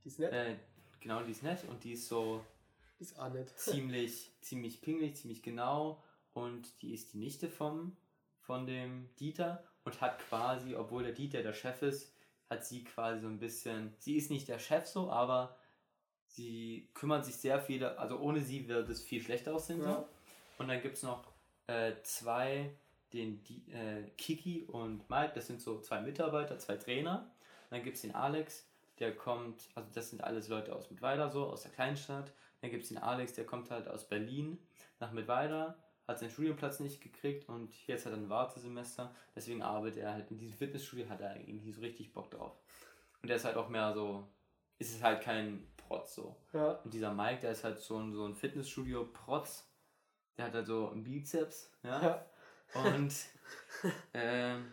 Die 0.05 0.07
ist 0.07 0.19
nett. 0.19 0.31
äh, 0.31 0.55
genau, 1.01 1.21
die 1.21 1.31
ist 1.31 1.43
nett 1.43 1.63
und 1.69 1.83
die 1.83 1.93
ist 1.93 2.07
so 2.07 2.43
ist 3.11 3.19
auch 3.19 3.31
nett. 3.31 3.49
ziemlich, 3.57 4.31
ziemlich 4.41 4.81
pingelig, 4.81 5.15
ziemlich 5.15 5.41
genau. 5.43 6.01
Und 6.33 6.81
die 6.81 6.93
ist 6.93 7.13
die 7.13 7.17
Nichte 7.19 7.47
vom, 7.49 7.95
von 8.41 8.65
dem 8.65 9.09
Dieter 9.19 9.63
und 9.85 10.01
hat 10.01 10.19
quasi, 10.19 10.75
obwohl 10.75 11.03
der 11.03 11.11
Dieter 11.13 11.43
der 11.43 11.53
Chef 11.53 11.81
ist, 11.83 12.13
hat 12.49 12.65
sie 12.65 12.83
quasi 12.83 13.21
so 13.21 13.27
ein 13.27 13.39
bisschen, 13.39 13.93
sie 13.99 14.15
ist 14.15 14.31
nicht 14.31 14.47
der 14.47 14.59
Chef 14.59 14.85
so, 14.87 15.11
aber 15.11 15.55
sie 16.27 16.89
kümmert 16.93 17.25
sich 17.25 17.35
sehr 17.35 17.59
viel, 17.61 17.83
also 17.83 18.19
ohne 18.19 18.41
sie 18.41 18.67
wird 18.67 18.89
es 18.89 19.01
viel 19.01 19.21
schlechter 19.21 19.53
aussehen. 19.55 19.81
Ja. 19.81 19.93
So. 19.93 20.07
Und 20.57 20.67
dann 20.67 20.81
gibt 20.81 20.97
es 20.97 21.03
noch 21.03 21.31
äh, 21.67 21.93
zwei, 22.03 22.75
den 23.13 23.43
Di- 23.43 23.71
äh, 23.71 24.09
Kiki 24.17 24.63
und 24.63 25.07
Mike, 25.09 25.33
das 25.35 25.47
sind 25.47 25.61
so 25.61 25.79
zwei 25.81 26.01
Mitarbeiter, 26.01 26.57
zwei 26.57 26.77
Trainer. 26.77 27.31
Dann 27.69 27.83
gibt 27.83 27.95
es 27.95 28.01
den 28.01 28.15
Alex, 28.15 28.67
der 28.99 29.15
kommt, 29.15 29.69
also 29.75 29.89
das 29.93 30.09
sind 30.09 30.23
alles 30.23 30.47
Leute 30.47 30.75
aus 30.75 30.89
Mittweida 30.89 31.29
so, 31.29 31.45
aus 31.45 31.63
der 31.63 31.71
Kleinstadt. 31.71 32.31
Dann 32.63 32.71
gibt 32.71 32.83
es 32.83 32.89
den 32.89 32.97
Alex, 32.97 33.33
der 33.33 33.45
kommt 33.45 33.69
halt 33.71 33.89
aus 33.89 34.07
Berlin 34.07 34.57
nach 35.01 35.11
Mittweida, 35.11 35.75
hat 36.07 36.19
seinen 36.19 36.29
Studienplatz 36.29 36.79
nicht 36.79 37.01
gekriegt 37.01 37.49
und 37.49 37.75
jetzt 37.87 38.05
hat 38.05 38.13
er 38.13 38.17
ein 38.17 38.29
Wartesemester. 38.29 39.13
Deswegen 39.35 39.61
arbeitet 39.61 39.99
er 40.01 40.13
halt 40.13 40.31
in 40.31 40.37
diesem 40.37 40.55
Fitnessstudio, 40.55 41.09
hat 41.09 41.19
er 41.19 41.35
irgendwie 41.35 41.73
so 41.73 41.81
richtig 41.81 42.13
Bock 42.13 42.31
drauf. 42.31 42.57
Und 43.21 43.27
der 43.27 43.35
ist 43.35 43.43
halt 43.43 43.57
auch 43.57 43.67
mehr 43.67 43.93
so, 43.93 44.29
ist 44.79 44.95
es 44.95 45.03
halt 45.03 45.21
kein 45.21 45.67
Protz 45.75 46.15
so. 46.15 46.37
Ja. 46.53 46.79
Und 46.85 46.93
dieser 46.93 47.13
Mike, 47.13 47.41
der 47.41 47.51
ist 47.51 47.65
halt 47.65 47.79
so 47.79 47.97
ein, 47.97 48.13
so 48.13 48.25
ein 48.25 48.33
Fitnessstudio-Protz. 48.33 49.69
Der 50.37 50.45
hat 50.45 50.53
halt 50.53 50.67
so 50.67 50.89
einen 50.89 51.03
Bizeps, 51.03 51.69
ja. 51.83 52.01
Ja. 52.01 52.25
Und 52.85 53.13
ähm, 54.13 54.71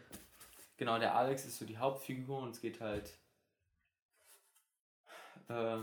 genau, 0.76 0.96
der 1.00 1.16
Alex 1.16 1.44
ist 1.44 1.58
so 1.58 1.64
die 1.64 1.78
Hauptfigur 1.78 2.38
und 2.38 2.50
es 2.50 2.60
geht 2.60 2.80
halt. 2.80 3.18
Äh, 5.48 5.78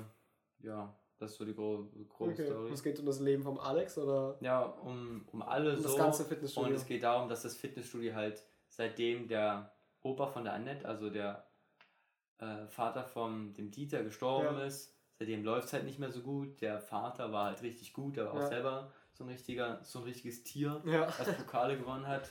ja, 0.59 0.95
das 1.19 1.31
ist 1.31 1.37
so 1.37 1.45
die 1.45 1.53
grobe, 1.55 1.89
grobe 2.07 2.31
Okay. 2.33 2.45
Story. 2.45 2.71
Es 2.71 2.83
geht 2.83 2.99
um 2.99 3.05
das 3.05 3.19
Leben 3.19 3.43
vom 3.43 3.59
Alex 3.59 3.97
oder 3.97 4.37
Ja, 4.41 4.61
um, 4.63 5.25
um 5.31 5.41
alle 5.41 5.71
um 5.73 5.77
so. 5.77 5.83
das 5.89 5.97
ganze 5.97 6.25
Fitnessstudio. 6.25 6.69
Und 6.69 6.75
es 6.75 6.85
geht 6.85 7.03
darum, 7.03 7.27
dass 7.29 7.41
das 7.43 7.55
Fitnessstudio 7.55 8.13
halt 8.15 8.43
seitdem 8.69 9.27
der 9.27 9.73
Opa 10.01 10.27
von 10.27 10.43
der 10.43 10.53
Annette, 10.53 10.87
also 10.87 11.09
der 11.09 11.47
äh, 12.39 12.67
Vater 12.67 13.03
von 13.03 13.53
dem 13.53 13.71
Dieter 13.71 14.03
gestorben 14.03 14.57
Ja. 14.57 14.65
ist, 14.65 14.93
seitdem 15.17 15.43
läuft 15.43 15.67
es 15.67 15.73
halt 15.73 15.85
nicht 15.85 15.97
mehr 15.99 16.11
so 16.11 16.21
gut. 16.21 16.61
Der 16.61 16.79
Vater 16.79 17.31
war 17.31 17.45
halt 17.45 17.61
richtig 17.63 17.93
gut, 17.93 18.15
der 18.17 18.25
war 18.27 18.35
Ja. 18.35 18.41
auch 18.43 18.47
selber 18.47 18.91
so 19.13 19.23
ein 19.23 19.29
richtiger, 19.31 19.79
so 19.83 19.99
ein 19.99 20.05
richtiges 20.05 20.43
Tier, 20.43 20.81
ja. 20.85 21.07
was 21.17 21.33
Pokale 21.35 21.77
gewonnen 21.77 22.05
hat. 22.07 22.29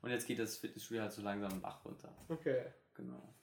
Und 0.00 0.10
jetzt 0.10 0.28
geht 0.28 0.38
das 0.38 0.56
Fitnessstudio 0.56 1.02
halt 1.02 1.12
so 1.12 1.22
langsam 1.22 1.50
den 1.50 1.60
Bach 1.60 1.84
runter. 1.84 2.14
Okay. 2.28 2.66
Genau. 2.94 3.34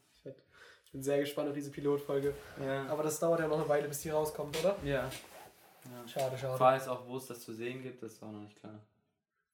Ich 0.96 0.98
bin 0.98 1.04
sehr 1.04 1.20
gespannt 1.20 1.50
auf 1.50 1.54
diese 1.54 1.72
Pilotfolge. 1.72 2.34
Ja. 2.66 2.86
Aber 2.88 3.04
das 3.04 3.20
dauert 3.20 3.42
ja 3.42 3.50
noch 3.50 3.58
eine 3.60 3.68
Weile, 3.68 3.86
bis 3.90 4.00
die 4.00 4.12
rauskommt, 4.12 4.58
oder? 4.64 4.78
Ja. 4.82 5.04
ja. 5.04 6.08
Schade, 6.08 6.32
Ich 6.36 6.40
schade. 6.40 6.58
weiß 6.58 6.88
auch, 6.88 7.06
wo 7.06 7.18
es 7.18 7.28
das 7.28 7.42
zu 7.42 7.54
sehen 7.54 7.84
gibt, 7.84 8.02
das 8.02 8.14
ist 8.14 8.24
auch 8.24 8.32
noch 8.32 8.40
nicht 8.40 8.56
klar. 8.58 8.80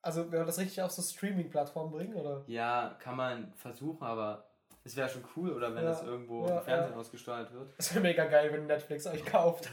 Also, 0.04 0.32
wenn 0.32 0.40
wir 0.42 0.46
das 0.46 0.60
richtig 0.60 0.84
auf 0.84 0.92
so 0.92 1.02
Streaming-Plattformen 1.02 1.92
bringen, 1.92 2.14
oder? 2.14 2.44
Ja, 2.46 2.96
kann 3.00 3.18
man 3.18 3.52
versuchen, 3.56 4.04
aber 4.04 4.52
es 4.84 4.96
wäre 4.96 5.10
schon 5.10 5.24
cool, 5.36 5.52
oder 5.54 5.74
wenn 5.74 5.84
Ja, 5.84 5.90
das 5.90 6.04
irgendwo 6.04 6.46
im 6.46 6.62
Fernsehen 6.62 6.94
ausgestrahlt 6.94 7.52
wird. 7.52 7.74
Das 7.76 7.92
wäre 7.92 8.04
mega 8.04 8.26
geil, 8.26 8.54
wenn 8.54 8.68
Netflix 8.68 9.08
euch 9.08 9.26
kauft. 9.26 9.68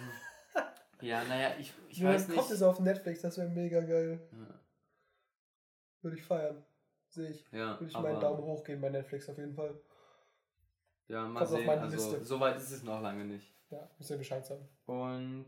Ja, 1.02 1.22
naja, 1.24 1.50
ich, 1.59 1.74
ich 1.90 2.02
weiß 2.02 2.28
Kommt 2.28 2.37
nicht. 2.38 2.50
es 2.50 2.62
auf 2.62 2.81
Netflix, 2.81 3.20
das 3.20 3.37
wäre 3.37 3.50
mega 3.50 3.83
geil. 3.83 4.26
Ja, 4.33 4.54
Würde 6.00 6.16
ich 6.16 6.24
feiern. 6.24 6.64
Sehe 7.11 7.28
ich. 7.28 7.44
Ja, 7.52 7.78
Würde 7.78 7.90
ich 7.92 7.98
meinen 7.98 8.20
Daumen 8.20 8.42
hoch 8.42 8.64
geben 8.64 8.81
bei 8.81 8.88
Netflix 8.88 9.28
auf 9.28 9.37
jeden 9.37 9.54
Fall. 9.54 9.78
Ja, 11.09 11.27
mal 11.27 11.44
Kommt 11.44 11.51
sehen. 11.61 11.68
Also, 11.68 11.97
Liste. 11.97 12.25
so 12.25 12.38
weit 12.40 12.57
ist 12.57 12.71
es 12.71 12.83
noch 12.83 13.01
lange 13.01 13.25
nicht. 13.25 13.53
Ja, 13.71 13.88
müsst 13.99 14.11
ihr 14.11 14.18
Bescheid 14.18 14.44
sagen. 14.47 14.68
Und. 14.87 15.47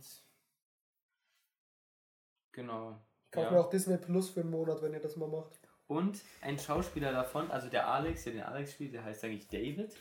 Genau. 2.53 3.01
Kauft 3.31 3.46
Ja. 3.46 3.51
mir 3.53 3.61
auch 3.61 3.70
Disney 3.70 3.96
Plus 3.96 4.31
für 4.31 4.40
einen 4.40 4.51
Monat, 4.51 4.83
wenn 4.83 4.92
ihr 4.92 5.01
das 5.01 5.16
mal 5.16 5.29
macht. 5.29 5.59
Und 5.87 6.20
ein 6.40 6.59
Schauspieler 6.59 7.12
davon, 7.12 7.51
also 7.51 7.68
der 7.68 7.88
Alex, 7.88 8.25
der 8.25 8.33
den 8.35 8.42
Alex 8.42 8.73
spielt, 8.73 8.92
der 8.94 9.05
heißt 9.05 9.25
eigentlich 9.25 9.49
David. 9.49 9.96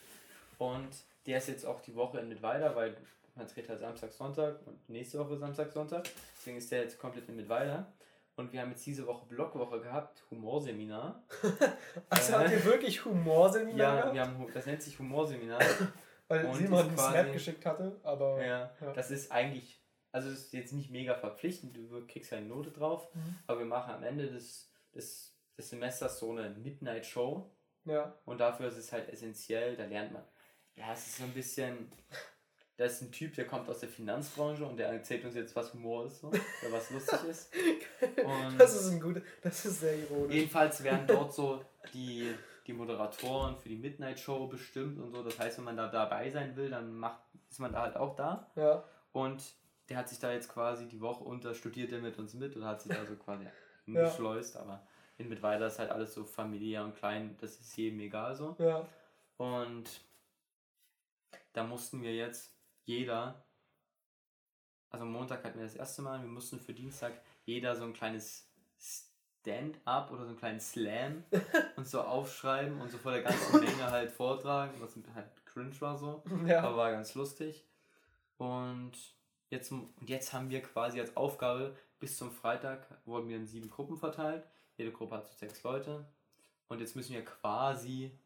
Und 0.57 0.89
der 1.25 1.37
ist 1.37 1.47
jetzt 1.47 1.65
auch 1.65 1.81
die 1.81 1.95
Woche 1.95 2.19
in 2.19 2.29
Mittweida, 2.29 2.75
weil 2.75 2.95
man 3.35 3.47
dreht 3.47 3.69
halt 3.69 3.79
Samstag, 3.79 4.11
Sonntag 4.11 4.65
und 4.67 4.87
nächste 4.89 5.19
Woche 5.19 5.37
Samstag, 5.37 5.71
Sonntag. 5.71 6.07
Deswegen 6.37 6.57
ist 6.57 6.71
der 6.71 6.83
jetzt 6.83 6.99
komplett 6.99 7.27
in 7.29 7.35
Mittweida. 7.37 7.91
Und 8.39 8.53
wir 8.53 8.61
haben 8.61 8.69
jetzt 8.71 8.85
diese 8.85 9.05
Woche 9.05 9.25
Blockwoche 9.27 9.81
gehabt, 9.81 10.23
Humorseminar. 10.31 11.23
Also 12.09 12.31
Äh. 12.33 12.35
habt 12.37 12.51
ihr 12.51 12.63
wirklich 12.63 13.03
Humorseminar 13.03 13.77
Ja, 13.77 13.95
gehabt? 13.97 14.13
wir 14.13 14.21
haben, 14.21 14.53
das 14.53 14.65
nennt 14.65 14.81
sich 14.81 14.97
Humorseminar. 14.97 15.59
Weil 16.29 16.45
und 16.45 16.55
Simon 16.55 16.87
einen 16.87 16.97
Snap 16.97 17.33
geschickt 17.33 17.65
hatte, 17.65 17.99
aber 18.01 18.41
Ja, 18.41 18.71
Ja. 18.79 18.93
das 18.93 19.11
ist 19.11 19.29
eigentlich, 19.33 19.83
also 20.13 20.29
es 20.29 20.45
ist 20.45 20.53
jetzt 20.53 20.71
nicht 20.71 20.89
mega 20.89 21.15
verpflichtend, 21.15 21.75
du 21.75 22.07
kriegst 22.07 22.31
eine 22.31 22.45
Note 22.45 22.71
drauf, 22.71 23.13
Mhm. 23.13 23.35
aber 23.47 23.59
wir 23.59 23.65
machen 23.65 23.93
am 23.93 24.03
Ende 24.03 24.27
des, 24.27 24.71
des, 24.95 25.35
des 25.57 25.69
Semesters 25.69 26.17
so 26.19 26.31
eine 26.31 26.49
Midnight 26.51 27.05
Show 27.05 27.51
ja. 27.83 28.15
und 28.23 28.39
dafür 28.39 28.67
ist 28.67 28.77
es 28.77 28.93
halt 28.93 29.09
essentiell, 29.09 29.75
da 29.75 29.83
lernt 29.85 30.13
man, 30.13 30.23
ja, 30.75 30.93
es 30.93 31.07
ist 31.07 31.17
so 31.17 31.23
ein 31.25 31.33
bisschen, 31.33 31.91
da 32.79 32.85
ist 32.85 33.01
ein 33.01 33.11
Typ, 33.11 33.33
der 33.35 33.45
kommt 33.45 33.67
aus 33.67 33.81
der 33.81 33.89
Finanzbranche 33.89 34.65
und 34.65 34.77
der 34.77 34.87
erzählt 34.87 35.25
uns 35.25 35.35
jetzt, 35.35 35.53
was 35.53 35.73
Humor 35.73 36.05
ist, 36.05 36.21
so, 36.21 36.27
oder 36.29 36.39
was 36.71 36.89
lustig 36.91 37.19
ist. 37.29 37.53
Und 38.23 38.57
Das 38.57 38.73
ist 38.73 38.89
ein 38.91 39.01
guter, 39.01 39.21
das 39.41 39.65
ist 39.65 39.81
sehr 39.81 39.97
ironisch. 39.97 40.33
Jedenfalls 40.33 40.81
werden 40.81 41.05
dort 41.07 41.33
so 41.33 41.61
die, 41.93 42.33
die 42.65 42.71
Moderatoren 42.71 43.57
für 43.57 43.67
die 43.67 43.75
Midnight 43.75 44.17
Show 44.17 44.47
bestimmt 44.47 44.97
und 44.97 45.11
so. 45.11 45.21
Das 45.21 45.37
heißt, 45.37 45.57
wenn 45.57 45.65
man 45.65 45.75
da 45.75 45.89
dabei 45.89 46.29
sein 46.29 46.55
will, 46.55 46.69
dann 46.69 46.97
macht, 46.97 47.19
ist 47.49 47.59
man 47.59 47.73
da 47.73 47.81
halt 47.81 47.97
auch 47.97 48.15
da. 48.15 48.49
Ja. 48.55 48.81
Und 49.11 49.43
der 49.89 49.97
hat 49.97 50.07
sich 50.07 50.19
da 50.19 50.31
jetzt 50.31 50.47
quasi 50.47 50.87
die 50.87 51.01
Woche 51.01 51.25
unter, 51.25 51.53
studiert 51.53 51.91
er 51.91 51.99
mit 51.99 52.17
uns 52.17 52.33
mit 52.33 52.55
und 52.55 52.63
hat 52.63 52.81
sich 52.81 52.93
da 52.95 53.05
so 53.05 53.17
quasi 53.17 53.45
Ja. 53.87 54.05
geschleust. 54.05 54.55
Aber 54.55 54.87
in 55.17 55.27
Mittweida 55.27 55.67
ist 55.67 55.79
halt 55.79 55.91
alles 55.91 56.13
so 56.13 56.23
familiär 56.23 56.85
und 56.85 56.95
klein, 56.95 57.35
das 57.41 57.59
ist 57.59 57.75
jedem 57.75 57.99
egal 57.99 58.37
so. 58.37 58.55
Ja. 58.57 58.87
Und 59.35 59.83
da 61.51 61.65
mussten 61.65 62.01
wir 62.01 62.15
jetzt 62.15 62.55
jeder, 62.89 63.45
also 64.89 65.05
Montag 65.05 65.43
hatten 65.43 65.59
wir 65.59 65.65
das 65.65 65.75
erste 65.75 66.01
Mal, 66.01 66.21
wir 66.21 66.27
mussten 66.27 66.59
für 66.59 66.73
Dienstag 66.73 67.13
jeder 67.45 67.75
so 67.75 67.83
ein 67.83 67.93
kleines 67.93 68.49
Stand-up 68.79 70.09
oder 70.11 70.23
so 70.23 70.29
einen 70.29 70.39
kleinen 70.39 70.59
Slam 70.59 71.23
und 71.75 71.87
so 71.87 72.01
aufschreiben 72.01 72.81
und 72.81 72.89
so 72.89 72.97
vor 72.97 73.11
der 73.11 73.21
ganzen 73.21 73.59
Menge 73.59 73.91
halt 73.91 74.09
vortragen, 74.09 74.73
was 74.79 74.95
halt 75.13 75.45
cringe 75.45 75.79
war 75.79 75.97
so, 75.99 76.23
Ja. 76.47 76.63
aber 76.63 76.77
war 76.77 76.91
ganz 76.91 77.13
lustig. 77.13 77.63
Und 78.37 78.93
jetzt, 79.51 79.71
und 79.71 79.93
jetzt 80.09 80.33
haben 80.33 80.49
wir 80.49 80.63
quasi 80.63 80.99
als 80.99 81.15
Aufgabe, 81.15 81.77
bis 81.99 82.17
zum 82.17 82.31
Freitag 82.31 82.87
wurden 83.05 83.29
wir 83.29 83.35
in 83.37 83.45
sieben 83.45 83.69
Gruppen 83.69 83.97
verteilt. 83.97 84.47
Jede 84.77 84.91
Gruppe 84.91 85.17
hat 85.17 85.27
so 85.27 85.33
sechs 85.35 85.61
Leute. 85.61 86.07
Und 86.69 86.79
jetzt 86.79 86.95
müssen 86.95 87.13
wir 87.13 87.23
quasi, 87.23 88.17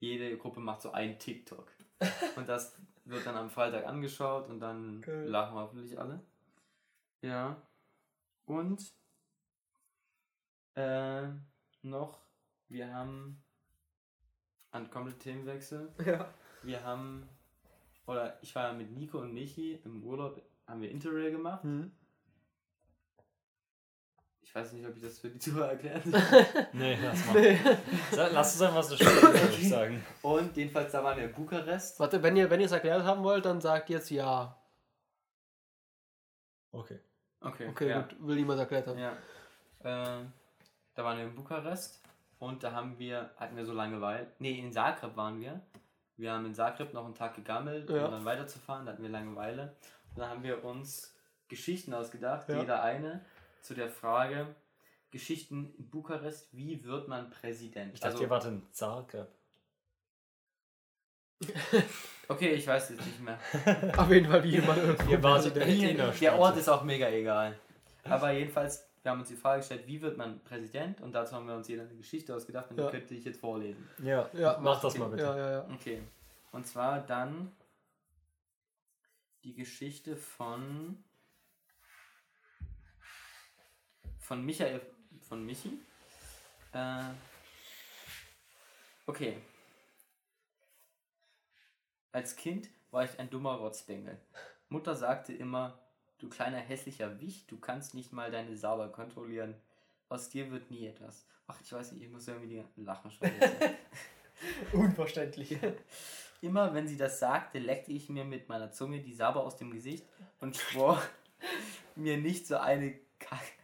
jede 0.00 0.38
Gruppe 0.38 0.60
macht 0.60 0.80
so 0.80 0.92
ein 0.92 1.18
TikTok. 1.18 1.70
Und 2.36 2.48
das 2.48 2.74
wird 3.08 3.26
dann 3.26 3.36
am 3.36 3.50
Freitag 3.50 3.86
angeschaut 3.86 4.48
und 4.48 4.60
dann 4.60 5.00
Geil. 5.00 5.28
lachen 5.28 5.56
hoffentlich 5.56 5.98
alle. 5.98 6.20
Ja. 7.22 7.56
Und 8.46 8.92
äh, 10.74 11.28
noch, 11.82 12.20
wir 12.68 12.94
haben 12.94 13.42
an 14.70 14.90
komplett 14.90 15.20
Themenwechsel. 15.20 15.92
Ja. 16.04 16.32
Wir 16.62 16.82
haben, 16.82 17.28
oder 18.06 18.42
ich 18.42 18.54
war 18.54 18.68
ja 18.68 18.72
mit 18.72 18.90
Nico 18.90 19.18
und 19.18 19.32
Michi 19.32 19.80
im 19.84 20.02
Urlaub, 20.02 20.42
haben 20.66 20.82
wir 20.82 20.90
Interrail 20.90 21.30
gemacht. 21.30 21.62
Hm. 21.62 21.92
Ich 24.48 24.54
weiß 24.54 24.72
nicht, 24.72 24.86
ob 24.88 24.96
ich 24.96 25.02
das 25.02 25.18
für 25.18 25.28
die 25.28 25.38
Zuhörer 25.38 25.72
erklären 25.72 26.02
Nee, 26.72 26.96
lass 27.02 27.26
mal. 27.26 27.56
Sa- 28.12 28.28
Lass 28.28 28.52
uns 28.54 28.62
einfach 28.62 28.82
so 28.82 28.96
stehen, 28.96 29.06
würde 29.22 29.54
ich 29.58 29.68
sagen. 29.68 30.02
Und 30.22 30.56
jedenfalls, 30.56 30.90
da 30.90 31.04
waren 31.04 31.18
wir 31.18 31.24
in 31.24 31.32
Bukarest. 31.32 32.00
Warte, 32.00 32.22
wenn 32.22 32.34
ihr 32.36 32.48
wenn 32.48 32.58
ihr 32.60 32.66
es 32.66 32.72
erklärt 32.72 33.02
haben 33.04 33.22
wollt, 33.22 33.44
dann 33.44 33.60
sagt 33.60 33.90
jetzt 33.90 34.10
ja. 34.10 34.56
Okay. 36.72 36.98
Okay, 37.40 37.68
Okay, 37.68 37.88
ja. 37.88 38.00
gut, 38.00 38.16
will 38.26 38.36
niemand 38.36 38.58
erklärt 38.58 38.86
haben. 38.86 38.98
Ja. 38.98 39.12
Ähm, 39.84 40.32
da 40.94 41.04
waren 41.04 41.18
wir 41.18 41.24
in 41.24 41.34
Bukarest 41.34 42.02
und 42.38 42.62
da 42.64 42.72
haben 42.72 42.98
wir, 42.98 43.30
hatten 43.36 43.56
wir 43.56 43.64
so 43.64 43.72
Langeweile. 43.72 44.26
Nee, 44.38 44.58
in 44.58 44.72
Zagreb 44.72 45.16
waren 45.16 45.40
wir. 45.40 45.60
Wir 46.16 46.32
haben 46.32 46.46
in 46.46 46.54
Zagreb 46.54 46.92
noch 46.94 47.04
einen 47.04 47.14
Tag 47.14 47.34
gegammelt, 47.36 47.88
Ja. 47.90 48.06
um 48.06 48.10
dann 48.10 48.24
weiterzufahren. 48.24 48.86
Da 48.86 48.92
hatten 48.92 49.02
wir 49.02 49.10
Langeweile. 49.10 49.76
Und 50.14 50.18
dann 50.18 50.30
haben 50.30 50.42
wir 50.42 50.64
uns 50.64 51.14
Geschichten 51.48 51.94
ausgedacht, 51.94 52.48
Ja. 52.48 52.58
jeder 52.60 52.82
eine, 52.82 53.24
zu 53.62 53.74
der 53.74 53.88
Frage: 53.88 54.54
Geschichten 55.10 55.74
in 55.78 55.88
Bukarest, 55.90 56.48
wie 56.52 56.84
wird 56.84 57.08
man 57.08 57.30
Präsident? 57.30 57.94
Ich 57.94 58.00
dachte, 58.00 58.22
ihr 58.22 58.30
wart 58.30 58.44
in 58.46 58.62
Zagreb. 58.72 59.28
okay, 62.28 62.54
ich 62.54 62.66
weiß 62.66 62.90
jetzt 62.90 63.06
nicht 63.06 63.20
mehr. 63.20 63.38
Auf 63.96 64.10
jeden 64.10 64.28
Fall 64.28 64.42
wie 64.42 64.50
jemand 64.50 64.78
irgendwo. 64.78 65.10
Ihr 65.10 65.22
wart 65.22 65.46
in 65.46 65.96
der. 65.96 66.38
Ort 66.38 66.56
ist 66.56 66.68
auch 66.68 66.82
mega 66.82 67.08
egal. 67.08 67.58
Aber 68.04 68.32
jedenfalls, 68.32 68.88
wir 69.02 69.12
haben 69.12 69.20
uns 69.20 69.28
die 69.28 69.36
Frage 69.36 69.60
gestellt, 69.60 69.86
wie 69.86 70.00
wird 70.00 70.16
man 70.16 70.42
Präsident? 70.44 71.00
Und 71.00 71.12
dazu 71.12 71.34
haben 71.36 71.46
wir 71.46 71.54
uns 71.54 71.68
jeder 71.68 71.82
eine 71.82 71.94
Geschichte 71.94 72.34
ausgedacht 72.34 72.70
und 72.70 72.78
Ja. 72.78 72.86
die 72.86 72.90
könnte 72.98 73.14
ich 73.14 73.24
jetzt 73.24 73.40
vorlesen. 73.40 73.88
Ja, 74.02 74.28
Ja, 74.32 74.58
mach 74.60 74.80
das 74.80 74.96
mal 74.98 75.08
bitte. 75.08 75.22
Ja, 75.22 75.36
ja, 75.36 75.50
ja. 75.52 75.68
Okay. 75.74 76.02
Und 76.50 76.66
zwar 76.66 77.00
dann 77.00 77.52
die 79.44 79.54
Geschichte 79.54 80.16
von 80.16 81.02
von 84.28 84.44
Michael 84.44 84.82
von 85.22 85.44
Michi. 85.46 85.78
Äh, 86.74 87.04
okay. 89.06 89.38
Als 92.12 92.36
Kind 92.36 92.68
war 92.90 93.04
ich 93.04 93.18
ein 93.18 93.30
dummer 93.30 93.54
Rotzbengel. 93.54 94.20
Mutter 94.68 94.94
sagte 94.94 95.32
immer, 95.32 95.78
du 96.18 96.28
kleiner 96.28 96.58
hässlicher 96.58 97.18
Wicht, 97.20 97.50
du 97.50 97.58
kannst 97.58 97.94
nicht 97.94 98.12
mal 98.12 98.30
deine 98.30 98.54
Sauber 98.54 98.92
kontrollieren. 98.92 99.54
Aus 100.10 100.28
dir 100.28 100.50
wird 100.50 100.70
nie 100.70 100.86
etwas. 100.86 101.26
Ach, 101.46 101.58
ich 101.62 101.72
weiß 101.72 101.92
nicht, 101.92 102.02
ich 102.02 102.10
muss 102.10 102.28
irgendwie 102.28 102.62
lachen 102.76 103.10
schon. 103.10 103.30
Unverständlich. 104.74 105.56
Immer 106.42 106.74
wenn 106.74 106.86
sie 106.86 106.98
das 106.98 107.18
sagte, 107.18 107.60
leckte 107.60 107.92
ich 107.92 108.10
mir 108.10 108.26
mit 108.26 108.50
meiner 108.50 108.72
Zunge 108.72 109.00
die 109.00 109.14
Saber 109.14 109.42
aus 109.42 109.56
dem 109.56 109.70
Gesicht 109.70 110.04
und 110.40 110.54
schwor 110.54 111.02
mir 111.96 112.18
nicht 112.18 112.46
so 112.46 112.58
eine 112.58 112.94
Kack 113.18 113.57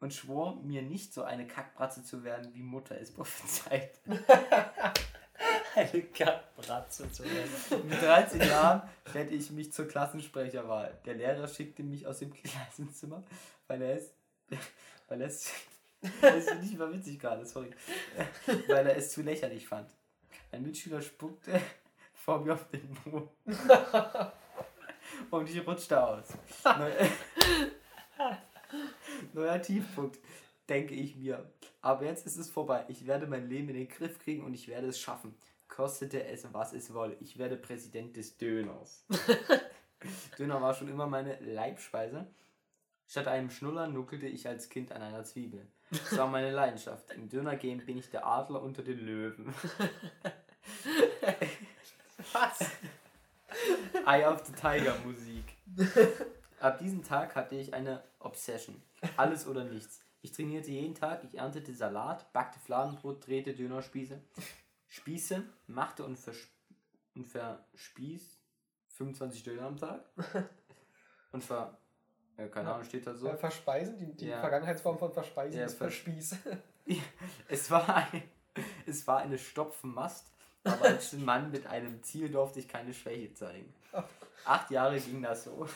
und 0.00 0.14
schwor 0.14 0.56
mir 0.62 0.82
nicht 0.82 1.12
so 1.14 1.22
eine 1.22 1.46
Kackbratze 1.46 2.02
zu 2.02 2.24
werden, 2.24 2.52
wie 2.54 2.62
Mutter 2.62 3.00
es 3.00 3.12
prophezeit. 3.14 4.00
Eine 5.74 6.02
Kackbratze 6.02 7.10
zu 7.12 7.24
werden. 7.24 7.88
Mit 7.88 8.02
13 8.02 8.40
Jahren 8.40 8.82
stellte 9.08 9.34
ich 9.34 9.50
mich 9.50 9.72
zur 9.72 9.86
Klassensprecherwahl. 9.88 10.98
Der 11.06 11.14
Lehrer 11.14 11.48
schickte 11.48 11.82
mich 11.82 12.06
aus 12.06 12.18
dem 12.18 12.32
Klassenzimmer, 12.42 13.22
weil 13.66 13.80
er 13.82 13.96
es 13.96 14.12
weil 15.08 15.22
er 15.22 15.28
es 15.28 15.50
das 16.22 16.46
ist 16.46 16.60
nicht 16.60 16.78
mal 16.78 16.92
witzig 16.92 17.18
gerade, 17.18 17.44
sorry. 17.44 17.70
Weil 18.68 18.86
er 18.86 18.96
es 18.96 19.12
zu 19.12 19.20
lächerlich 19.22 19.68
fand. 19.68 19.90
Ein 20.50 20.62
Mitschüler 20.62 21.02
spuckte 21.02 21.60
vor 22.14 22.40
mir 22.40 22.54
auf 22.54 22.66
den 22.68 22.94
Boden. 23.04 23.30
Und 25.30 25.50
ich 25.50 25.66
rutschte 25.66 26.02
aus. 26.02 26.28
Neuer, 29.32 29.60
Tiefpunkt, 29.60 30.18
denke 30.68 30.94
ich 30.94 31.16
mir. 31.16 31.50
Aber 31.82 32.04
jetzt 32.04 32.26
ist 32.26 32.36
es 32.36 32.50
vorbei. 32.50 32.84
Ich 32.88 33.06
werde 33.06 33.26
mein 33.26 33.48
Leben 33.48 33.68
in 33.68 33.74
den 33.74 33.88
Griff 33.88 34.18
kriegen 34.18 34.44
und 34.44 34.54
ich 34.54 34.68
werde 34.68 34.88
es 34.88 34.98
schaffen. 35.00 35.34
Kostete 35.68 36.24
es, 36.24 36.46
was 36.52 36.72
es 36.72 36.92
wolle. 36.92 37.16
Ich 37.20 37.38
werde 37.38 37.56
Präsident 37.56 38.16
des 38.16 38.36
Döners. 38.36 39.04
Döner 40.38 40.60
war 40.60 40.74
schon 40.74 40.88
immer 40.88 41.06
meine 41.06 41.38
Leibspeise. 41.40 42.26
Statt 43.06 43.28
einem 43.28 43.50
Schnuller 43.50 43.88
nuckelte 43.88 44.26
ich 44.26 44.46
als 44.46 44.68
Kind 44.68 44.92
an 44.92 45.02
einer 45.02 45.24
Zwiebel. 45.24 45.66
Das 45.90 46.16
war 46.16 46.28
meine 46.28 46.52
Leidenschaft. 46.52 47.10
Im 47.12 47.28
Döner-Game 47.28 47.84
bin 47.84 47.98
ich 47.98 48.08
der 48.10 48.24
Adler 48.24 48.62
unter 48.62 48.82
den 48.82 48.98
Löwen. 48.98 49.52
Was? 52.32 52.60
Eye 54.06 54.24
of 54.26 54.44
the 54.46 54.52
Tiger 54.52 54.94
Musik. 55.04 55.44
Ab 56.60 56.78
diesem 56.78 57.02
Tag 57.02 57.34
hatte 57.34 57.56
ich 57.56 57.74
eine 57.74 58.02
Obsession. 58.20 58.80
Alles 59.16 59.46
oder 59.46 59.64
nichts. 59.64 60.00
Ich 60.22 60.32
trainierte 60.32 60.70
jeden 60.70 60.94
Tag, 60.94 61.24
ich 61.24 61.34
erntete 61.38 61.72
Salat, 61.74 62.30
backte 62.32 62.58
Fladenbrot, 62.58 63.26
drehte 63.26 63.54
Dönerspieße, 63.54 64.20
Spieße, 64.88 65.42
machte 65.66 66.04
und, 66.04 66.18
vers 66.18 66.36
und 67.14 67.26
verspieß 67.26 68.38
25 68.88 69.42
Döner 69.44 69.62
am 69.66 69.76
Tag. 69.76 70.04
Und 71.32 71.44
ver... 71.44 71.78
Ja, 72.36 72.48
keine 72.48 72.72
Ahnung, 72.72 72.84
steht 72.84 73.06
da 73.06 73.14
so. 73.14 73.28
Ja, 73.28 73.36
verspeisen, 73.36 73.96
die, 73.98 74.16
die 74.16 74.26
Ja. 74.26 74.40
Vergangenheitsform 74.40 74.98
von 74.98 75.12
verspeisen 75.12 75.60
Ja, 75.60 75.66
ist 75.66 75.78
vers- 75.78 75.94
verspieß. 75.94 76.36
Es 77.48 77.70
war, 77.70 77.88
ein, 77.94 78.22
es 78.86 79.06
war 79.06 79.18
eine 79.18 79.38
Stopfenmast, 79.38 80.26
aber 80.64 80.86
als 80.86 81.12
Mann 81.12 81.52
mit 81.52 81.66
einem 81.68 82.02
Ziel 82.02 82.28
durfte 82.30 82.58
ich 82.58 82.66
keine 82.66 82.92
Schwäche 82.92 83.32
zeigen. 83.34 83.72
Acht 84.44 84.70
Jahre 84.72 84.98
ging 84.98 85.22
das 85.22 85.44
so. 85.44 85.68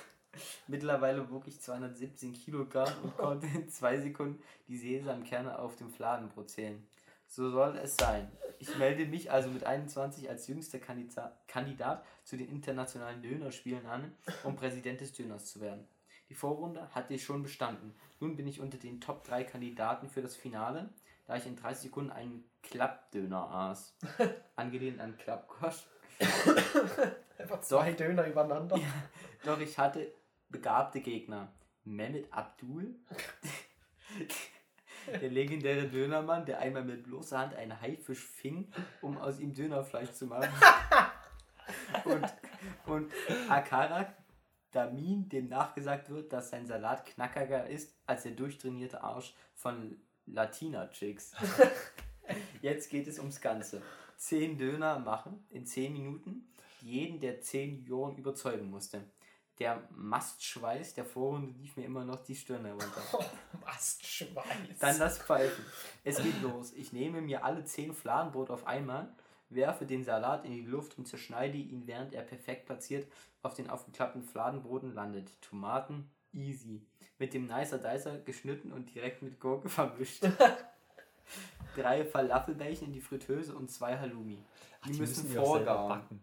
Mittlerweile 0.66 1.30
wog 1.30 1.46
ich 1.46 1.60
217 1.60 2.32
Kilogramm 2.32 2.92
und 3.02 3.16
konnte 3.18 3.46
in 3.46 3.68
zwei 3.68 3.98
Sekunden 3.98 4.42
die 4.68 4.76
Sesamkerne 4.76 5.58
auf 5.58 5.76
dem 5.76 5.90
Fladenbrot 5.90 6.50
zählen. 6.50 6.86
So 7.26 7.50
soll 7.50 7.76
es 7.76 7.96
sein. 7.96 8.30
Ich 8.58 8.76
melde 8.78 9.06
mich 9.06 9.30
also 9.30 9.50
mit 9.50 9.64
21 9.64 10.28
als 10.30 10.46
jüngster 10.46 10.78
Kandida- 10.78 11.32
Kandidat 11.48 12.04
zu 12.24 12.36
den 12.36 12.48
internationalen 12.48 13.22
Dönerspielen 13.22 13.84
an, 13.86 14.12
um 14.44 14.56
Präsident 14.56 15.00
des 15.00 15.12
Döners 15.12 15.46
zu 15.46 15.60
werden. 15.60 15.86
Die 16.28 16.34
Vorrunde 16.34 16.88
hatte 16.94 17.14
ich 17.14 17.24
schon 17.24 17.42
bestanden. 17.42 17.94
Nun 18.20 18.36
bin 18.36 18.46
ich 18.46 18.60
unter 18.60 18.78
den 18.78 19.00
Top 19.00 19.24
3 19.24 19.44
Kandidaten 19.44 20.08
für 20.08 20.22
das 20.22 20.36
Finale, 20.36 20.88
da 21.26 21.36
ich 21.36 21.46
in 21.46 21.56
30 21.56 21.84
Sekunden 21.84 22.10
einen 22.12 22.44
Klappdöner 22.62 23.50
aß. 23.50 23.94
Angelehnt 24.56 25.00
an 25.00 25.16
Klappkosch. 25.18 25.84
Einfach 27.38 27.60
zwei 27.60 27.92
Döner 27.92 28.26
übereinander. 28.26 28.78
Doch 29.44 29.60
ich 29.60 29.76
hatte 29.78 30.12
begabte 30.54 31.00
Gegner. 31.00 31.52
Mehmet 31.84 32.32
Abdul, 32.32 32.94
der 35.20 35.30
legendäre 35.30 35.88
Dönermann, 35.88 36.46
der 36.46 36.60
einmal 36.60 36.84
mit 36.84 37.02
bloßer 37.02 37.38
Hand 37.38 37.54
einen 37.54 37.78
Haifisch 37.78 38.24
fing, 38.24 38.72
um 39.02 39.18
aus 39.18 39.40
ihm 39.40 39.52
Dönerfleisch 39.52 40.12
zu 40.12 40.26
machen. 40.26 40.48
Und, 42.04 42.26
und 42.84 43.10
Akarak 43.48 44.14
Damin, 44.70 45.30
dem 45.30 45.48
nachgesagt 45.48 46.10
wird, 46.10 46.30
dass 46.30 46.50
sein 46.50 46.66
Salat 46.66 47.06
knackiger 47.06 47.66
ist 47.66 47.96
als 48.06 48.24
der 48.24 48.32
durchtrainierte 48.32 49.02
Arsch 49.02 49.34
von 49.54 49.96
Latina-Chicks. 50.26 51.32
Jetzt 52.60 52.90
geht 52.90 53.06
es 53.06 53.18
ums 53.18 53.40
Ganze. 53.40 53.80
Zehn 54.16 54.58
Döner 54.58 54.98
machen 54.98 55.46
in 55.48 55.64
zehn 55.64 55.94
Minuten, 55.94 56.52
die 56.82 56.90
jeden 56.90 57.20
der 57.20 57.40
zehn 57.40 57.78
Junioren 57.78 58.16
überzeugen 58.16 58.68
musste. 58.68 59.04
Der 59.58 59.86
Mastschweiß 59.90 60.94
der 60.94 61.04
Vorrunde 61.04 61.52
lief 61.60 61.76
mir 61.76 61.84
immer 61.84 62.04
noch 62.04 62.24
die 62.24 62.34
Stirn 62.34 62.64
herunter. 62.64 63.02
Mastschweiß. 63.64 64.78
Dann 64.80 64.98
das 64.98 65.18
Pfeifen. 65.18 65.64
Es 66.02 66.20
geht 66.20 66.42
los. 66.42 66.72
Ich 66.72 66.92
nehme 66.92 67.20
mir 67.20 67.44
alle 67.44 67.64
zehn 67.64 67.94
Fladenbrot 67.94 68.50
auf 68.50 68.66
einmal, 68.66 69.14
werfe 69.50 69.86
den 69.86 70.02
Salat 70.02 70.44
in 70.44 70.52
die 70.52 70.62
Luft 70.62 70.98
und 70.98 71.06
zerschneide 71.06 71.56
ihn, 71.56 71.86
während 71.86 72.14
er 72.14 72.22
perfekt 72.22 72.66
platziert 72.66 73.06
auf 73.42 73.54
den 73.54 73.70
aufgeklappten 73.70 74.24
Fladenbroten 74.24 74.92
landet. 74.92 75.30
Tomaten, 75.40 76.10
easy. 76.32 76.82
Mit 77.18 77.32
dem 77.32 77.46
Nicer 77.46 77.78
Dicer 77.78 78.18
geschnitten 78.18 78.72
und 78.72 78.92
direkt 78.92 79.22
mit 79.22 79.38
Gurke 79.38 79.68
vermischt. 79.68 80.26
Drei 81.76 82.04
Falafelbällchen 82.04 82.88
in 82.88 82.92
die 82.92 83.00
Fritteuse 83.00 83.54
und 83.54 83.70
zwei 83.70 83.98
Halloumi. 83.98 84.38
Die, 84.86 84.98
müssen, 84.98 85.30
die 85.30 85.38
auch 85.38 85.56
selber 85.56 85.76
vorgauen. 85.76 86.20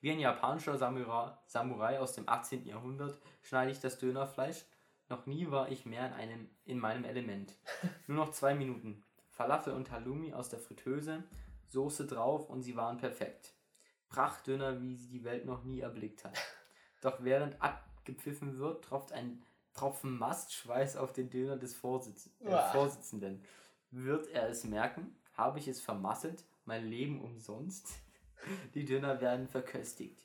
Wie 0.00 0.10
ein 0.10 0.20
japanischer 0.20 0.78
Samurai, 0.78 1.32
Samurai 1.46 1.98
aus 1.98 2.14
dem 2.14 2.28
18. 2.28 2.64
Jahrhundert 2.64 3.18
schneide 3.42 3.70
ich 3.70 3.80
das 3.80 3.98
Dönerfleisch. 3.98 4.64
Noch 5.08 5.26
nie 5.26 5.50
war 5.50 5.70
ich 5.70 5.84
mehr 5.84 6.06
in, 6.06 6.12
einem, 6.14 6.50
in 6.64 6.78
meinem 6.78 7.04
Element. 7.04 7.54
Nur 8.06 8.24
noch 8.24 8.30
zwei 8.30 8.54
Minuten. 8.54 9.02
Falafel 9.30 9.74
und 9.74 9.90
Halloumi 9.90 10.32
aus 10.32 10.48
der 10.48 10.58
Fritteuse, 10.58 11.24
Soße 11.68 12.06
drauf 12.06 12.50
und 12.50 12.62
sie 12.62 12.76
waren 12.76 12.96
perfekt. 12.96 13.54
Prachtdöner, 14.08 14.80
wie 14.80 14.96
sie 14.96 15.08
die 15.08 15.24
Welt 15.24 15.46
noch 15.46 15.62
nie 15.64 15.80
erblickt 15.80 16.24
hat. 16.24 16.36
Doch 17.00 17.22
während 17.22 17.60
abgepfiffen 17.62 18.58
wird, 18.58 18.84
tropft 18.84 19.12
ein 19.12 19.42
Tropfen 19.72 20.18
Mastschweiß 20.18 20.96
auf 20.96 21.12
den 21.12 21.30
Döner 21.30 21.56
des 21.56 21.76
Vorsitz 21.76 22.28
äh. 22.40 22.72
Vorsitzenden. 22.72 23.42
Wird 23.90 24.28
er 24.28 24.48
es 24.48 24.64
merken? 24.64 25.16
Habe 25.34 25.58
ich 25.58 25.68
es 25.68 25.80
vermasselt? 25.80 26.44
Mein 26.64 26.86
Leben 26.86 27.20
umsonst? 27.22 27.88
Die 28.74 28.84
Döner 28.84 29.20
werden 29.20 29.48
verköstigt. 29.48 30.20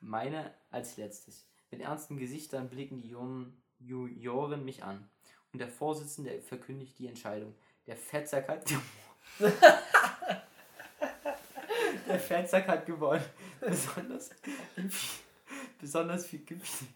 Meine 0.00 0.52
als 0.70 0.96
letztes. 0.96 1.46
Mit 1.70 1.80
ernsten 1.80 2.16
Gesichtern 2.16 2.68
blicken 2.68 2.98
die 2.98 3.08
jungen 3.08 3.60
Juroren 3.78 4.64
mich 4.64 4.84
an. 4.84 5.08
Und 5.52 5.58
der 5.58 5.68
Vorsitzende 5.68 6.40
verkündigt 6.42 6.98
die 6.98 7.06
Entscheidung. 7.06 7.54
Der 7.86 7.96
Fettsack 7.96 8.48
hat 8.48 8.64
gewonnen. 8.66 8.84
der 12.08 12.20
Fettsack 12.20 12.68
hat 12.68 12.86
gewonnen. 12.86 13.24
Besonders, 13.60 14.30
besonders 15.80 16.26
viel 16.26 16.44
gefiel, 16.44 16.88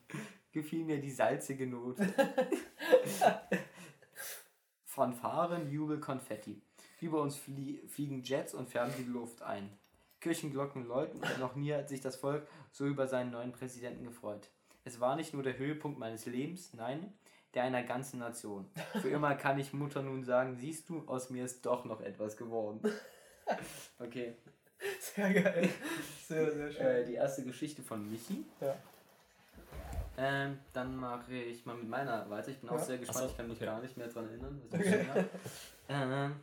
gefiel 0.53 0.85
mir 0.85 1.01
die 1.01 1.11
salzige 1.11 1.66
Note. 1.66 2.12
Fanfaren, 4.85 5.71
Jubel, 5.71 6.01
Konfetti. 6.01 6.62
Über 7.01 7.23
uns 7.23 7.37
flie 7.37 7.81
fliegen 7.89 8.23
Jets 8.23 8.53
und 8.55 8.68
färben 8.68 8.93
die 8.99 9.11
Luft 9.11 9.41
ein. 9.43 9.80
Kirchenglocken 10.21 10.87
läuten 10.87 11.21
und 11.23 11.39
noch 11.39 11.55
nie 11.57 11.73
hat 11.73 11.89
sich 11.89 12.01
das 12.01 12.16
Volk 12.16 12.47
so 12.73 12.87
über 12.87 13.07
seinen 13.07 13.31
neuen 13.31 13.53
Präsidenten 13.53 14.05
gefreut. 14.05 14.49
Es 14.85 15.01
war 15.01 15.16
nicht 15.16 15.35
nur 15.35 15.43
der 15.43 15.59
Höhepunkt 15.59 15.99
meines 15.99 16.27
Lebens, 16.27 16.73
nein, 16.75 17.12
der 17.55 17.64
einer 17.64 17.83
ganzen 17.83 18.18
Nation. 18.18 18.71
Für 19.01 19.09
immer 19.11 19.35
kann 19.35 19.59
ich 19.59 19.73
Mutter 19.73 20.03
nun 20.03 20.25
sagen, 20.25 20.57
siehst 20.57 20.89
du, 20.89 21.05
aus 21.07 21.31
mir 21.31 21.45
ist 21.45 21.64
doch 21.66 21.85
noch 21.85 22.01
etwas 22.01 22.37
geworden. 22.37 22.81
Okay, 23.99 24.37
Sehr 25.01 25.35
geil. 25.35 25.68
Sehr, 26.29 26.53
sehr 26.53 26.71
schön. 26.71 26.87
äh, 26.87 27.05
die 27.05 27.14
erste 27.14 27.43
Geschichte 27.43 27.83
von 27.83 28.09
Michi. 28.09 28.45
Ja. 28.61 28.77
Ähm, 30.16 30.59
dann 30.73 30.95
mache 30.97 31.35
ich 31.35 31.66
mal 31.66 31.75
mit 31.77 31.89
meiner 31.89 32.31
weiter. 32.31 32.51
Ich 32.51 32.61
bin 32.61 32.68
auch 32.71 32.75
Ja. 32.79 32.85
sehr 32.85 32.99
gespannt, 32.99 33.25
so, 33.25 33.31
ich 33.31 33.37
kann 33.37 33.49
mich 33.49 33.57
okay. 33.57 33.66
gar 33.66 33.81
nicht 33.81 33.97
mehr 33.97 34.07
dran 34.07 34.29
erinnern. 34.29 34.62
Ähm, 35.89 36.37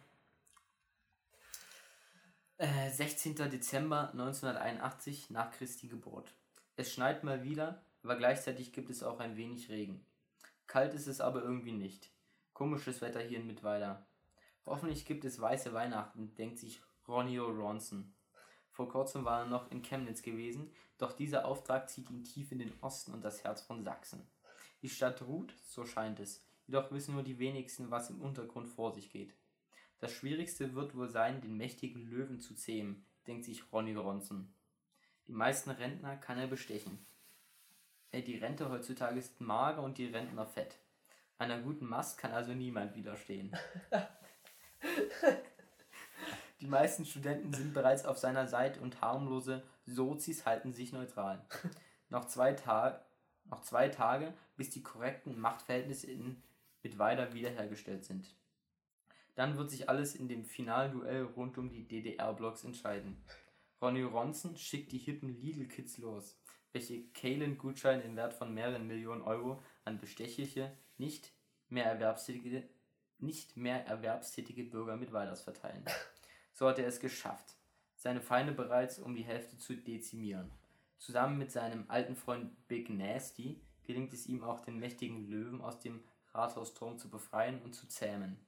äh, 2.57 2.89
16. 2.89 3.35
Dezember 3.35 4.09
1981 4.11 5.29
nach 5.29 5.51
Christi 5.51 5.87
Geburt. 5.87 6.33
Es 6.75 6.91
schneit 6.91 7.23
mal 7.23 7.43
wieder, 7.43 7.83
aber 8.03 8.15
gleichzeitig 8.15 8.73
gibt 8.73 8.89
es 8.89 9.03
auch 9.03 9.19
ein 9.19 9.37
wenig 9.37 9.69
Regen. 9.69 10.03
Kalt 10.65 10.95
ist 10.95 11.07
es 11.07 11.21
aber 11.21 11.43
irgendwie 11.43 11.71
nicht. 11.71 12.09
Komisches 12.53 13.01
Wetter 13.01 13.21
hier 13.21 13.37
in 13.39 13.47
Mittweida. 13.47 14.05
Hoffentlich 14.65 15.05
gibt 15.05 15.23
es 15.23 15.39
weiße 15.39 15.71
Weihnachten, 15.73 16.33
denkt 16.35 16.57
sich 16.57 16.81
Ronnie 17.07 17.37
Ronson. 17.37 18.13
Vor 18.71 18.89
kurzem 18.89 19.23
war 19.23 19.41
er 19.41 19.45
noch 19.45 19.69
in 19.71 19.83
Chemnitz 19.83 20.23
gewesen, 20.23 20.71
doch 20.97 21.13
dieser 21.13 21.45
Auftrag 21.45 21.89
zieht 21.89 22.09
ihn 22.09 22.23
tief 22.23 22.51
in 22.51 22.59
den 22.59 22.73
Osten 22.81 23.13
und 23.13 23.23
das 23.23 23.43
Herz 23.43 23.61
von 23.61 23.83
Sachsen. 23.83 24.27
Die 24.81 24.89
Stadt 24.89 25.21
ruht, 25.21 25.53
so 25.63 25.85
scheint 25.85 26.19
es, 26.19 26.43
jedoch 26.65 26.91
wissen 26.91 27.13
nur 27.13 27.23
die 27.23 27.39
wenigsten, 27.39 27.91
was 27.91 28.09
im 28.09 28.19
Untergrund 28.19 28.67
vor 28.67 28.91
sich 28.93 29.11
geht. 29.11 29.35
Das 29.99 30.11
Schwierigste 30.11 30.75
wird 30.75 30.95
wohl 30.95 31.09
sein, 31.09 31.41
den 31.41 31.57
mächtigen 31.57 32.05
Löwen 32.07 32.39
zu 32.39 32.53
zähmen, 32.53 33.05
denkt 33.25 33.45
sich 33.45 33.71
Ronny 33.71 33.95
Ronson. 33.95 34.53
Die 35.27 35.33
meisten 35.33 35.71
Rentner 35.71 36.15
kann 36.17 36.37
er 36.37 36.47
bestechen. 36.47 37.05
Äh, 38.11 38.21
Die 38.21 38.37
Rente 38.37 38.69
heutzutage 38.69 39.19
ist 39.19 39.41
mager 39.41 39.81
und 39.83 39.97
die 39.97 40.07
Rentner 40.07 40.45
fett. 40.45 40.77
Einer 41.37 41.59
guten 41.59 41.85
Mast 41.85 42.17
kann 42.17 42.31
also 42.31 42.53
niemand 42.53 42.95
widerstehen. 42.95 43.55
Die 46.61 46.67
meisten 46.67 47.05
Studenten 47.05 47.53
sind 47.53 47.73
bereits 47.73 48.05
auf 48.05 48.17
seiner 48.17 48.47
Seite 48.47 48.81
und 48.81 49.01
harmlose 49.01 49.63
Sozis 49.85 50.45
halten 50.45 50.73
sich 50.73 50.91
neutral. 50.91 51.45
Noch 52.09 52.25
zwei, 52.25 52.53
Tag, 52.53 53.05
noch 53.45 53.61
zwei 53.61 53.89
Tage, 53.89 54.33
bis 54.55 54.69
die 54.69 54.81
korrekten 54.81 55.37
Machtverhältnisse 55.39 56.09
in 56.09 56.41
Mittweida 56.81 57.33
wiederhergestellt 57.33 58.05
sind. 58.05 58.33
Dann 59.37 59.55
wird 59.55 59.69
sich 59.69 59.87
alles 59.87 60.15
in 60.15 60.27
dem 60.27 60.43
finalen 60.43 60.93
Duell 60.93 61.21
rund 61.21 61.59
um 61.59 61.69
die 61.69 61.87
DDR-Blocks 61.87 62.63
entscheiden. 62.63 63.23
Ronny 63.79 64.01
Ronson 64.01 64.57
schickt 64.57 64.91
die 64.91 64.97
hippen 64.97 65.29
Lidl-Kids 65.29 65.99
los, 65.99 66.41
welche 66.71 67.03
Kalen-Gutscheine 67.09 68.01
im 68.01 68.15
Wert 68.15 68.33
von 68.33 68.51
mehreren 68.51 68.87
Millionen 68.87 69.21
Euro 69.21 69.61
an 69.85 69.99
bestechliche, 69.99 70.75
nicht 70.97 71.31
mehr 71.69 71.85
erwerbstätige, 71.85 72.67
nicht 73.19 73.55
mehr 73.55 73.85
erwerbstätige 73.85 74.63
Bürger 74.63 74.97
mit 74.97 75.13
Weiders 75.13 75.43
verteilen. 75.43 75.85
So 76.53 76.67
hat 76.67 76.79
er 76.79 76.87
es 76.87 76.99
geschafft, 76.99 77.55
seine 77.95 78.21
Feinde 78.21 78.53
bereits 78.53 78.97
um 78.97 79.13
die 79.13 79.23
Hälfte 79.23 79.59
zu 79.59 79.75
dezimieren. 79.75 80.49
Zusammen 80.97 81.37
mit 81.37 81.51
seinem 81.51 81.85
alten 81.89 82.15
Freund 82.15 82.67
Big 82.67 82.89
Nasty 82.89 83.61
gelingt 83.83 84.13
es 84.13 84.25
ihm 84.25 84.43
auch, 84.43 84.61
den 84.61 84.79
mächtigen 84.79 85.29
Löwen 85.29 85.61
aus 85.61 85.79
dem 85.79 86.03
Rathausturm 86.33 86.97
zu 86.97 87.11
befreien 87.11 87.61
und 87.61 87.75
zu 87.75 87.87
zähmen. 87.87 88.46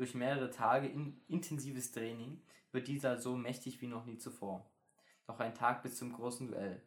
Durch 0.00 0.14
mehrere 0.14 0.50
Tage 0.50 0.86
in 0.88 1.20
intensives 1.28 1.92
Training 1.92 2.40
wird 2.72 2.88
dieser 2.88 3.18
so 3.18 3.36
mächtig 3.36 3.82
wie 3.82 3.86
noch 3.86 4.06
nie 4.06 4.16
zuvor. 4.16 4.64
Noch 5.28 5.38
ein 5.40 5.54
Tag 5.54 5.82
bis 5.82 5.98
zum 5.98 6.14
großen 6.14 6.48
Duell. 6.48 6.80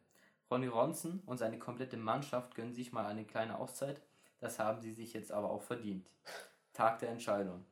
Ronny 0.50 0.66
Ronson 0.66 1.22
und 1.24 1.38
seine 1.38 1.60
komplette 1.60 1.96
Mannschaft 1.96 2.56
gönnen 2.56 2.74
sich 2.74 2.92
mal 2.92 3.06
eine 3.06 3.24
kleine 3.24 3.56
Auszeit, 3.56 4.02
das 4.40 4.58
haben 4.58 4.80
sie 4.80 4.92
sich 4.92 5.12
jetzt 5.12 5.30
aber 5.30 5.48
auch 5.48 5.62
verdient. 5.62 6.10
Tag 6.72 6.98
der 6.98 7.10
Entscheidung. 7.10 7.64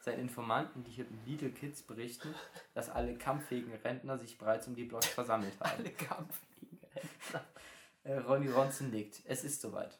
Sein 0.00 0.20
Informanten, 0.20 0.84
die 0.84 1.04
Little 1.26 1.50
Kids, 1.50 1.82
berichten, 1.82 2.32
dass 2.72 2.88
alle 2.88 3.18
kampffähigen 3.18 3.74
Rentner 3.74 4.16
sich 4.16 4.38
bereits 4.38 4.68
um 4.68 4.76
die 4.76 4.84
Blocks 4.84 5.08
versammelt 5.08 5.58
haben. 5.58 5.72
Alle 5.76 5.90
kampffähigen 5.90 6.78
Rentner. 6.94 7.44
Äh, 8.04 8.18
Ronny 8.18 8.48
Ronson 8.48 8.90
nickt. 8.90 9.22
Es 9.24 9.42
ist 9.42 9.60
soweit. 9.60 9.98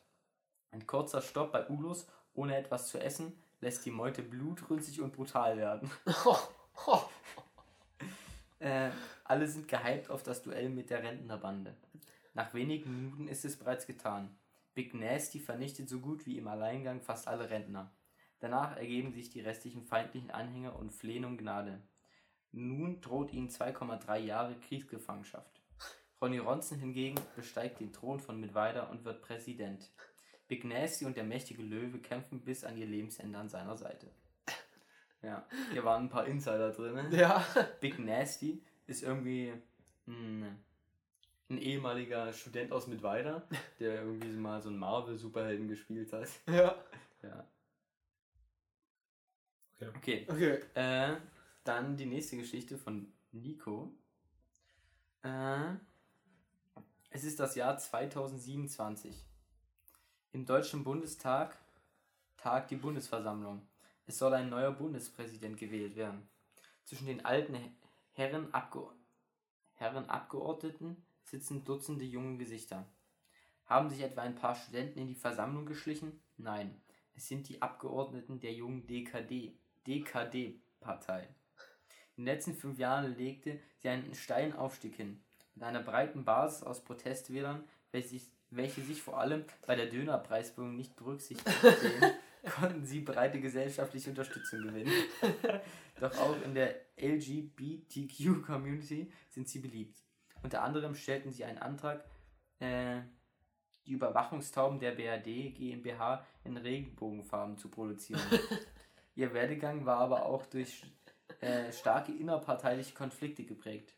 Ein 0.71 0.87
kurzer 0.87 1.21
Stopp 1.21 1.51
bei 1.51 1.69
Ulos, 1.69 2.07
ohne 2.33 2.57
etwas 2.57 2.87
zu 2.87 3.01
essen, 3.01 3.33
lässt 3.61 3.85
die 3.85 3.91
Meute 3.91 4.23
blutrünstig 4.23 5.01
und 5.01 5.13
brutal 5.13 5.57
werden. 5.57 5.91
Äh, 8.61 8.91
alle 9.23 9.47
sind 9.47 9.69
gehypt 9.69 10.11
auf 10.11 10.25
das 10.25 10.43
Duell 10.43 10.69
mit 10.69 10.91
der 10.91 11.05
Rentnerbande. 11.05 11.77
Nach 12.35 12.55
wenigen 12.55 12.91
Minuten 12.91 13.29
ist 13.29 13.45
es 13.45 13.57
bereits 13.57 13.87
getan. 13.87 14.37
Big 14.75 14.95
Nasty 14.95 15.39
vernichtet 15.39 15.89
so 15.89 16.01
gut 16.01 16.27
wie 16.27 16.39
im 16.39 16.49
Alleingang 16.49 17.01
fast 17.01 17.29
alle 17.29 17.51
Rentner. 17.51 17.93
Danach 18.41 18.77
ergeben 18.77 19.13
sich 19.13 19.31
die 19.31 19.41
restlichen 19.41 19.85
feindlichen 19.85 20.31
Anhänger 20.31 20.77
und 20.77 20.93
flehen 20.93 21.25
um 21.25 21.37
Gnade. 21.37 21.83
Nun 22.53 23.01
droht 23.01 23.33
ihnen 23.33 23.49
2,3 23.49 24.19
Jahre 24.19 24.59
Kriegsgefangenschaft. 24.59 25.61
Ronny 26.21 26.39
Ronson 26.39 26.79
hingegen 26.79 27.21
besteigt 27.37 27.81
den 27.81 27.93
Thron 27.93 28.19
von 28.21 28.41
Mittweida 28.41 28.85
und 28.85 29.05
wird 29.05 29.23
Präsident. 29.23 29.91
Big 30.49 30.65
Nasty 30.65 31.05
und 31.05 31.17
der 31.17 31.25
mächtige 31.25 31.63
Löwe 31.63 31.99
kämpfen 31.99 32.41
bis 32.41 32.65
an 32.65 32.77
ihr 32.77 32.87
Lebensende 32.87 33.39
an 33.39 33.49
seiner 33.49 33.77
Seite. 33.77 34.11
Ja, 35.23 35.47
hier 35.73 35.85
waren 35.85 36.05
ein 36.05 36.09
paar 36.09 36.27
Insider 36.27 36.71
drin. 36.73 37.11
Ja. 37.11 37.45
Big 37.81 37.99
Nasty 37.99 38.63
ist 38.87 39.03
irgendwie 39.03 39.53
ein, 40.07 40.59
ein 41.51 41.59
ehemaliger 41.59 42.33
Student 42.33 42.73
aus 42.73 42.87
Mittweida, 42.87 43.43
der 43.81 44.03
irgendwie 44.03 44.29
mal 44.29 44.63
so 44.63 44.69
einen 44.69 44.79
Marvel-Superhelden 44.79 45.69
gespielt 45.69 46.13
hat. 46.13 46.29
Ja. 46.49 46.75
Ja. 47.23 47.45
Okay. 49.97 50.25
Okay, 50.29 50.29
Okay. 50.29 50.61
äh, 50.75 51.17
dann 51.65 51.97
die 51.97 52.07
nächste 52.07 52.37
Geschichte 52.37 52.79
von 52.79 53.13
Nico. 53.33 53.93
Äh, 55.23 55.75
es 57.11 57.25
ist 57.25 57.39
das 57.41 57.55
Jahr 57.55 57.77
2027. 57.77 59.15
Im 60.33 60.45
Deutschen 60.45 60.85
Bundestag 60.85 61.57
tagt 62.37 62.71
die 62.71 62.77
Bundesversammlung. 62.77 63.67
Es 64.07 64.19
soll 64.19 64.35
ein 64.35 64.51
neuer 64.51 64.73
Bundespräsident 64.73 65.57
gewählt 65.57 65.97
werden. 65.97 66.29
Zwischen 66.85 67.07
den 67.07 67.25
alten 67.25 67.57
Herren, 68.13 68.53
Abge 68.53 68.91
Herren 69.77 70.11
Abgeordneten 70.11 71.03
sitzen 71.23 71.65
Dutzende 71.65 72.05
junge 72.05 72.37
Gesichter. 72.37 72.85
Haben 73.65 73.89
sich 73.89 74.03
etwa 74.03 74.21
ein 74.21 74.35
paar 74.35 74.55
Studenten 74.55 74.99
in 74.99 75.09
die 75.09 75.15
Versammlung 75.15 75.65
geschlichen? 75.65 76.21
Nein, 76.37 76.79
es 77.17 77.27
sind 77.27 77.49
die 77.49 77.63
Abgeordneten 77.63 78.39
der 78.39 78.53
jungen 78.53 78.87
DKD, 78.87 79.57
DKD-Partei. 79.87 81.23
In 82.17 82.25
den 82.25 82.35
letzten 82.35 82.55
fünf 82.55 82.79
Jahren 82.79 83.17
legte 83.17 83.61
sie 83.79 83.89
einen 83.89 84.15
steilen 84.15 84.53
Aufstieg 84.53 84.97
hin. 84.97 85.23
Mit 85.55 85.65
einer 85.65 85.83
breiten 85.83 86.27
Basis 86.27 86.63
aus 86.63 86.85
Protestwählern, 86.85 87.67
welche 87.93 88.09
sich, 88.09 88.38
welche 88.51 88.83
sich 88.83 89.03
vor 89.03 89.19
allem 89.19 89.45
bei 89.67 89.75
der 89.77 89.87
Dönerpreisbildung 89.87 90.77
nicht 90.77 90.95
berücksichtigt 90.97 91.57
sehen, 91.61 92.13
konnten 92.59 92.85
sie 92.85 93.01
breite 93.01 93.41
gesellschaftliche 93.41 94.11
Unterstützung 94.11 94.63
gewinnen. 94.63 94.93
Doch 96.01 96.17
auch 96.19 96.41
in 96.43 96.55
der 96.55 96.77
LGBTQ-Community 96.97 99.11
sind 99.29 99.49
sie 99.49 99.59
beliebt. 99.59 100.01
Unter 100.43 100.63
anderem 100.63 100.95
stellten 100.95 101.33
sie 101.33 101.45
einen 101.45 101.59
Antrag, 101.59 102.05
äh, 102.61 103.01
die 103.87 103.93
Überwachungstauben 103.93 104.79
der 104.79 104.93
BRD 104.93 105.55
GmbH 105.55 106.25
in 106.45 106.57
Regenbogenfarben 106.57 107.59
zu 107.59 107.69
produzieren. 107.69 108.23
Ihr 109.15 109.35
Werdegang 109.35 109.85
war 109.85 109.99
aber 109.99 110.25
auch 110.27 110.47
durch 110.47 110.85
äh, 111.41 111.73
starke 111.73 112.13
innerparteiliche 112.13 112.95
Konflikte 112.95 113.45
geprägt. 113.45 113.98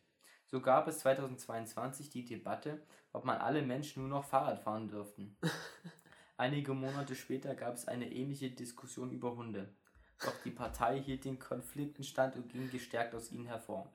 So 0.51 0.61
gab 0.61 0.89
es 0.89 0.99
2022 1.01 2.09
die 2.11 2.25
Debatte, 2.25 2.81
ob 3.13 3.25
man 3.25 3.39
alle 3.39 3.63
Menschen 3.63 4.03
nur 4.03 4.19
noch 4.19 4.25
Fahrrad 4.25 4.61
fahren 4.61 4.89
dürften. 4.89 5.37
Einige 6.37 6.75
Monate 6.75 7.15
später 7.15 7.55
gab 7.55 7.75
es 7.75 7.87
eine 7.87 8.11
ähnliche 8.11 8.51
Diskussion 8.51 9.13
über 9.13 9.37
Hunde. 9.37 9.69
Doch 10.21 10.35
die 10.45 10.51
Partei 10.51 11.01
hielt 11.01 11.25
den 11.25 11.39
Konflikten 11.39 12.03
stand 12.03 12.35
und 12.35 12.49
ging 12.49 12.69
gestärkt 12.69 13.15
aus 13.15 13.31
ihnen 13.31 13.47
hervor. 13.47 13.93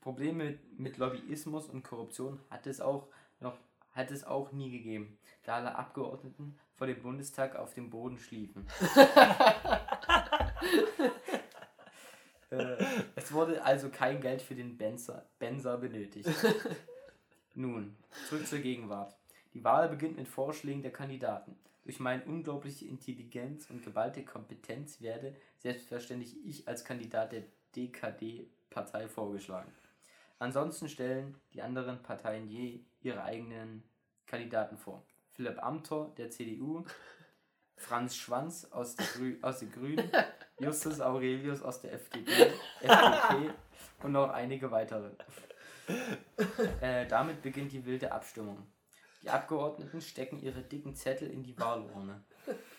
Probleme 0.00 0.60
mit, 0.76 0.96
Lobbyismus 0.96 1.66
und 1.66 1.82
Korruption 1.82 2.38
hat 2.50 2.68
es 2.68 2.80
auch 2.80 3.08
noch 3.40 3.58
hat 3.92 4.12
es 4.12 4.22
auch 4.22 4.52
nie 4.52 4.70
gegeben, 4.70 5.18
da 5.42 5.56
alle 5.56 5.74
Abgeordneten 5.74 6.56
vor 6.76 6.86
dem 6.86 7.02
Bundestag 7.02 7.56
auf 7.56 7.74
dem 7.74 7.90
Boden 7.90 8.18
schliefen. 8.18 8.68
äh, 12.50 12.76
es 13.30 13.34
wurde 13.34 13.62
also 13.62 13.90
kein 13.90 14.20
Geld 14.20 14.42
für 14.42 14.56
den 14.56 14.76
Benzer, 14.76 15.24
Benzer 15.38 15.78
benötigt. 15.78 16.28
Nun, 17.54 17.96
zurück 18.28 18.44
zur 18.44 18.58
Gegenwart. 18.58 19.16
Die 19.54 19.62
Wahl 19.62 19.88
beginnt 19.88 20.16
mit 20.16 20.26
Vorschlägen 20.26 20.82
der 20.82 20.90
Kandidaten. 20.90 21.56
Durch 21.84 22.00
meine 22.00 22.24
unglaubliche 22.24 22.86
Intelligenz 22.86 23.70
und 23.70 23.84
geballte 23.84 24.24
Kompetenz 24.24 25.00
werde 25.00 25.36
selbstverständlich 25.58 26.44
ich 26.44 26.66
als 26.66 26.84
Kandidat 26.84 27.30
der 27.30 27.44
DKD-Partei 27.76 29.06
vorgeschlagen. 29.06 29.70
Ansonsten 30.40 30.88
stellen 30.88 31.36
die 31.54 31.62
anderen 31.62 32.02
Parteien 32.02 32.48
je 32.48 32.80
ihre 33.00 33.22
eigenen 33.22 33.84
Kandidaten 34.26 34.76
vor. 34.76 35.04
Philipp 35.34 35.62
Amthor 35.62 36.12
der 36.16 36.30
CDU, 36.30 36.84
Franz 37.80 38.14
Schwanz 38.14 38.66
aus, 38.70 38.94
der 38.94 39.06
Grü 39.06 39.38
aus 39.40 39.60
den 39.60 39.72
Grünen, 39.72 40.10
Justus 40.60 41.00
Aurelius 41.00 41.62
aus 41.62 41.80
der 41.80 41.94
FDP, 41.94 42.52
FDP 42.80 43.50
und 44.02 44.12
noch 44.12 44.30
einige 44.30 44.70
weitere. 44.70 45.10
Äh, 46.80 47.06
damit 47.06 47.42
beginnt 47.42 47.72
die 47.72 47.84
wilde 47.84 48.12
Abstimmung. 48.12 48.66
Die 49.22 49.30
Abgeordneten 49.30 50.00
stecken 50.00 50.40
ihre 50.40 50.62
dicken 50.62 50.94
Zettel 50.94 51.30
in 51.30 51.42
die 51.42 51.58
Wahlurne. 51.58 52.22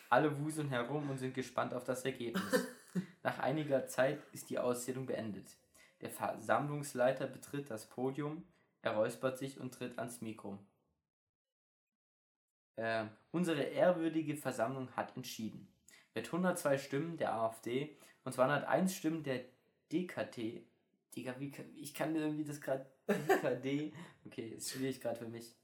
Alle 0.08 0.38
wuseln 0.40 0.68
herum 0.68 1.10
und 1.10 1.18
sind 1.18 1.34
gespannt 1.34 1.74
auf 1.74 1.84
das 1.84 2.04
Ergebnis. 2.04 2.66
Nach 3.22 3.38
einiger 3.40 3.86
Zeit 3.86 4.22
ist 4.32 4.50
die 4.50 4.58
Auszählung 4.58 5.06
beendet. 5.06 5.56
Der 6.00 6.10
Versammlungsleiter 6.10 7.26
betritt 7.26 7.70
das 7.70 7.86
Podium, 7.86 8.44
er 8.82 8.92
räuspert 8.92 9.38
sich 9.38 9.60
und 9.60 9.74
tritt 9.74 9.98
ans 9.98 10.20
Mikro. 10.20 10.58
Äh, 12.76 13.04
unsere 13.30 13.62
ehrwürdige 13.62 14.36
Versammlung 14.36 14.90
hat 14.96 15.16
entschieden. 15.16 15.68
Mit 16.14 16.26
102 16.26 16.78
Stimmen 16.78 17.16
der 17.16 17.34
AfD 17.34 17.96
und 18.24 18.32
201 18.32 18.94
Stimmen 18.94 19.22
der 19.22 19.44
DKT. 19.90 20.62
Digga, 21.14 21.34
wie 21.38 21.50
kann, 21.50 21.66
ich 21.76 21.92
kann 21.92 22.16
irgendwie 22.16 22.44
das 22.44 22.60
gerade. 22.60 22.86
DKD. 23.08 23.92
Okay, 24.24 24.48
ist 24.56 24.70
schwierig 24.70 25.00
gerade 25.00 25.18
für 25.18 25.28
mich. 25.28 25.54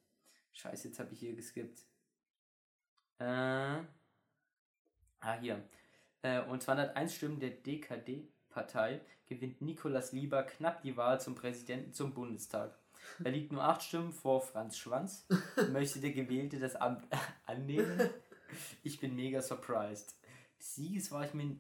Scheiße, 0.53 0.89
jetzt 0.89 0.99
habe 0.99 1.13
ich 1.13 1.21
hier 1.21 1.35
geskippt. 1.35 1.81
Äh, 3.19 3.25
ah, 3.25 3.87
hier. 5.41 5.63
Äh, 6.23 6.43
und 6.43 6.63
201 6.63 7.15
Stimmen 7.15 7.41
der 7.41 7.51
DKD-Partei 7.51 9.01
gewinnt 9.27 9.61
Nikolaus 9.61 10.13
Lieber 10.13 10.43
knapp 10.43 10.83
die 10.83 10.97
Wahl 10.97 11.21
zum 11.21 11.35
Präsidenten 11.35 11.93
zum 11.93 12.13
Bundestag. 12.13 12.77
Er 13.23 13.31
liegt 13.33 13.53
nur 13.53 13.65
acht 13.65 13.83
Stimmen 13.83 14.13
vor 14.13 14.41
Franz 14.41 14.79
Schwanz. 14.79 15.27
Möchte 15.71 16.01
der 16.01 16.13
Gewählte 16.13 16.59
das 16.59 16.77
Amt 16.77 17.05
annehmen? 17.47 18.11
Ich 18.83 19.01
bin 19.01 19.15
mega 19.17 19.43
surprised. 19.43 20.15
Sieges 20.59 21.13
war 21.13 21.25
ich 21.25 21.35
mir, 21.35 21.57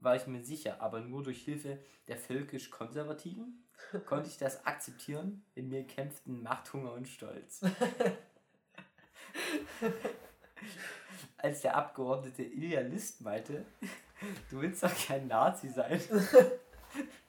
war 0.00 0.16
ich 0.16 0.26
mir 0.26 0.44
sicher, 0.44 0.80
aber 0.80 1.00
nur 1.00 1.22
durch 1.22 1.42
Hilfe 1.42 1.78
der 2.08 2.16
völkisch-Konservativen 2.16 3.64
konnte 4.06 4.28
ich 4.28 4.38
das 4.38 4.64
akzeptieren. 4.66 5.44
In 5.54 5.68
mir 5.68 5.86
kämpften 5.86 6.42
Machthunger 6.42 6.92
und 6.92 7.08
Stolz. 7.08 7.62
Als 11.38 11.62
der 11.62 11.76
Abgeordnete 11.76 12.42
Ilja 12.42 12.80
List 12.82 13.20
meinte, 13.22 13.64
du 14.50 14.60
willst 14.60 14.82
doch 14.82 14.94
kein 15.06 15.26
Nazi 15.26 15.70
sein, 15.70 16.00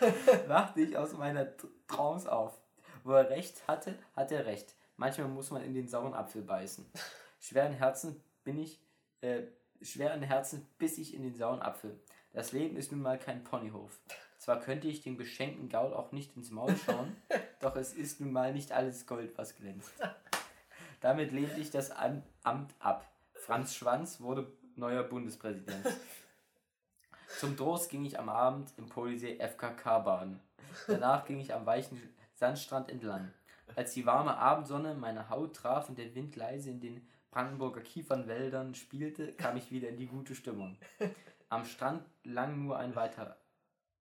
wachte 0.48 0.80
ich 0.80 0.96
aus 0.96 1.12
meiner 1.12 1.48
Trance 1.86 2.30
auf. 2.30 2.58
Wo 3.02 3.12
er 3.12 3.30
recht 3.30 3.66
hatte, 3.68 3.98
hat 4.16 4.32
er 4.32 4.46
recht. 4.46 4.74
Manchmal 4.96 5.28
muss 5.28 5.50
man 5.50 5.62
in 5.62 5.74
den 5.74 5.88
sauren 5.88 6.14
Apfel 6.14 6.42
beißen. 6.42 6.86
Schweren 7.40 7.72
Herzen 7.72 8.22
bin 8.44 8.58
ich, 8.58 8.80
äh, 9.20 9.42
schweren 9.82 10.22
Herzen 10.22 10.66
biss 10.78 10.98
ich 10.98 11.14
in 11.14 11.22
den 11.22 11.34
sauren 11.34 11.60
Apfel. 11.60 11.98
Das 12.32 12.52
Leben 12.52 12.76
ist 12.76 12.92
nun 12.92 13.02
mal 13.02 13.18
kein 13.18 13.44
Ponyhof. 13.44 13.98
Zwar 14.38 14.60
könnte 14.60 14.88
ich 14.88 15.00
dem 15.00 15.16
beschenkten 15.16 15.68
Gaul 15.68 15.94
auch 15.94 16.12
nicht 16.12 16.36
ins 16.36 16.50
Maul 16.50 16.76
schauen, 16.76 17.16
doch 17.60 17.76
es 17.76 17.94
ist 17.94 18.20
nun 18.20 18.32
mal 18.32 18.52
nicht 18.52 18.72
alles 18.72 19.06
Gold, 19.06 19.36
was 19.36 19.56
glänzt. 19.56 19.92
Damit 21.00 21.32
lehnte 21.32 21.60
ich 21.60 21.70
das 21.70 21.90
Amt 21.90 22.74
ab. 22.78 23.06
Franz 23.34 23.74
Schwanz 23.74 24.20
wurde 24.20 24.50
neuer 24.76 25.02
Bundespräsident. 25.02 25.86
Zum 27.38 27.56
Trost 27.56 27.90
ging 27.90 28.04
ich 28.04 28.18
am 28.18 28.28
Abend 28.28 28.72
im 28.76 28.88
Polisee 28.88 29.38
FKK 29.38 29.98
baden. 30.00 30.40
Danach 30.86 31.24
ging 31.24 31.40
ich 31.40 31.52
am 31.52 31.66
weichen 31.66 32.00
Sandstrand 32.34 32.90
entlang. 32.90 33.32
Als 33.76 33.92
die 33.94 34.06
warme 34.06 34.36
Abendsonne 34.36 34.94
meine 34.94 35.28
Haut 35.30 35.56
traf 35.56 35.88
und 35.88 35.98
der 35.98 36.14
Wind 36.14 36.36
leise 36.36 36.70
in 36.70 36.80
den 36.80 37.06
Brandenburger 37.30 37.80
Kiefernwäldern 37.80 38.74
spielte, 38.74 39.32
kam 39.32 39.56
ich 39.56 39.70
wieder 39.72 39.88
in 39.88 39.96
die 39.96 40.06
gute 40.06 40.34
Stimmung. 40.34 40.78
Am 41.48 41.64
Strand 41.64 42.04
lang 42.22 42.64
nur 42.64 42.78
ein 42.78 42.94
weiterer, 42.94 43.36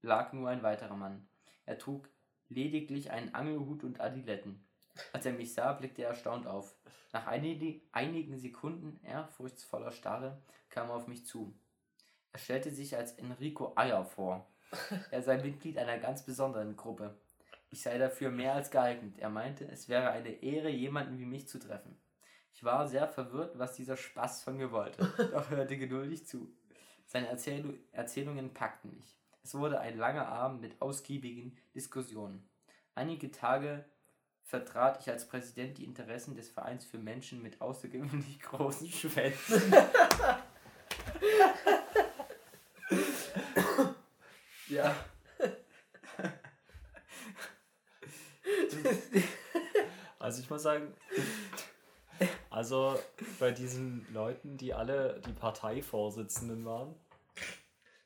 lag 0.01 0.33
nur 0.33 0.49
ein 0.49 0.63
weiterer 0.63 0.95
Mann. 0.95 1.27
Er 1.65 1.77
trug 1.77 2.09
lediglich 2.49 3.11
einen 3.11 3.35
Angelhut 3.35 3.83
und 3.83 4.01
Adiletten. 4.01 4.65
Als 5.13 5.25
er 5.25 5.33
mich 5.33 5.53
sah, 5.53 5.73
blickte 5.73 6.01
er 6.01 6.09
erstaunt 6.09 6.47
auf. 6.47 6.75
Nach 7.13 7.27
einigen 7.27 8.37
Sekunden 8.37 8.99
ehrfurchtsvoller 9.03 9.91
Starre 9.91 10.41
kam 10.69 10.89
er 10.89 10.95
auf 10.95 11.07
mich 11.07 11.25
zu. 11.25 11.53
Er 12.31 12.39
stellte 12.39 12.69
sich 12.71 12.95
als 12.95 13.13
Enrico 13.13 13.73
Eier 13.75 14.05
vor. 14.05 14.47
Er 15.09 15.23
sei 15.23 15.37
Mitglied 15.37 15.77
einer 15.77 15.97
ganz 15.97 16.23
besonderen 16.23 16.75
Gruppe. 16.75 17.17
Ich 17.71 17.81
sei 17.81 17.97
dafür 17.97 18.29
mehr 18.29 18.53
als 18.53 18.69
geeignet. 18.69 19.17
Er 19.17 19.29
meinte, 19.29 19.65
es 19.65 19.89
wäre 19.89 20.11
eine 20.11 20.29
Ehre, 20.43 20.69
jemanden 20.69 21.17
wie 21.17 21.25
mich 21.25 21.47
zu 21.47 21.59
treffen. 21.59 21.99
Ich 22.53 22.63
war 22.63 22.87
sehr 22.87 23.07
verwirrt, 23.07 23.57
was 23.57 23.75
dieser 23.75 23.97
Spaß 23.97 24.43
von 24.43 24.57
mir 24.57 24.71
wollte, 24.71 25.05
doch 25.31 25.49
hörte 25.49 25.77
geduldig 25.77 26.27
zu. 26.27 26.53
Seine 27.05 27.27
Erzähl 27.27 27.79
Erzählungen 27.91 28.53
packten 28.53 28.93
mich. 28.95 29.17
Es 29.43 29.55
wurde 29.55 29.79
ein 29.79 29.97
langer 29.97 30.27
Abend 30.27 30.61
mit 30.61 30.81
ausgiebigen 30.81 31.57
Diskussionen. 31.73 32.47
Einige 32.93 33.31
Tage 33.31 33.85
vertrat 34.43 34.99
ich 35.01 35.09
als 35.09 35.27
Präsident 35.27 35.77
die 35.77 35.85
Interessen 35.85 36.35
des 36.35 36.49
Vereins 36.49 36.85
für 36.85 36.97
Menschen 36.97 37.41
mit 37.41 37.61
außergewöhnlich 37.61 38.39
großen 38.41 38.87
Schwänzen. 38.87 39.73
Ja. 44.69 44.95
Also 50.29 50.43
ich 50.43 50.49
muss 50.51 50.61
sagen, 50.61 50.93
also 52.51 52.99
bei 53.39 53.49
diesen 53.49 54.05
Leuten, 54.13 54.57
die 54.57 54.75
alle 54.75 55.19
die 55.25 55.31
Parteivorsitzenden 55.31 56.63
waren, 56.65 56.93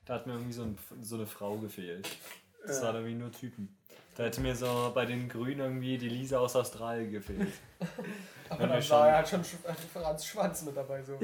da 0.05 0.13
hat 0.13 0.26
mir 0.26 0.32
irgendwie 0.32 0.53
so, 0.53 0.63
ein, 0.63 0.78
so 1.01 1.15
eine 1.17 1.28
Frau 1.28 1.57
gefehlt. 1.57 2.07
Das 2.65 2.82
waren 2.82 2.95
irgendwie 2.95 3.15
nur 3.15 3.30
Typen. 3.34 3.78
Da 4.15 4.24
hätte 4.24 4.39
mir 4.39 4.55
so 4.55 4.93
bei 4.95 5.05
den 5.05 5.28
Grünen 5.28 5.59
irgendwie 5.59 5.97
die 5.97 6.07
Lisa 6.07 6.39
aus 6.39 6.55
Australien 6.55 7.11
gefehlt. 7.11 7.51
Aber 8.49 8.67
dann 8.67 8.89
war 8.89 9.07
er 9.09 9.15
halt 9.17 9.28
schon 9.28 9.43
Sch- 9.43 9.65
äh, 9.65 9.74
Franz 9.74 10.26
Schwanz 10.26 10.61
mit 10.61 10.78
dabei, 10.78 11.03
so. 11.03 11.19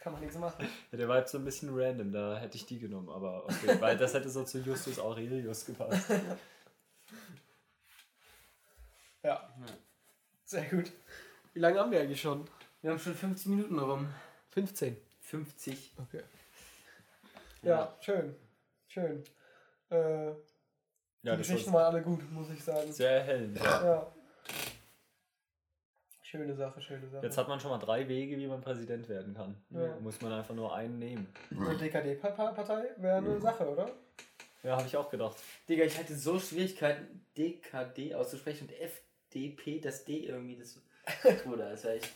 Kann 0.00 0.14
man 0.14 0.22
nichts 0.22 0.38
machen. 0.38 0.66
Ja, 0.90 0.96
der 0.96 1.08
war 1.08 1.18
jetzt 1.18 1.32
so 1.32 1.36
ein 1.36 1.44
bisschen 1.44 1.68
random, 1.78 2.10
da 2.10 2.38
hätte 2.38 2.56
ich 2.56 2.64
die 2.64 2.78
genommen, 2.78 3.10
aber 3.10 3.44
okay, 3.44 3.78
weil 3.80 3.98
das 3.98 4.14
hätte 4.14 4.30
so 4.30 4.44
zu 4.44 4.60
Justus 4.60 4.98
Aurelius 4.98 5.66
gepasst. 5.66 6.08
Ja. 9.24 9.52
Sehr 10.48 10.64
gut. 10.64 10.90
Wie 11.52 11.58
lange 11.60 11.78
haben 11.78 11.90
wir 11.92 12.00
eigentlich 12.00 12.22
schon? 12.22 12.48
Wir 12.80 12.90
haben 12.90 12.98
schon 12.98 13.14
50 13.14 13.48
Minuten 13.48 13.78
rum. 13.78 14.08
15. 14.52 14.96
50. 15.20 15.92
Okay. 15.98 16.22
Ja, 17.60 17.94
schön. 18.00 18.34
Schön. 18.86 19.22
Äh, 19.90 19.96
Ja, 20.28 20.32
die 21.22 21.28
das 21.28 21.38
Geschichten 21.48 21.70
war 21.74 21.82
waren 21.82 21.94
alle 21.96 22.02
gut, 22.02 22.32
muss 22.32 22.48
ich 22.48 22.64
sagen. 22.64 22.90
sehr 22.90 23.22
hell. 23.24 23.52
Ja. 23.56 23.84
Ja. 23.84 24.12
Schöne 26.22 26.54
Sache, 26.54 26.80
schöne 26.80 27.06
Sache. 27.10 27.26
Jetzt 27.26 27.36
hat 27.36 27.48
man 27.48 27.60
schon 27.60 27.70
mal 27.70 27.78
drei 27.78 28.08
Wege, 28.08 28.38
wie 28.38 28.46
man 28.46 28.62
Präsident 28.62 29.06
werden 29.10 29.34
kann. 29.34 29.54
Ja. 29.68 29.96
Muss 30.00 30.18
man 30.22 30.32
einfach 30.32 30.54
nur 30.54 30.74
einen 30.74 30.98
nehmen. 30.98 31.26
Eine 31.50 31.76
DKD-Partei 31.76 32.84
wäre 32.96 33.16
eine 33.18 33.38
Sache, 33.38 33.68
oder? 33.68 33.90
Ja, 34.62 34.76
habe 34.78 34.86
ich 34.86 34.96
auch 34.96 35.10
gedacht. 35.10 35.36
Digga, 35.68 35.84
ich 35.84 35.98
hatte 35.98 36.14
so 36.16 36.38
Schwierigkeiten, 36.38 37.22
DKD 37.36 38.14
auszusprechen 38.14 38.66
und 38.66 38.72
FDP, 39.28 39.80
das 39.80 40.04
D 40.04 40.26
irgendwie, 40.26 40.56
das. 40.56 40.80
Bruder, 41.44 41.70
das 41.70 41.84
war 41.84 41.92
echt. 41.92 42.10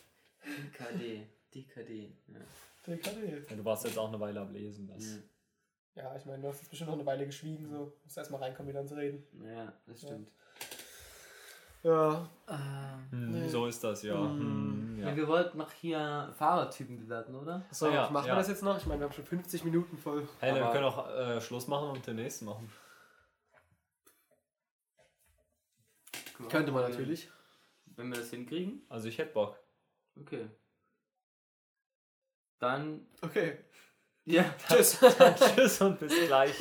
DKD. 0.45 1.27
DKD. 1.55 2.13
Ja. 2.29 2.39
DKD. 2.87 3.45
Ja, 3.51 3.57
du 3.57 3.65
warst 3.65 3.85
jetzt 3.85 3.99
auch 3.99 4.09
eine 4.09 4.19
Weile 4.21 4.41
am 4.41 4.53
Lesen. 4.53 4.89
Das. 4.89 5.05
Mhm. 5.05 5.23
Ja, 5.95 6.17
ich 6.17 6.25
meine, 6.25 6.43
du 6.43 6.49
hast 6.49 6.61
jetzt 6.61 6.71
bestimmt 6.71 6.91
noch 6.91 6.97
eine 6.97 7.07
Weile 7.07 7.27
geschwiegen, 7.27 7.69
so. 7.69 7.93
Musst 8.03 8.17
erstmal 8.17 8.41
reinkommen, 8.43 8.71
wieder 8.71 8.79
ans 8.79 8.93
Reden. 8.93 9.25
Ja, 9.45 9.73
das 9.87 10.01
stimmt. 10.01 10.31
Ja. 11.83 12.29
Ähm, 12.49 12.59
Hm, 13.11 13.33
Nee. 13.43 13.49
So 13.49 13.67
ist 13.67 13.83
das, 13.85 14.03
ja. 14.03 14.15
Hm, 14.19 14.39
Hm, 14.41 14.99
ja. 15.01 15.09
ja. 15.11 15.17
wir 15.17 15.29
wollten 15.29 15.59
noch 15.59 15.71
hier 15.73 16.33
Fahrertypen 16.39 16.99
bewerten, 16.99 17.35
oder? 17.35 17.65
So, 17.71 17.87
Ah, 17.87 17.95
ja, 17.95 18.11
machen 18.11 18.27
ja. 18.29 18.33
wir 18.35 18.39
das 18.39 18.49
jetzt 18.49 18.63
noch? 18.63 18.79
Ich 18.79 18.87
meine, 18.87 19.01
wir 19.01 19.05
haben 19.07 19.13
schon 19.13 19.27
50 19.27 19.65
Minuten 19.65 19.99
voll. 19.99 20.27
Hey, 20.41 20.55
wir 20.55 20.71
können 20.71 20.85
auch 20.85 21.09
äh, 21.11 21.41
Schluss 21.41 21.67
machen 21.69 21.91
und 21.91 22.07
den 22.07 22.17
nächsten 22.17 22.47
machen. 22.47 22.71
Können 26.43 26.67
Könnte 26.67 26.73
man 26.73 26.91
natürlich. 26.91 27.31
Wenn 27.97 28.09
wir 28.09 28.19
das 28.19 28.31
hinkriegen. 28.31 28.83
Also 28.89 29.09
ich 29.09 29.19
hätte 29.19 29.33
Bock. 29.33 29.59
Okay. 30.21 30.49
Dann. 32.59 33.07
Okay. 33.21 33.59
Ja. 34.25 34.55
Tschüss. 34.69 34.99
Tschüss 35.55 35.81
und 35.81 35.99
bis 35.99 36.13
gleich. 36.27 36.55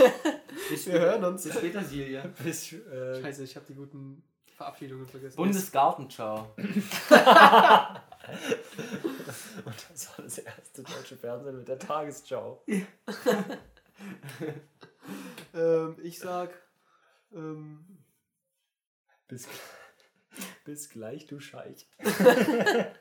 Bis 0.70 0.88
Wir 0.88 1.00
hören 1.00 1.24
uns. 1.24 1.44
Bis 1.44 1.54
später, 1.54 1.84
Silja. 1.84 2.26
bis, 2.44 2.74
äh, 2.74 3.22
Scheiße, 3.22 3.44
ich 3.44 3.56
habe 3.56 3.66
die 3.68 3.76
guten 3.76 4.24
Verabschiedungen 4.56 5.06
vergessen. 5.06 5.36
Bundesgartenschau. 5.36 6.54
und 6.58 6.84
das 9.90 10.10
war 10.10 10.24
das 10.24 10.38
erste 10.40 10.84
deutsche 10.84 11.18
Fernsehen 11.18 11.58
mit 11.58 11.68
der 11.68 11.80
Tagesschau. 11.80 12.64
ähm, 15.54 15.98
ich 16.02 16.20
sag. 16.20 16.52
Ähm, 17.34 18.01
Bis, 19.32 19.48
bis 20.66 20.90
gleich, 20.90 21.26
du 21.26 21.40
Scheich. 21.40 21.88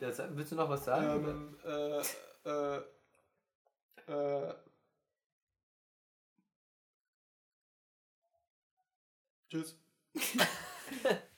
Ja, 0.00 0.10
willst 0.36 0.52
du 0.52 0.56
noch 0.56 0.68
was 0.68 0.84
sagen? 0.84 1.56
ähm, 1.64 2.02
äh, 2.44 2.50
äh, 2.50 2.82
äh, 4.06 4.54
Tschüss. 9.48 9.78